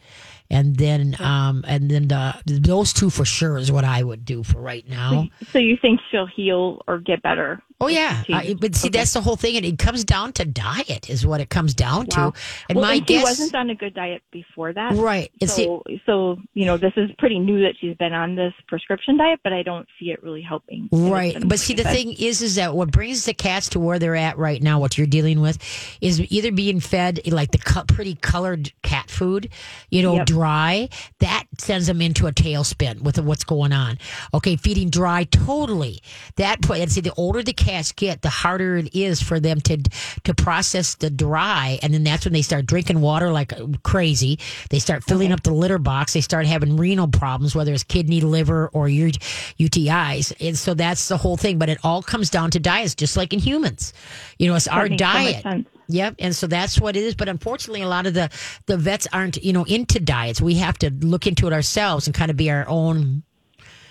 And 0.50 0.76
then, 0.76 1.16
um, 1.20 1.64
and 1.68 1.90
then 1.90 2.08
the, 2.08 2.36
those 2.46 2.94
two 2.94 3.10
for 3.10 3.26
sure 3.26 3.58
is 3.58 3.72
what 3.72 3.84
I 3.84 4.04
would 4.04 4.26
do 4.26 4.44
for 4.44 4.60
right 4.60 4.88
now. 4.88 5.28
so 5.52 5.60
you 5.60 5.78
think 5.82 6.02
she'll 6.12 6.28
heal 6.28 6.82
or 6.88 7.00
get 7.00 7.22
better? 7.24 7.64
Oh 7.82 7.88
yeah, 7.88 8.24
She- 8.24 8.54
but 8.54 8.74
see, 8.76 8.88
okay. 8.88 8.98
that's 9.00 9.12
the 9.14 9.22
whole 9.22 9.36
thing. 9.36 9.56
It, 9.56 9.66
it 9.66 9.78
comes 9.78 10.04
down 10.06 10.32
to 10.34 10.46
diet, 10.46 11.10
is 11.10 11.26
what 11.28 11.42
it 11.42 11.50
comes 11.50 11.74
down 11.74 12.08
Wow. 12.16 12.32
to. 12.32 12.40
And 12.70 12.78
well, 12.78 12.86
my 12.86 12.94
and 12.96 13.02
she 13.08 13.16
guess, 13.16 13.24
wasn't 13.24 13.54
on 13.56 13.70
a 13.70 13.76
good 13.76 13.94
diet 13.94 14.22
before 14.32 14.72
that, 14.74 14.94
right? 14.96 15.30
And 15.42 15.50
see, 15.50 15.66
So, 15.66 15.84
so 16.06 16.38
you 16.54 16.66
know, 16.66 16.78
this 16.78 16.94
is 16.96 17.10
pretty 17.18 17.38
new 17.38 17.62
that 17.64 17.74
she's 17.80 17.96
been 17.98 18.14
on 18.14 18.36
this 18.36 18.54
prescription 18.68 19.18
diet, 19.18 19.40
but 19.44 19.52
I 19.52 19.62
don't 19.64 19.88
see 20.00 20.12
it 20.12 20.24
really 20.24 20.42
helping. 20.42 20.88
Right. 20.92 21.36
But 21.46 21.60
see, 21.60 21.74
the 21.74 21.84
said, 21.84 21.94
thing 21.94 22.14
is, 22.14 22.42
is 22.42 22.56
that 22.56 22.76
what 22.76 22.92
brings 22.92 23.26
the 23.26 23.34
cats 23.34 23.70
to 23.70 23.80
where 23.80 24.00
they're 24.00 24.16
at 24.16 24.38
right 24.38 24.62
now, 24.62 24.80
what 24.80 24.98
you're 24.98 25.06
dealing 25.08 25.42
with, 25.42 25.58
is 26.00 26.22
either 26.32 26.52
being 26.54 26.80
fed 26.80 27.20
like 27.28 27.52
the 27.52 27.58
co- 27.58 27.84
pretty 27.88 28.16
colored 28.16 28.72
cat 28.84 29.10
food, 29.10 29.50
you 29.90 30.02
know, 30.02 30.16
Yep. 30.16 30.28
dry. 30.28 30.90
That 31.20 31.44
sends 31.58 31.88
them 31.88 32.02
into 32.02 32.26
a 32.28 32.32
tailspin 32.32 33.02
with 33.02 33.20
what's 33.20 33.44
going 33.44 33.74
on. 33.74 33.98
Okay, 34.34 34.56
feeding 34.56 34.90
dry 34.90 35.26
totally. 35.26 36.00
That 36.38 36.70
and 36.70 36.92
see, 36.92 37.02
the 37.02 37.14
older 37.18 37.44
the 37.44 37.54
get, 37.96 38.22
the 38.22 38.30
harder 38.30 38.78
it 38.78 38.96
is 38.96 39.22
for 39.22 39.40
them 39.40 39.60
to 39.62 39.78
to 40.24 40.34
process 40.34 40.96
the 40.96 41.10
dry, 41.10 41.80
and 41.82 41.94
then 41.94 42.04
that's 42.04 42.26
when 42.26 42.34
they 42.34 42.42
start 42.42 42.66
drinking 42.66 43.02
water 43.02 43.32
like 43.32 43.54
crazy. 43.84 44.40
They 44.70 44.80
start 44.80 45.04
filling 45.04 45.32
up 45.32 45.44
the 45.44 45.54
litter 45.54 45.78
box. 45.78 46.14
They 46.14 46.22
start 46.22 46.46
having 46.46 46.78
renal 46.78 47.08
problems, 47.08 47.56
whether 47.56 47.74
it's 47.74 47.84
kidney, 47.84 48.22
liver, 48.22 48.70
or 48.74 48.88
U- 48.90 49.12
UTIs. 49.60 50.34
And 50.40 50.58
so 50.58 50.74
that's 50.74 51.08
the 51.08 51.18
whole 51.18 51.38
thing. 51.38 51.58
But 51.58 51.70
it 51.70 51.80
all 51.84 52.02
comes 52.02 52.30
down 52.30 52.52
to 52.52 52.60
diets, 52.60 52.96
just 52.96 53.18
like 53.18 53.34
in 53.34 53.40
humans. 53.40 53.94
You 54.40 54.48
know, 54.50 54.56
it's 54.56 54.68
our 54.68 54.88
makes 54.90 55.02
so 55.02 55.06
diet. 55.06 55.68
Yep, 55.88 56.16
and 56.18 56.36
so 56.36 56.48
that's 56.48 56.80
what 56.82 56.96
it 56.96 57.04
is. 57.04 57.14
But 57.14 57.30
unfortunately, 57.30 57.82
a 57.84 57.88
lot 57.88 58.08
of 58.08 58.14
the 58.16 58.30
the 58.66 58.76
vets 58.78 59.08
aren't, 59.14 59.44
you 59.44 59.54
know, 59.54 59.64
into 59.66 60.00
diets. 60.00 60.42
We 60.42 60.56
have 60.56 60.78
to 60.80 60.90
look 60.90 61.28
into 61.28 61.46
it 61.48 61.54
ourselves 61.54 62.08
and 62.08 62.16
kind 62.16 62.32
of 62.32 62.38
be 62.38 62.50
our 62.50 62.68
own 62.68 63.22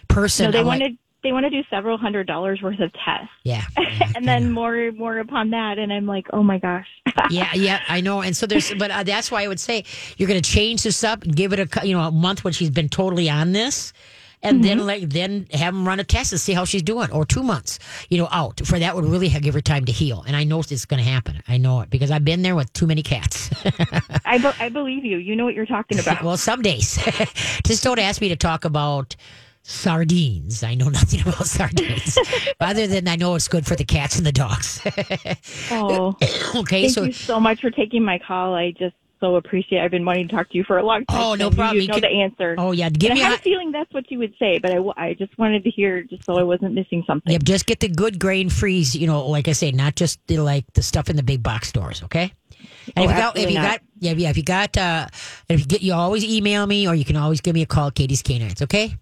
person. 0.09 0.47
No, 0.47 0.51
they 0.51 0.59
I'm 0.61 0.67
like- 0.67 0.81
wanted 0.81 0.99
they 1.25 1.33
want 1.33 1.45
to 1.45 1.51
do 1.51 1.63
several 1.69 1.99
hundred 1.99 2.29
dollars 2.29 2.63
worth 2.63 2.79
of 2.79 2.93
tests, 2.93 3.29
yeah, 3.43 3.65
yeah, 3.77 4.13
and 4.17 4.29
then 4.29 4.53
more 4.53 4.93
more 4.93 5.19
upon 5.19 5.51
that, 5.51 5.79
and 5.79 5.93
I'm 5.93 6.07
like, 6.07 6.27
oh 6.33 6.45
my 6.45 6.59
gosh. 6.59 6.87
yeah, 7.31 7.53
yeah, 7.55 7.81
I 7.89 8.01
know. 8.01 8.23
And 8.23 8.37
so 8.37 8.47
there's, 8.47 8.73
but 8.75 8.91
uh, 8.91 9.03
that's 9.03 9.31
why 9.31 9.43
I 9.43 9.49
would 9.49 9.61
say 9.61 9.85
you're 10.17 10.29
going 10.29 10.41
to 10.41 10.49
change 10.49 10.83
this 10.85 11.03
up, 11.03 11.23
give 11.23 11.53
it 11.53 11.59
a 11.59 11.87
you 11.87 11.95
know 11.97 12.03
a 12.03 12.13
month 12.13 12.45
when 12.45 12.53
she's 12.53 12.71
been 12.71 12.89
totally 12.89 13.29
on 13.29 13.53
this, 13.53 13.93
and 14.45 14.63
then 14.63 14.87
like 14.87 15.09
then 15.11 15.47
have 15.53 15.75
them 15.75 15.87
run 15.87 15.99
a 16.01 16.05
test 16.05 16.33
and 16.33 16.41
see 16.41 16.53
how 16.53 16.65
she's 16.65 16.83
doing, 16.83 17.11
or 17.11 17.25
two 17.25 17.43
months, 17.43 17.79
you 18.11 18.19
know, 18.19 18.29
out 18.31 18.61
for 18.65 18.79
that 18.79 18.95
would 18.95 19.05
really 19.05 19.29
give 19.29 19.55
her 19.55 19.61
time 19.61 19.85
to 19.87 19.93
heal. 19.93 20.23
And 20.27 20.37
I 20.37 20.45
know 20.45 20.61
it's 20.61 20.85
going 20.85 21.03
to 21.03 21.09
happen. 21.09 21.43
I 21.49 21.57
know 21.57 21.81
it 21.81 21.91
because 21.91 22.11
I've 22.11 22.25
been 22.25 22.43
there 22.43 22.55
with 22.55 22.73
too 22.75 22.87
many 22.87 23.03
cats. 23.03 23.51
I 24.25 24.39
be- 24.39 24.63
I 24.63 24.69
believe 24.69 25.05
you. 25.05 25.17
You 25.17 25.35
know 25.35 25.45
what 25.45 25.55
you're 25.55 25.67
talking 25.67 25.99
about. 25.99 26.23
well, 26.23 26.37
some 26.37 26.63
days, 26.63 26.97
just 27.65 27.83
don't 27.83 27.99
ask 27.99 28.21
me 28.21 28.29
to 28.29 28.37
talk 28.37 28.65
about. 28.65 29.17
Sardines. 29.65 30.63
I 30.63 30.75
know 30.75 30.89
nothing 31.01 31.21
about 31.23 31.47
sardines, 31.47 32.19
other 32.61 32.87
than 32.87 33.09
I 33.09 33.17
know 33.17 33.35
it's 33.35 33.49
good 33.49 33.67
for 33.67 33.75
the 33.77 33.85
cats 33.85 34.17
and 34.17 34.27
the 34.27 34.33
dogs. 34.33 34.81
Oh, 35.71 36.15
okay, 36.57 36.83
thank 36.83 36.93
so 36.93 37.03
you 37.05 37.13
so 37.13 37.41
much 37.41 37.61
for 37.61 37.71
taking 37.71 38.05
my 38.05 38.19
call. 38.19 38.55
I 38.55 38.73
just 38.73 38.95
so 39.21 39.37
appreciate. 39.37 39.81
I've 39.81 39.91
been 39.91 40.05
wanting 40.05 40.29
to 40.29 40.35
talk 40.35 40.51
to 40.51 40.57
you 40.59 40.65
for 40.65 40.77
a 40.79 40.85
long 40.85 41.05
time. 41.07 41.19
Oh, 41.21 41.35
no 41.35 41.49
problem. 41.51 41.77
You 41.77 41.83
You 41.83 41.89
know 41.89 41.95
can- 41.95 42.03
the 42.03 42.09
answer. 42.23 42.55
oh 42.59 42.73
yeah, 42.73 42.91
give 42.91 43.11
And 43.11 43.19
me 43.21 43.25
I 43.25 43.31
had 43.31 43.39
a 43.39 43.43
feeling 43.43 43.73
that's 43.73 43.93
what 43.93 44.11
you 44.11 44.19
would 44.19 44.35
say, 44.39 44.59
but 44.59 44.71
I, 44.71 44.79
I 45.09 45.15
just 45.15 45.37
wanted 45.39 45.65
to 45.65 45.71
hear 45.71 46.03
just 46.03 46.25
so 46.25 46.37
I 46.39 46.43
wasn't 46.43 46.75
missing 46.75 47.03
something. 47.07 47.33
Yep, 47.33 47.43
just 47.45 47.67
get 47.67 47.81
the 47.81 47.89
good 47.89 48.19
grain 48.19 48.51
freeze. 48.51 48.95
You 48.95 49.07
know, 49.07 49.27
like 49.27 49.49
I 49.49 49.53
say, 49.53 49.71
not 49.73 49.97
just 49.97 50.21
the, 50.27 50.39
like 50.39 50.65
the 50.75 50.83
stuff 50.83 51.09
in 51.09 51.17
the 51.17 51.23
big 51.23 51.43
box 51.43 51.69
stores. 51.69 52.03
Okay. 52.05 52.33
And 52.97 53.07
Oh, 53.07 53.11
if 53.11 53.11
you 53.11 53.17
got, 53.17 53.37
if 53.39 53.49
you 53.51 53.55
not. 53.57 53.65
got, 53.71 53.81
yeah, 54.01 54.13
yeah, 54.13 54.31
if 54.31 54.37
you 54.37 54.43
got, 54.43 54.77
uh, 54.77 55.07
if 55.49 55.61
you 55.61 55.67
get, 55.67 55.83
you 55.83 55.95
always 55.95 56.25
email 56.25 56.67
me, 56.67 56.87
or 56.87 56.95
you 56.95 57.05
can 57.05 57.17
always 57.17 57.41
give 57.41 57.55
me 57.55 57.63
a 57.63 57.67
call, 57.67 57.91
Katie's 57.91 58.23
Canines. 58.23 58.61
Okay. 58.63 58.95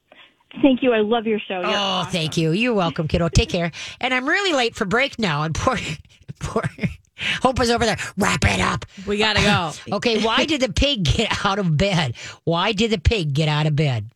Thank 0.60 0.82
you. 0.82 0.92
I 0.92 1.00
love 1.00 1.26
your 1.26 1.38
show. 1.38 1.60
You're 1.60 1.66
oh, 1.66 1.72
awesome. 1.72 2.12
thank 2.12 2.36
you. 2.36 2.50
You're 2.50 2.74
welcome, 2.74 3.08
kiddo. 3.08 3.28
Take 3.28 3.48
care. 3.48 3.70
And 4.00 4.12
I'm 4.12 4.28
really 4.28 4.52
late 4.52 4.74
for 4.74 4.84
break 4.84 5.18
now. 5.18 5.44
And 5.44 5.54
poor, 5.54 5.78
poor 6.40 6.64
Hope 7.42 7.60
is 7.60 7.70
over 7.70 7.84
there. 7.84 7.98
Wrap 8.18 8.44
it 8.44 8.60
up. 8.60 8.84
We 9.06 9.18
gotta 9.18 9.40
go. 9.40 9.72
Okay, 9.96 10.22
why 10.22 10.44
did 10.44 10.60
the 10.60 10.72
pig 10.72 11.04
get 11.04 11.44
out 11.44 11.58
of 11.58 11.76
bed? 11.76 12.14
Why 12.44 12.72
did 12.72 12.90
the 12.90 12.98
pig 12.98 13.34
get 13.34 13.48
out 13.48 13.66
of 13.66 13.76
bed? 13.76 14.10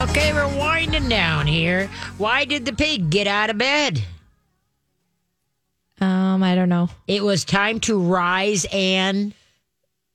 Okay, 0.00 0.32
we're 0.32 0.56
winding 0.56 1.08
down 1.08 1.46
here. 1.46 1.88
Why 2.18 2.44
did 2.44 2.64
the 2.64 2.72
pig 2.72 3.10
get 3.10 3.26
out 3.26 3.50
of 3.50 3.58
bed? 3.58 4.02
Um, 6.00 6.42
I 6.42 6.54
don't 6.54 6.68
know. 6.68 6.88
It 7.06 7.24
was 7.24 7.44
time 7.44 7.80
to 7.80 8.00
rise 8.00 8.66
and 8.72 9.34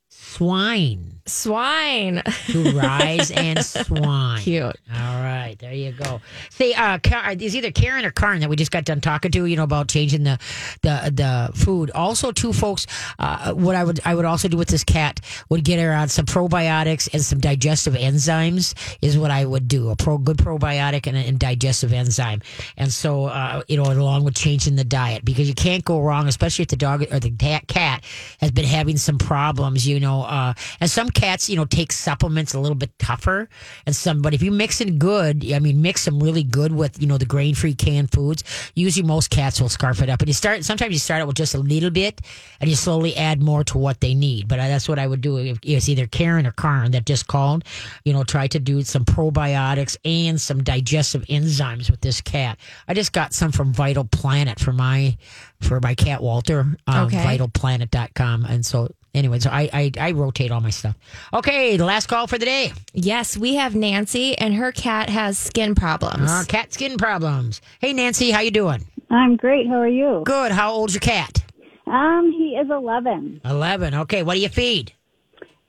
swine. 0.10 1.13
Swine. 1.26 2.22
To 2.48 2.72
rise 2.72 3.32
and 3.32 3.64
swine. 3.66 4.42
Cute. 4.42 4.64
All 4.66 5.22
right, 5.22 5.56
there 5.58 5.74
you 5.74 5.94
go. 5.94 6.20
See, 6.50 6.74
uh, 6.74 7.00
Ka- 7.00 7.34
is 7.40 7.56
either 7.56 7.72
Karen 7.72 8.04
or 8.04 8.12
Karen 8.12 8.42
that 8.42 8.50
we 8.50 8.58
just 8.58 8.72
got 8.72 8.84
done 8.84 9.00
talking 9.00 9.32
to, 9.32 9.46
you 9.46 9.56
know, 9.56 9.64
about 9.64 9.88
changing 9.88 10.24
the 10.24 10.38
the 10.82 11.12
the 11.14 11.58
food. 11.58 11.92
Also, 11.92 12.34
two 12.34 12.52
folks, 12.52 12.88
uh, 13.20 13.54
what 13.54 13.76
I 13.76 13.86
would 13.86 14.02
I 14.04 14.16
would 14.16 14.26
also 14.26 14.50
do 14.50 14.58
with 14.58 14.68
this 14.68 14.84
cat 14.84 15.22
would 15.48 15.64
get 15.64 15.80
her 15.80 15.94
on 15.94 16.10
some 16.10 16.26
probiotics 16.26 17.08
and 17.14 17.22
some 17.22 17.40
digestive 17.40 17.94
enzymes 17.94 18.74
is 19.02 19.18
what 19.18 19.32
I 19.32 19.46
would 19.46 19.70
do. 19.70 19.92
A 19.92 19.96
pro 19.96 20.18
good 20.18 20.38
probiotic 20.38 21.08
and 21.08 21.16
a 21.16 21.22
and 21.22 21.40
digestive 21.40 21.94
enzyme, 21.94 22.42
and 22.76 22.92
so 22.92 23.26
uh, 23.26 23.64
you 23.70 23.78
know, 23.78 23.84
along 23.84 24.26
with 24.26 24.36
changing 24.36 24.76
the 24.76 24.84
diet 24.84 25.24
because 25.24 25.48
you 25.48 25.56
can't 25.56 25.86
go 25.86 26.02
wrong, 26.02 26.28
especially 26.28 26.64
if 26.64 26.70
the 26.70 26.76
dog 26.76 27.04
or 27.14 27.20
the 27.22 27.32
cat 27.68 28.04
has 28.42 28.52
been 28.52 28.66
having 28.66 28.98
some 28.98 29.18
problems. 29.18 29.88
You 29.88 30.02
know, 30.02 30.24
uh, 30.24 30.54
and 30.82 30.92
some 30.92 31.12
cats, 31.14 31.50
you 31.50 31.56
know, 31.56 31.66
take 31.66 31.92
supplements 31.92 32.54
a 32.54 32.60
little 32.60 32.76
bit 32.76 32.92
tougher, 33.00 33.48
and 33.86 33.96
some, 33.96 34.22
but 34.22 34.34
if 34.34 34.42
you 34.42 34.52
mix 34.52 34.82
it 34.82 35.00
good, 35.00 35.50
I 35.54 35.60
mean, 35.60 35.82
mix 35.82 36.06
them 36.06 36.22
really 36.22 36.44
good 36.44 36.74
with 36.74 37.02
you 37.02 37.08
know 37.08 37.18
the 37.18 37.26
grain 37.26 37.56
free 37.56 37.74
canned 37.74 38.12
foods. 38.12 38.44
Usually, 38.76 39.06
most 39.08 39.30
cats 39.30 39.62
will 39.62 39.70
scarf 39.70 40.02
it 40.02 40.10
up, 40.10 40.22
and 40.22 40.28
you 40.28 40.34
start. 40.34 40.64
Sometimes 40.64 40.94
you 40.94 41.00
start 41.00 41.22
out 41.22 41.28
with 41.28 41.38
just 41.38 41.56
a 41.56 41.60
little 41.60 41.90
bit, 41.92 42.22
and 42.60 42.70
you 42.70 42.76
slowly 42.76 43.16
add 43.16 43.42
more 43.42 43.64
to 43.66 43.78
what 43.78 44.02
they 44.02 44.14
need. 44.14 44.48
But 44.48 44.58
that's 44.58 44.90
what 44.90 45.00
I 45.00 45.08
would 45.08 45.22
do. 45.22 45.38
If 45.38 45.60
it's 45.64 45.88
either 45.90 46.08
Karen 46.08 46.46
or 46.46 46.52
Karen 46.52 46.92
that 46.92 47.06
just 47.06 47.28
called, 47.28 47.64
you 48.06 48.14
know, 48.14 48.24
try 48.24 48.48
to 48.48 48.60
do 48.60 48.82
some 48.84 49.06
probiotics 49.06 49.98
and 50.06 50.40
some 50.42 50.64
digestive 50.64 51.24
enzymes 51.26 51.90
with 51.90 52.02
this 52.02 52.22
cat. 52.22 52.58
I 52.88 52.94
just 52.94 53.14
got 53.14 53.34
some 53.34 53.52
from 53.52 53.74
Vital 53.74 54.06
Planet 54.06 54.60
for 54.60 54.74
my 54.74 55.18
for 55.62 55.80
my 55.80 55.96
cat 55.96 56.22
Walter. 56.22 56.62
Um, 56.88 57.04
Okay. 57.08 57.38
Vitalplanet.com, 57.38 58.46
and 58.46 58.66
so. 58.66 58.90
Anyway, 59.14 59.38
so 59.40 59.50
I, 59.52 59.70
I 59.72 59.92
I 60.00 60.12
rotate 60.12 60.50
all 60.52 60.60
my 60.62 60.72
stuff. 60.72 60.98
Okay, 61.34 61.78
the 61.78 61.86
last 61.86 62.08
call 62.08 62.26
for 62.26 62.40
the 62.40 62.46
day. 62.46 62.74
Yes, 62.94 63.38
we 63.38 63.56
have 63.56 63.76
Nancy, 63.76 64.36
and 64.38 64.56
her 64.56 64.72
cat 64.72 65.08
has 65.10 65.38
skin 65.38 65.76
problems. 65.76 66.32
Uh, 66.32 66.44
cat 66.48 66.74
skin 66.74 66.98
problems. 66.98 67.62
Hey 67.80 67.94
Nancy, 67.94 68.32
how 68.32 68.40
you 68.40 68.50
doing? 68.50 68.86
I'm 69.12 69.36
great. 69.36 69.68
How 69.68 69.76
are 69.76 69.88
you? 69.88 70.24
Good. 70.26 70.52
How 70.52 70.72
old's 70.72 70.96
your 70.96 71.02
cat? 71.02 71.44
Um, 71.86 72.32
he 72.36 72.56
is 72.60 72.72
11. 72.72 73.42
Eleven. 73.46 73.94
Okay. 73.94 74.24
What 74.24 74.34
do 74.34 74.40
you 74.40 74.50
feed? 74.50 74.94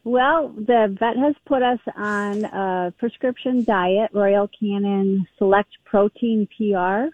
Well, 0.04 0.48
the 0.56 0.94
vet 0.98 1.16
has 1.16 1.34
put 1.44 1.62
us 1.62 1.80
on 1.96 2.44
a 2.44 2.92
prescription 2.98 3.64
diet, 3.64 4.10
Royal 4.14 4.48
Canin 4.48 5.26
Select 5.38 5.70
Protein 5.84 6.46
PR, 6.56 7.08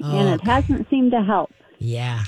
and 0.00 0.28
it 0.28 0.40
hasn't 0.42 0.88
seemed 0.88 1.10
to 1.12 1.22
help. 1.22 1.50
Yeah. 1.78 2.24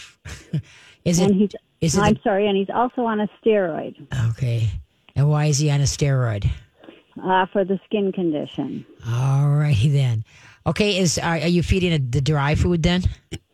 is 1.05 1.19
And 1.19 1.41
it? 1.43 1.55
Is 1.83 1.97
it? 1.97 2.01
I'm 2.01 2.19
sorry, 2.25 2.47
and 2.49 2.57
he's 2.57 2.71
also 2.73 3.03
on 3.03 3.21
a 3.21 3.29
steroid 3.45 3.95
okay. 4.31 4.71
And 5.15 5.29
why 5.29 5.47
is 5.47 5.59
he 5.59 5.71
on 5.71 5.81
a 5.81 5.85
steroid? 5.85 6.51
uh, 7.23 7.45
for 7.53 7.65
the 7.65 7.79
skin 7.85 8.13
condition. 8.13 8.87
All 9.07 9.51
righty 9.51 9.89
then. 9.91 10.25
Okay. 10.67 10.99
Is 10.99 11.19
are, 11.19 11.35
are 11.35 11.49
you 11.49 11.63
feeding 11.63 11.93
a, 11.93 11.99
the 11.99 12.23
dry 12.23 12.55
food 12.55 12.83
then? 12.83 13.03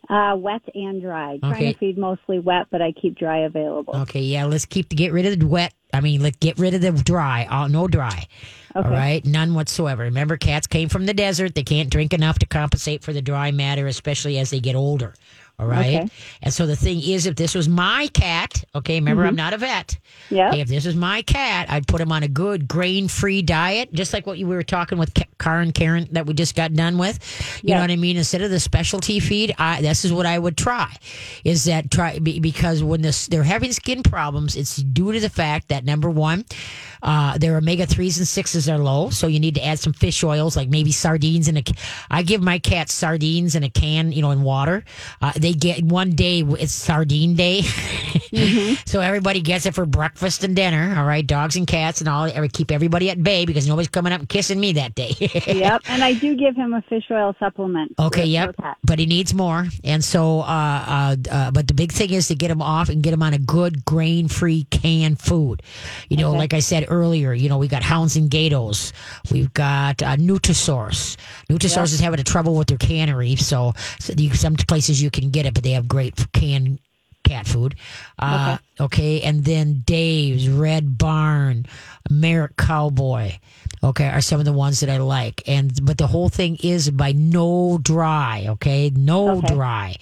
Uh, 0.08 0.36
wet 0.36 0.62
and 0.74 1.02
dry. 1.02 1.38
Trying 1.42 1.72
to 1.72 1.78
feed 1.78 1.98
mostly 1.98 2.38
wet, 2.38 2.66
but 2.70 2.80
I 2.80 2.92
keep 2.92 3.18
dry 3.18 3.38
available. 3.38 3.96
Okay. 3.96 4.20
Yeah. 4.20 4.44
Let's 4.44 4.64
keep 4.66 4.90
get 4.90 5.12
rid 5.12 5.26
of 5.26 5.40
the 5.40 5.46
wet. 5.46 5.74
I 5.92 6.00
mean, 6.00 6.22
let's 6.22 6.36
get 6.36 6.58
rid 6.58 6.74
of 6.74 6.80
the 6.82 6.92
dry. 6.92 7.46
Uh, 7.50 7.66
no 7.66 7.88
dry. 7.88 8.26
All 8.74 8.82
Okay. 8.82 8.90
right, 8.90 9.24
none 9.24 9.54
whatsoever. 9.54 10.02
Remember, 10.04 10.36
cats 10.36 10.66
came 10.66 10.88
from 10.90 11.06
the 11.06 11.14
desert. 11.14 11.54
They 11.54 11.62
can't 11.64 11.88
drink 11.90 12.12
enough 12.12 12.38
to 12.40 12.46
compensate 12.46 13.02
for 13.02 13.12
the 13.14 13.22
dry 13.22 13.50
matter, 13.50 13.86
especially 13.86 14.38
as 14.38 14.50
they 14.50 14.60
get 14.60 14.76
older. 14.76 15.14
All 15.58 15.66
right. 15.66 15.96
Okay. 16.02 16.08
And 16.42 16.54
so 16.54 16.66
the 16.66 16.76
thing 16.76 17.00
is, 17.02 17.26
if 17.26 17.34
this 17.34 17.54
was 17.54 17.68
my 17.68 18.08
cat, 18.14 18.64
okay, 18.76 18.94
remember, 18.94 19.24
I'm 19.24 19.34
not 19.36 19.54
a 19.54 19.58
vet. 19.58 19.98
Okay, 20.50 20.60
if 20.60 20.68
this 20.68 20.86
was 20.86 20.94
my 20.94 21.22
cat, 21.22 21.68
I'd 21.68 21.86
put 21.88 22.00
him 22.00 22.12
on 22.12 22.22
a 22.22 22.28
good 22.28 22.68
grain 22.68 23.08
free 23.08 23.42
diet, 23.42 23.92
just 23.92 24.12
like 24.12 24.26
what 24.26 24.38
you 24.38 24.46
we 24.46 24.54
were 24.54 24.62
talking 24.62 24.98
with 24.98 25.12
Ka- 25.14 25.24
Karen 25.38 25.72
Karen 25.72 26.08
that 26.12 26.26
we 26.26 26.34
just 26.34 26.54
got 26.54 26.72
done 26.74 26.96
with. 26.96 27.18
You 27.62 27.74
know 27.74 27.80
what 27.80 27.90
I 27.90 27.96
mean? 27.96 28.16
Instead 28.16 28.42
of 28.42 28.50
the 28.50 28.60
specialty 28.60 29.18
feed, 29.20 29.54
I, 29.58 29.82
this 29.82 30.04
is 30.04 30.12
what 30.12 30.26
I 30.26 30.38
would 30.38 30.56
try. 30.56 30.94
Is 31.44 31.64
that 31.64 31.90
try 31.90 32.18
because 32.18 32.82
when 32.82 33.02
this 33.02 33.26
they're 33.26 33.42
having 33.42 33.72
skin 33.72 34.02
problems, 34.02 34.56
it's 34.56 34.76
due 34.76 35.12
to 35.12 35.20
the 35.20 35.28
fact 35.28 35.68
that 35.68 35.84
number 35.84 36.08
one, 36.08 36.44
uh, 37.02 37.36
their 37.38 37.56
omega 37.56 37.86
threes 37.86 38.18
and 38.18 38.26
sixes 38.28 38.68
are 38.68 38.78
low, 38.78 39.10
so 39.10 39.26
you 39.26 39.40
need 39.40 39.54
to 39.56 39.64
add 39.64 39.78
some 39.78 39.92
fish 39.92 40.22
oils, 40.24 40.56
like 40.56 40.68
maybe 40.68 40.92
sardines 40.92 41.48
in 41.48 41.56
a. 41.56 41.62
I 42.10 42.22
give 42.22 42.42
my 42.42 42.58
cats 42.58 42.94
sardines 42.94 43.54
in 43.54 43.64
a 43.64 43.70
can, 43.70 44.12
you 44.12 44.22
know, 44.22 44.30
in 44.30 44.42
water. 44.42 44.84
Uh, 45.20 45.32
they 45.36 45.47
get 45.52 45.82
one 45.82 46.10
day 46.10 46.40
it's 46.40 46.72
sardine 46.72 47.34
day, 47.34 47.62
so 48.86 49.00
everybody 49.00 49.40
gets 49.40 49.66
it 49.66 49.74
for 49.74 49.86
breakfast 49.86 50.44
and 50.44 50.54
dinner. 50.54 50.94
All 50.96 51.04
right, 51.04 51.26
dogs 51.26 51.56
and 51.56 51.66
cats 51.66 52.00
and 52.00 52.08
all. 52.08 52.24
Every 52.24 52.48
keep 52.48 52.70
everybody 52.70 53.10
at 53.10 53.22
bay 53.22 53.46
because 53.46 53.68
nobody's 53.68 53.88
coming 53.88 54.12
up 54.12 54.20
and 54.20 54.28
kissing 54.28 54.60
me 54.60 54.72
that 54.72 54.94
day. 54.94 55.14
yep. 55.46 55.82
And 55.88 56.02
I 56.02 56.14
do 56.14 56.36
give 56.36 56.56
him 56.56 56.74
a 56.74 56.82
fish 56.82 57.04
oil 57.10 57.34
supplement. 57.38 57.94
Okay, 57.98 58.24
yep. 58.24 58.54
But 58.84 58.98
he 58.98 59.06
needs 59.06 59.34
more. 59.34 59.66
And 59.84 60.04
so, 60.04 60.40
uh, 60.40 60.44
uh, 60.44 61.16
uh, 61.30 61.50
but 61.50 61.68
the 61.68 61.74
big 61.74 61.92
thing 61.92 62.10
is 62.10 62.28
to 62.28 62.34
get 62.34 62.50
him 62.50 62.62
off 62.62 62.88
and 62.88 63.02
get 63.02 63.12
him 63.12 63.22
on 63.22 63.34
a 63.34 63.38
good 63.38 63.84
grain 63.84 64.28
free 64.28 64.64
canned 64.70 65.20
food. 65.20 65.62
You 66.08 66.16
know, 66.16 66.32
like 66.32 66.54
I 66.54 66.60
said 66.60 66.86
earlier, 66.88 67.32
you 67.32 67.48
know, 67.48 67.58
we 67.58 67.68
got 67.68 67.82
Hounds 67.82 68.16
and 68.16 68.30
Gatos. 68.30 68.92
We've 69.30 69.52
got 69.52 70.02
uh, 70.02 70.16
Nutrisource. 70.16 71.16
Nutrisource 71.50 71.92
is 71.92 72.00
having 72.00 72.20
a 72.20 72.24
trouble 72.24 72.54
with 72.56 72.68
their 72.68 72.78
cannery. 72.78 73.36
So, 73.36 73.72
so 73.98 74.12
you, 74.16 74.34
some 74.34 74.56
places 74.56 75.02
you 75.02 75.10
can 75.10 75.30
get 75.30 75.37
it, 75.46 75.54
but 75.54 75.62
they 75.64 75.72
have 75.72 75.88
great 75.88 76.32
canned 76.32 76.78
cat 77.24 77.46
food. 77.46 77.74
Uh, 78.18 78.58
okay. 78.80 79.20
And 79.20 79.44
then 79.44 79.82
Dave's, 79.84 80.48
Red 80.48 80.96
Barn, 80.98 81.66
Merrick 82.10 82.56
Cowboy. 82.56 83.32
Okay, 83.80 84.08
are 84.08 84.20
some 84.20 84.40
of 84.40 84.44
the 84.44 84.52
ones 84.52 84.80
that 84.80 84.90
I 84.90 84.96
like, 84.98 85.44
and 85.46 85.70
but 85.84 85.98
the 85.98 86.08
whole 86.08 86.28
thing 86.28 86.56
is 86.64 86.90
by 86.90 87.12
no 87.12 87.78
dry. 87.80 88.46
Okay, 88.48 88.90
no 88.90 89.38
Okay. 89.38 89.54
dry, 89.54 89.96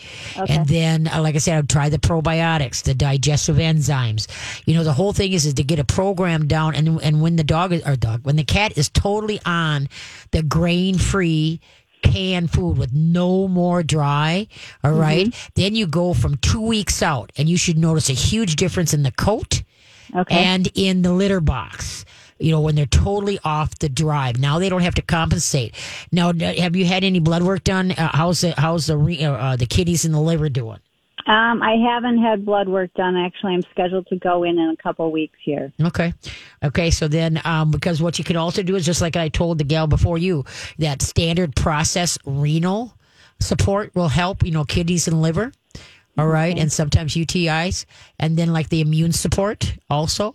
and 0.48 0.66
then 0.66 1.08
uh, 1.08 1.20
like 1.20 1.34
I 1.34 1.38
said, 1.38 1.58
I'd 1.58 1.68
try 1.68 1.90
the 1.90 1.98
probiotics, 1.98 2.84
the 2.84 2.94
digestive 2.94 3.56
enzymes. 3.56 4.28
You 4.64 4.76
know, 4.76 4.82
the 4.82 4.94
whole 4.94 5.12
thing 5.12 5.34
is 5.34 5.44
is 5.44 5.52
to 5.54 5.62
get 5.62 5.78
a 5.78 5.84
program 5.84 6.46
down, 6.46 6.74
and 6.74 7.02
and 7.02 7.20
when 7.20 7.36
the 7.36 7.44
dog 7.44 7.74
is, 7.74 7.86
or 7.86 7.96
dog 7.96 8.24
when 8.24 8.36
the 8.36 8.44
cat 8.44 8.78
is 8.78 8.88
totally 8.88 9.40
on 9.44 9.90
the 10.30 10.42
grain 10.42 10.96
free 10.96 11.60
canned 12.02 12.50
food 12.50 12.78
with 12.78 12.92
no 12.92 13.48
more 13.48 13.82
dry, 13.82 14.46
all 14.84 14.92
right, 14.92 15.34
then 15.54 15.74
you 15.74 15.86
go 15.86 16.14
from 16.14 16.36
two 16.36 16.60
weeks 16.60 17.02
out, 17.02 17.30
and 17.36 17.48
you 17.48 17.56
should 17.56 17.78
notice 17.78 18.08
a 18.08 18.14
huge 18.14 18.56
difference 18.56 18.94
in 18.94 19.02
the 19.02 19.12
coat 19.12 19.62
Okay. 20.14 20.34
and 20.36 20.68
in 20.74 21.02
the 21.02 21.12
litter 21.12 21.40
box. 21.40 22.04
You 22.38 22.52
know, 22.52 22.60
when 22.60 22.74
they're 22.74 22.84
totally 22.84 23.38
off 23.44 23.78
the 23.78 23.88
drive. 23.88 24.38
Now 24.38 24.58
they 24.58 24.68
don't 24.68 24.82
have 24.82 24.94
to 24.96 25.02
compensate. 25.02 25.74
Now, 26.12 26.34
have 26.34 26.76
you 26.76 26.84
had 26.84 27.02
any 27.02 27.18
blood 27.18 27.42
work 27.42 27.64
done? 27.64 27.92
Uh, 27.92 28.10
how's 28.12 28.42
the 28.42 28.52
how's 28.58 28.86
the 28.88 28.98
re- 28.98 29.24
uh, 29.24 29.32
uh, 29.32 29.56
the 29.56 29.64
kidneys 29.64 30.04
and 30.04 30.12
the 30.14 30.20
liver 30.20 30.50
doing? 30.50 30.78
Um, 31.26 31.60
I 31.60 31.74
haven't 31.74 32.18
had 32.18 32.44
blood 32.44 32.68
work 32.68 32.94
done. 32.94 33.16
Actually, 33.16 33.54
I'm 33.54 33.62
scheduled 33.62 34.06
to 34.08 34.16
go 34.16 34.44
in 34.44 34.58
in 34.58 34.70
a 34.70 34.76
couple 34.76 35.10
weeks 35.10 35.38
here. 35.42 35.72
Okay, 35.80 36.14
okay. 36.62 36.90
So 36.90 37.08
then, 37.08 37.40
um, 37.44 37.72
because 37.72 38.00
what 38.00 38.18
you 38.18 38.24
can 38.24 38.36
also 38.36 38.62
do 38.62 38.76
is 38.76 38.86
just 38.86 39.00
like 39.00 39.16
I 39.16 39.28
told 39.28 39.58
the 39.58 39.64
gal 39.64 39.88
before 39.88 40.18
you, 40.18 40.44
that 40.78 41.02
standard 41.02 41.56
process 41.56 42.16
renal 42.24 42.94
support 43.40 43.92
will 43.96 44.08
help. 44.08 44.44
You 44.44 44.52
know, 44.52 44.64
kidneys 44.64 45.08
and 45.08 45.20
liver. 45.20 45.52
All 46.18 46.28
right, 46.28 46.56
and 46.56 46.72
sometimes 46.72 47.14
UTIs, 47.14 47.84
and 48.18 48.38
then 48.38 48.52
like 48.52 48.70
the 48.70 48.80
immune 48.80 49.12
support 49.12 49.74
also. 49.90 50.32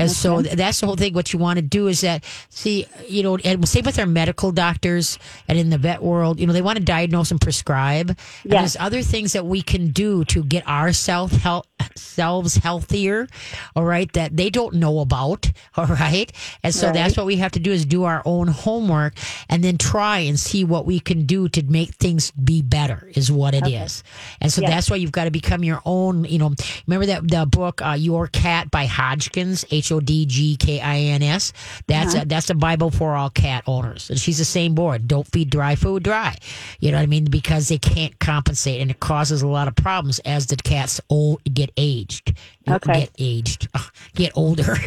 And 0.00 0.10
so 0.10 0.42
th- 0.42 0.54
that's 0.56 0.80
the 0.80 0.86
whole 0.86 0.96
thing. 0.96 1.14
What 1.14 1.32
you 1.32 1.38
want 1.38 1.58
to 1.58 1.62
do 1.62 1.86
is 1.88 2.00
that, 2.00 2.24
see, 2.48 2.86
you 3.08 3.22
know, 3.22 3.36
and 3.36 3.66
same 3.68 3.84
with 3.84 3.98
our 3.98 4.06
medical 4.06 4.52
doctors 4.52 5.18
and 5.48 5.58
in 5.58 5.70
the 5.70 5.78
vet 5.78 6.02
world, 6.02 6.40
you 6.40 6.46
know, 6.46 6.52
they 6.52 6.62
want 6.62 6.78
to 6.78 6.84
diagnose 6.84 7.30
and 7.30 7.40
prescribe. 7.40 8.10
And 8.44 8.52
there's 8.60 8.76
other 8.76 9.02
things 9.02 9.32
that 9.34 9.46
we 9.46 9.62
can 9.62 9.88
do 9.90 10.24
to 10.26 10.42
get 10.42 10.66
ourselves 10.66 11.36
health, 11.36 11.66
selves 11.96 12.56
healthier, 12.56 13.28
all 13.76 13.84
right, 13.84 14.10
that 14.14 14.36
they 14.36 14.50
don't 14.50 14.74
know 14.74 15.00
about, 15.00 15.50
all 15.76 15.86
right? 15.86 16.30
And 16.62 16.74
so 16.74 16.86
that's 16.92 17.16
what 17.16 17.26
we 17.26 17.36
have 17.36 17.52
to 17.52 17.60
do 17.60 17.72
is 17.72 17.84
do 17.84 18.04
our 18.04 18.22
own 18.24 18.48
homework 18.48 19.14
and 19.48 19.62
then 19.62 19.78
try 19.78 20.18
and 20.20 20.38
see 20.38 20.64
what 20.64 20.86
we 20.86 21.00
can 21.00 21.26
do 21.26 21.48
to 21.50 21.62
make 21.64 21.90
things 21.94 22.30
be 22.32 22.62
better 22.62 23.10
is 23.14 23.30
what 23.30 23.54
it 23.54 23.66
is. 23.66 24.02
And 24.40 24.52
so 24.52 24.62
Yeah. 24.62 24.70
that's 24.70 24.90
why 24.90 24.96
you've 24.96 25.12
got 25.12 25.24
to 25.24 25.30
become 25.30 25.64
your 25.64 25.80
own, 25.84 26.24
you 26.24 26.38
know, 26.38 26.54
remember 26.86 27.06
that 27.06 27.28
the 27.28 27.46
book 27.46 27.80
uh, 27.82 27.92
Your 27.98 28.26
Cat 28.28 28.70
by 28.70 28.86
Hodgkins, 28.86 29.64
H 29.70 29.89
O 29.92 30.00
D 30.00 30.26
G 30.26 30.56
K 30.56 30.80
I 30.80 30.98
N 30.98 31.22
S. 31.22 31.52
That's 31.86 32.14
a, 32.14 32.24
that's 32.24 32.46
the 32.46 32.54
Bible 32.54 32.90
for 32.90 33.14
all 33.14 33.30
cat 33.30 33.64
owners. 33.66 34.10
And 34.10 34.18
she's 34.18 34.38
the 34.38 34.44
same 34.44 34.74
board. 34.74 35.08
Don't 35.08 35.26
feed 35.26 35.50
dry 35.50 35.74
food 35.74 36.02
dry. 36.02 36.36
You 36.80 36.90
know 36.90 36.98
what 36.98 37.02
I 37.02 37.06
mean? 37.06 37.24
Because 37.24 37.68
they 37.68 37.78
can't 37.78 38.18
compensate 38.18 38.80
and 38.80 38.90
it 38.90 39.00
causes 39.00 39.42
a 39.42 39.48
lot 39.48 39.68
of 39.68 39.74
problems 39.76 40.18
as 40.20 40.46
the 40.46 40.56
cats 40.56 41.00
old 41.08 41.42
get 41.52 41.70
aged. 41.76 42.36
Okay. 42.68 43.00
Get 43.00 43.10
aged. 43.18 43.68
Ugh, 43.74 43.92
get 44.14 44.32
older. 44.36 44.72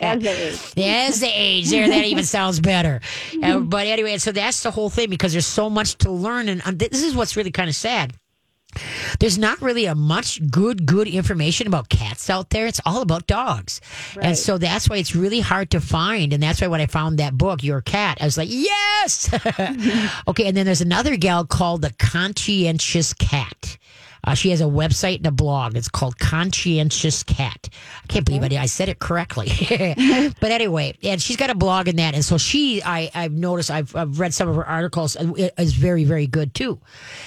As 0.00 0.20
they 0.20 0.48
age. 0.48 0.72
As 0.76 1.20
the 1.20 1.30
age 1.32 1.70
there, 1.70 1.88
that 1.88 2.04
even 2.04 2.24
sounds 2.24 2.60
better. 2.60 3.00
Uh, 3.42 3.58
but 3.60 3.86
anyway, 3.86 4.18
so 4.18 4.32
that's 4.32 4.62
the 4.62 4.70
whole 4.70 4.90
thing 4.90 5.08
because 5.08 5.32
there's 5.32 5.46
so 5.46 5.70
much 5.70 5.96
to 5.98 6.10
learn, 6.10 6.48
and 6.48 6.62
um, 6.66 6.76
this 6.76 7.02
is 7.02 7.14
what's 7.14 7.36
really 7.36 7.50
kind 7.50 7.68
of 7.68 7.74
sad. 7.74 8.12
There's 9.20 9.38
not 9.38 9.60
really 9.60 9.86
a 9.86 9.94
much 9.94 10.40
good, 10.50 10.86
good 10.86 11.08
information 11.08 11.66
about 11.66 11.88
cats 11.88 12.30
out 12.30 12.50
there. 12.50 12.66
It's 12.66 12.80
all 12.84 13.02
about 13.02 13.26
dogs, 13.26 13.80
and 14.20 14.36
so 14.36 14.58
that's 14.58 14.88
why 14.88 14.96
it's 14.96 15.14
really 15.14 15.40
hard 15.40 15.70
to 15.70 15.80
find. 15.80 16.32
And 16.32 16.42
that's 16.42 16.60
why 16.60 16.66
when 16.68 16.80
I 16.80 16.86
found 16.86 17.18
that 17.18 17.36
book, 17.36 17.62
Your 17.62 17.80
Cat, 17.80 18.18
I 18.20 18.24
was 18.24 18.36
like, 18.36 18.48
yes. 18.50 19.30
okay, 20.28 20.46
and 20.46 20.56
then 20.56 20.66
there's 20.66 20.80
another 20.80 21.16
gal 21.16 21.44
called 21.44 21.82
the 21.82 21.92
Conscientious 21.98 23.12
Cat. 23.14 23.78
Uh, 24.26 24.34
she 24.34 24.50
has 24.50 24.60
a 24.60 24.64
website 24.64 25.18
and 25.18 25.26
a 25.26 25.30
blog. 25.30 25.76
It's 25.76 25.88
called 25.88 26.18
Conscientious 26.18 27.22
Cat. 27.22 27.68
I 28.02 28.06
can't 28.08 28.26
believe 28.26 28.42
I, 28.42 28.62
I 28.62 28.66
said 28.66 28.88
it 28.88 28.98
correctly. 28.98 29.48
but 30.40 30.50
anyway, 30.50 30.96
and 31.02 31.22
she's 31.22 31.36
got 31.36 31.50
a 31.50 31.54
blog 31.54 31.88
in 31.88 31.96
that. 31.96 32.14
And 32.14 32.24
so 32.24 32.38
she, 32.38 32.82
I, 32.82 33.10
I've 33.14 33.32
noticed, 33.32 33.70
I've, 33.70 33.94
I've 33.94 34.18
read 34.18 34.34
some 34.34 34.48
of 34.48 34.56
her 34.56 34.66
articles, 34.66 35.16
is 35.16 35.72
very, 35.74 36.04
very 36.04 36.26
good 36.26 36.54
too. 36.54 36.80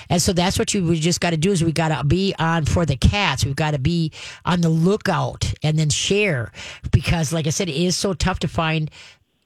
And 0.10 0.22
so 0.22 0.34
that's 0.34 0.60
what 0.60 0.74
you 0.74 0.84
we 0.84 1.00
just 1.00 1.22
got 1.22 1.32
to 1.32 1.38
do 1.38 1.52
is 1.52 1.64
we 1.64 1.72
got 1.72 1.89
to 1.89 2.04
be 2.04 2.34
on 2.38 2.66
for 2.66 2.86
the 2.86 2.97
cats. 2.97 3.45
We've 3.45 3.56
got 3.56 3.72
to 3.72 3.80
be 3.80 4.12
on 4.45 4.62
the 4.62 4.70
lookout 4.70 5.54
and 5.64 5.78
then 5.78 5.89
share 5.89 6.52
because, 6.91 7.32
like 7.32 7.47
I 7.47 7.52
said, 7.52 7.70
it 7.70 7.76
is 7.76 7.95
so 7.95 8.14
tough 8.14 8.39
to 8.39 8.47
find 8.47 8.91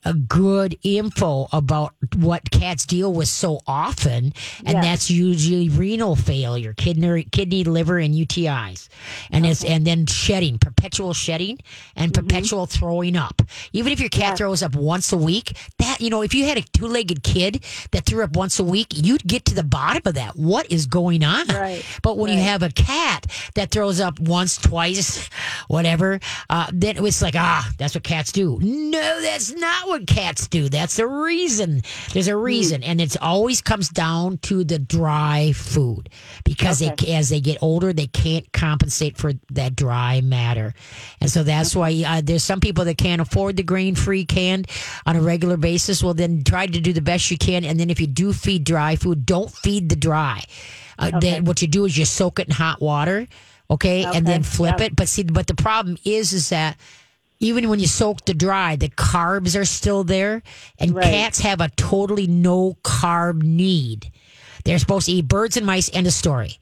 a 0.05 0.13
good 0.13 0.77
info 0.83 1.47
about 1.51 1.93
what 2.17 2.49
cats 2.51 2.85
deal 2.85 3.13
with 3.13 3.27
so 3.27 3.59
often, 3.67 4.33
and 4.65 4.83
that's 4.83 5.09
usually 5.09 5.69
renal 5.69 6.15
failure, 6.15 6.73
kidney, 6.73 7.23
kidney, 7.31 7.63
liver, 7.63 7.97
and 7.99 8.13
UTIs, 8.13 8.89
and 9.31 9.45
it's 9.45 9.63
and 9.63 9.85
then 9.85 10.05
shedding, 10.05 10.57
perpetual 10.57 11.13
shedding, 11.13 11.59
and 11.95 12.11
Mm-hmm. 12.13 12.27
perpetual 12.27 12.65
throwing 12.65 13.15
up. 13.15 13.41
Even 13.71 13.91
if 13.93 13.99
your 13.99 14.09
cat 14.09 14.37
throws 14.37 14.61
up 14.61 14.75
once 14.75 15.11
a 15.11 15.17
week, 15.17 15.57
that 15.79 15.99
you 16.01 16.09
know, 16.09 16.21
if 16.21 16.33
you 16.33 16.45
had 16.45 16.57
a 16.57 16.61
two-legged 16.61 17.23
kid 17.23 17.63
that 17.91 18.05
threw 18.05 18.23
up 18.23 18.35
once 18.35 18.59
a 18.59 18.63
week, 18.63 18.87
you'd 18.93 19.23
get 19.25 19.45
to 19.45 19.55
the 19.55 19.63
bottom 19.63 20.01
of 20.05 20.15
that. 20.15 20.35
What 20.35 20.71
is 20.71 20.85
going 20.85 21.23
on? 21.23 21.47
Right. 21.47 21.83
But 22.01 22.17
when 22.17 22.31
you 22.31 22.39
have 22.43 22.61
a 22.63 22.69
cat 22.69 23.25
that 23.55 23.71
throws 23.71 23.99
up 23.99 24.19
once, 24.19 24.57
twice, 24.57 25.29
whatever, 25.67 26.19
uh, 26.49 26.67
then 26.73 27.03
it's 27.03 27.21
like, 27.21 27.35
ah, 27.35 27.69
that's 27.77 27.95
what 27.95 28.03
cats 28.03 28.31
do. 28.31 28.59
No, 28.61 29.21
that's 29.21 29.51
not 29.51 29.87
what 29.87 29.92
cats 30.01 30.47
do. 30.47 30.69
That's 30.69 30.97
the 30.97 31.07
reason. 31.07 31.81
There's 32.11 32.27
a 32.27 32.35
reason. 32.35 32.83
And 32.83 32.99
it 33.01 33.15
always 33.21 33.61
comes 33.61 33.89
down 33.89 34.37
to 34.39 34.63
the 34.63 34.79
dry 34.79 35.53
food 35.53 36.09
because 36.43 36.79
they, 36.79 36.93
as 37.13 37.29
they 37.29 37.39
get 37.39 37.57
older, 37.61 37.93
they 37.93 38.07
can't 38.07 38.51
compensate 38.53 39.17
for 39.17 39.33
that 39.51 39.75
dry 39.75 40.21
matter. 40.21 40.73
And 41.21 41.29
so 41.29 41.43
that's 41.43 41.75
why 41.75 42.03
uh, 42.05 42.21
there's 42.23 42.43
some 42.43 42.59
people 42.59 42.85
that 42.85 42.97
can't 42.97 43.21
afford 43.21 43.57
the 43.57 43.63
grain 43.63 43.95
free 43.95 44.25
canned 44.25 44.67
on 45.05 45.15
a 45.15 45.21
regular 45.21 45.57
basis. 45.57 46.03
Well, 46.03 46.13
then 46.13 46.43
try 46.43 46.67
to 46.67 46.79
do 46.79 46.93
the 46.93 47.01
best 47.01 47.31
you 47.31 47.37
can. 47.37 47.63
And 47.63 47.79
then 47.79 47.89
if 47.89 47.99
you 47.99 48.07
do 48.07 48.33
feed 48.33 48.63
dry 48.63 48.95
food, 48.95 49.25
don't 49.25 49.51
feed 49.51 49.89
the 49.89 49.95
dry. 49.95 50.43
Uh, 50.99 51.19
Then 51.19 51.45
what 51.45 51.61
you 51.61 51.67
do 51.67 51.85
is 51.85 51.97
you 51.97 52.05
soak 52.05 52.39
it 52.39 52.47
in 52.47 52.53
hot 52.53 52.79
water, 52.79 53.27
okay, 53.67 54.03
and 54.05 54.27
then 54.27 54.43
flip 54.43 54.75
yeah. 54.77 54.85
it. 54.85 54.95
But 54.95 55.07
see, 55.09 55.23
but 55.23 55.47
the 55.47 55.55
problem 55.55 55.97
is, 56.05 56.33
is 56.33 56.49
that 56.49 56.77
even 57.39 57.69
when 57.69 57.79
you 57.79 57.87
soak 57.87 58.25
the 58.25 58.33
dry, 58.33 58.75
the 58.75 58.89
carbs 58.89 59.59
are 59.59 59.65
still 59.65 60.03
there, 60.03 60.41
and 60.79 60.95
Right. 60.95 61.05
cats 61.05 61.39
have 61.39 61.61
a 61.61 61.69
totally 61.75 62.27
no 62.27 62.77
carb 62.83 63.41
need. 63.41 64.11
They're 64.63 64.79
supposed 64.79 65.07
to 65.07 65.11
eat 65.11 65.27
birds 65.27 65.57
and 65.57 65.65
mice. 65.65 65.89
End 65.93 66.07
of 66.07 66.13
story. 66.13 66.59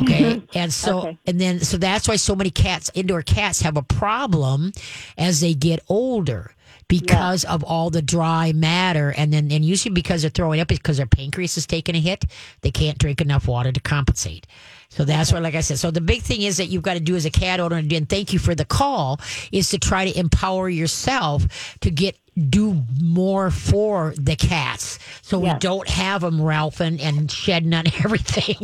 Okay, 0.00 0.22
mm-hmm. 0.36 0.58
and 0.58 0.72
so 0.72 1.00
Okay. 1.00 1.18
and 1.26 1.38
then 1.38 1.60
so 1.60 1.76
that's 1.76 2.08
why 2.08 2.16
so 2.16 2.34
many 2.34 2.48
cats, 2.50 2.90
indoor 2.94 3.20
cats, 3.20 3.60
have 3.60 3.76
a 3.76 3.82
problem 3.82 4.72
as 5.18 5.40
they 5.40 5.52
get 5.52 5.80
older 5.86 6.54
because 6.88 7.44
of 7.44 7.62
all 7.62 7.90
the 7.90 8.00
dry 8.00 8.52
matter, 8.52 9.12
and 9.14 9.32
then 9.34 9.52
and 9.52 9.64
usually 9.64 9.92
because 9.92 10.22
they're 10.22 10.30
throwing 10.30 10.60
up 10.60 10.68
because 10.68 10.96
their 10.96 11.06
pancreas 11.06 11.58
is 11.58 11.66
taking 11.66 11.94
a 11.94 12.00
hit, 12.00 12.24
they 12.62 12.70
can't 12.70 12.96
drink 12.98 13.20
enough 13.20 13.46
water 13.46 13.70
to 13.70 13.80
compensate. 13.80 14.46
So 14.92 15.06
that's 15.06 15.32
what, 15.32 15.42
like 15.42 15.54
I 15.54 15.62
said, 15.62 15.78
so 15.78 15.90
the 15.90 16.02
big 16.02 16.20
thing 16.20 16.42
is 16.42 16.58
that 16.58 16.66
you've 16.66 16.82
got 16.82 16.94
to 16.94 17.00
do 17.00 17.16
as 17.16 17.24
a 17.24 17.30
cat 17.30 17.60
owner, 17.60 17.76
and 17.76 18.08
thank 18.08 18.34
you 18.34 18.38
for 18.38 18.54
the 18.54 18.66
call, 18.66 19.18
is 19.50 19.70
to 19.70 19.78
try 19.78 20.04
to 20.04 20.18
empower 20.18 20.68
yourself 20.68 21.78
to 21.80 21.90
get 21.90 22.18
do 22.50 22.82
more 23.00 23.50
for 23.50 24.14
the 24.16 24.36
cats, 24.36 24.98
so 25.22 25.38
we 25.38 25.52
don't 25.58 25.88
have 25.88 26.20
them 26.20 26.40
ralphing 26.40 27.00
and 27.00 27.30
shedding 27.30 27.72
on 27.74 27.84
everything 28.04 28.56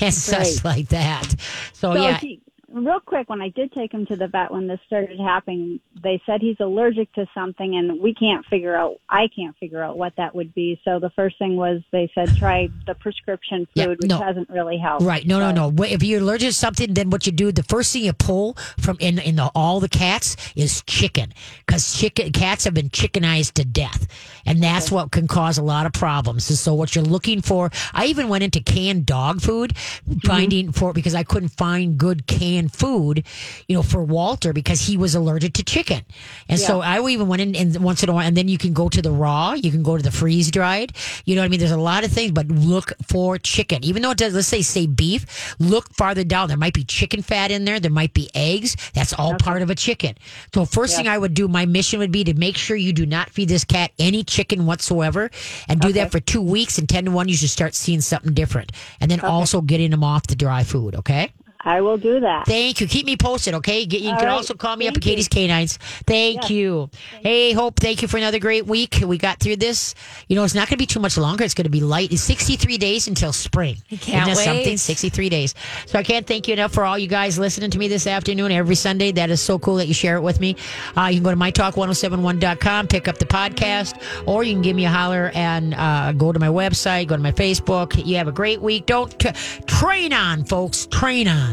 and 0.00 0.12
such 0.12 0.64
like 0.64 0.88
that. 0.88 1.34
So, 1.72 1.92
So 1.92 2.02
yeah, 2.02 2.18
he, 2.18 2.40
real 2.72 3.00
quick, 3.00 3.28
when 3.28 3.40
I 3.40 3.48
did 3.48 3.72
take 3.72 3.92
him 3.92 4.06
to 4.06 4.16
the 4.16 4.28
vet 4.28 4.50
when 4.50 4.66
this 4.66 4.80
started 4.86 5.18
happening, 5.18 5.80
they 6.02 6.20
said 6.24 6.40
he's 6.40 6.56
allergic 6.60 7.12
to 7.14 7.26
something, 7.34 7.76
and 7.76 8.00
we 8.00 8.14
can't 8.14 8.44
figure 8.46 8.76
out. 8.76 9.00
I 9.08 9.28
can't 9.34 9.56
figure 9.58 9.82
out 9.82 9.98
what 9.98 10.14
that 10.16 10.34
would 10.34 10.54
be. 10.54 10.80
So 10.84 10.98
the 10.98 11.10
first 11.10 11.38
thing 11.38 11.56
was 11.56 11.82
they 11.90 12.10
said 12.14 12.36
try 12.36 12.68
the 12.86 12.94
prescription 12.94 13.66
food, 13.66 13.72
Yeah, 13.74 13.86
which 13.88 14.00
no. 14.02 14.18
hasn't 14.20 14.48
really 14.50 14.78
helped. 14.78 15.04
Right. 15.04 15.26
No, 15.26 15.38
no, 15.38 15.50
no. 15.70 15.84
If 15.84 16.02
you're 16.02 16.20
allergic 16.20 16.50
to 16.50 16.54
something, 16.54 16.94
then 16.94 17.10
what 17.10 17.26
you 17.26 17.32
do, 17.32 17.52
the 17.52 17.62
first 17.64 17.92
thing 17.92 18.04
you 18.04 18.12
pull 18.12 18.54
from 18.78 18.96
in 19.00 19.18
in 19.18 19.36
the, 19.36 19.50
all 19.54 19.80
the 19.80 19.88
cats 19.88 20.36
is 20.54 20.82
chicken, 20.86 21.32
because 21.66 21.98
chicken 21.98 22.32
cats 22.32 22.64
have 22.64 22.74
been 22.74 22.90
chickenized 22.90 23.52
to 23.54 23.64
death, 23.64 24.06
and 24.46 24.62
that's 24.62 24.90
what 24.90 25.10
can 25.10 25.26
cause 25.26 25.58
a 25.58 25.62
lot 25.62 25.86
of 25.86 25.92
problems. 25.92 26.48
And 26.50 26.58
so 26.58 26.74
what 26.74 26.94
you're 26.94 27.04
looking 27.04 27.42
for, 27.42 27.70
I 27.92 28.06
even 28.06 28.28
went 28.28 28.44
into 28.44 28.60
canned 28.60 29.06
dog 29.06 29.40
food, 29.40 29.74
mm-hmm. 29.74 30.18
finding 30.26 30.72
for 30.72 30.92
because 30.92 31.14
I 31.14 31.24
couldn't 31.24 31.50
find 31.50 31.98
good 31.98 32.26
canned 32.26 32.59
food, 32.68 33.24
you 33.68 33.76
know, 33.76 33.82
for 33.82 34.02
Walter 34.02 34.52
because 34.52 34.80
he 34.80 34.96
was 34.96 35.14
allergic 35.14 35.54
to 35.54 35.64
chicken, 35.64 36.04
and 36.48 36.58
so 36.58 36.80
I 36.80 37.00
even 37.08 37.28
went 37.28 37.42
in 37.42 37.56
and 37.56 37.76
once 37.82 38.02
in 38.02 38.08
a 38.08 38.12
while, 38.12 38.26
and 38.26 38.36
then 38.36 38.48
you 38.48 38.58
can 38.58 38.72
go 38.72 38.88
to 38.88 39.02
the 39.02 39.10
raw, 39.10 39.52
you 39.52 39.70
can 39.70 39.82
go 39.82 39.96
to 39.96 40.02
the 40.02 40.10
freeze 40.10 40.50
dried, 40.50 40.92
you 41.24 41.34
know 41.34 41.42
what 41.42 41.46
I 41.46 41.48
mean. 41.48 41.60
There's 41.60 41.70
a 41.70 41.76
lot 41.76 42.04
of 42.04 42.12
things, 42.12 42.32
but 42.32 42.48
look 42.48 42.92
for 43.06 43.38
chicken, 43.38 43.84
even 43.84 44.02
though 44.02 44.10
it 44.10 44.18
does. 44.18 44.34
Let's 44.34 44.48
say 44.48 44.62
say 44.62 44.86
beef, 44.86 45.56
look 45.58 45.92
farther 45.94 46.24
down. 46.24 46.48
There 46.48 46.56
might 46.56 46.74
be 46.74 46.84
chicken 46.84 47.22
fat 47.22 47.50
in 47.50 47.64
there. 47.64 47.80
There 47.80 47.90
might 47.90 48.14
be 48.14 48.30
eggs. 48.34 48.76
That's 48.94 49.12
all 49.12 49.34
part 49.34 49.62
of 49.62 49.70
a 49.70 49.74
chicken. 49.74 50.16
So 50.54 50.64
first 50.64 50.96
thing 50.96 51.08
I 51.08 51.18
would 51.18 51.34
do, 51.34 51.48
my 51.48 51.66
mission 51.66 51.98
would 51.98 52.12
be 52.12 52.24
to 52.24 52.34
make 52.34 52.56
sure 52.56 52.76
you 52.76 52.92
do 52.92 53.06
not 53.06 53.30
feed 53.30 53.48
this 53.48 53.64
cat 53.64 53.92
any 53.98 54.24
chicken 54.24 54.66
whatsoever, 54.66 55.30
and 55.68 55.80
do 55.80 55.92
that 55.92 56.10
for 56.10 56.20
two 56.20 56.42
weeks. 56.42 56.78
And 56.78 56.88
ten 56.88 57.04
to 57.04 57.10
one, 57.10 57.28
you 57.28 57.36
should 57.36 57.50
start 57.50 57.74
seeing 57.74 58.00
something 58.00 58.34
different, 58.34 58.72
and 59.00 59.10
then 59.10 59.20
also 59.20 59.60
getting 59.60 59.90
them 59.90 60.04
off 60.04 60.26
the 60.26 60.36
dry 60.36 60.64
food. 60.64 60.94
Okay. 60.96 61.32
I 61.62 61.82
will 61.82 61.98
do 61.98 62.20
that. 62.20 62.46
Thank 62.46 62.80
you. 62.80 62.86
Keep 62.86 63.04
me 63.04 63.16
posted, 63.18 63.52
okay? 63.54 63.84
Get, 63.84 64.00
you 64.00 64.10
All 64.10 64.16
can 64.16 64.28
right. 64.28 64.32
also 64.32 64.54
call 64.54 64.76
me 64.76 64.88
up 64.88 64.96
at 64.96 65.02
Katie's 65.02 65.28
Canines. 65.28 65.76
Thank 66.06 66.48
you. 66.48 66.88
Hey, 67.20 67.52
Hope, 67.52 67.78
thank 67.78 68.00
you 68.00 68.08
for 68.08 68.16
another 68.16 68.38
great 68.38 68.64
week. 68.66 69.00
We 69.04 69.18
got 69.18 69.40
through 69.40 69.56
this. 69.56 69.94
You 70.28 70.36
know, 70.36 70.44
it's 70.44 70.54
not 70.54 70.68
going 70.68 70.76
to 70.78 70.82
be 70.82 70.86
too 70.86 71.00
much 71.00 71.18
longer. 71.18 71.44
It's 71.44 71.52
going 71.52 71.64
to 71.64 71.70
be 71.70 71.80
light. 71.82 72.12
It's 72.12 72.22
63 72.22 72.78
days 72.78 73.08
until 73.08 73.34
spring. 73.34 73.76
can't 73.90 74.00
Isn't 74.30 74.34
that 74.34 74.36
something? 74.38 74.64
wait. 74.64 74.80
63 74.80 75.28
days. 75.28 75.54
So 75.84 75.98
I 75.98 76.02
can't 76.02 76.26
thank 76.26 76.48
you 76.48 76.54
enough 76.54 76.72
for 76.72 76.84
all 76.86 76.98
you 76.98 77.08
guys 77.08 77.38
listening 77.38 77.70
to 77.72 77.78
me 77.78 77.88
this 77.88 78.06
afternoon 78.06 78.52
every 78.52 78.74
Sunday. 78.74 79.12
That 79.12 79.28
is 79.28 79.42
so 79.42 79.58
cool 79.58 79.76
that 79.76 79.86
you 79.86 79.92
share 79.94 80.16
it 80.16 80.22
with 80.22 80.40
me. 80.40 80.56
Uh, 80.96 81.08
you 81.12 81.16
can 81.20 81.24
go 81.24 81.30
to 81.30 81.36
mytalk1071.com, 81.36 82.86
pick 82.88 83.06
up 83.06 83.18
the 83.18 83.26
podcast, 83.26 84.00
or 84.26 84.44
you 84.44 84.54
can 84.54 84.62
give 84.62 84.76
me 84.76 84.86
a 84.86 84.90
holler 84.90 85.30
and 85.34 85.74
uh, 85.74 86.12
go 86.12 86.32
to 86.32 86.38
my 86.38 86.48
website, 86.48 87.06
go 87.08 87.16
to 87.16 87.22
my 87.22 87.32
Facebook. 87.32 88.02
You 88.06 88.16
have 88.16 88.28
a 88.28 88.32
great 88.32 88.62
week. 88.62 88.86
Don't 88.86 89.10
t- 89.18 89.30
train 89.66 90.14
on, 90.14 90.44
folks. 90.44 90.86
Train 90.86 91.28
on 91.28 91.49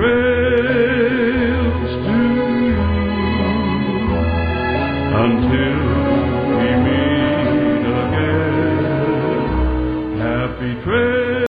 trails 0.00 1.90
to 2.06 2.16
you 2.64 2.80
until. 5.12 5.69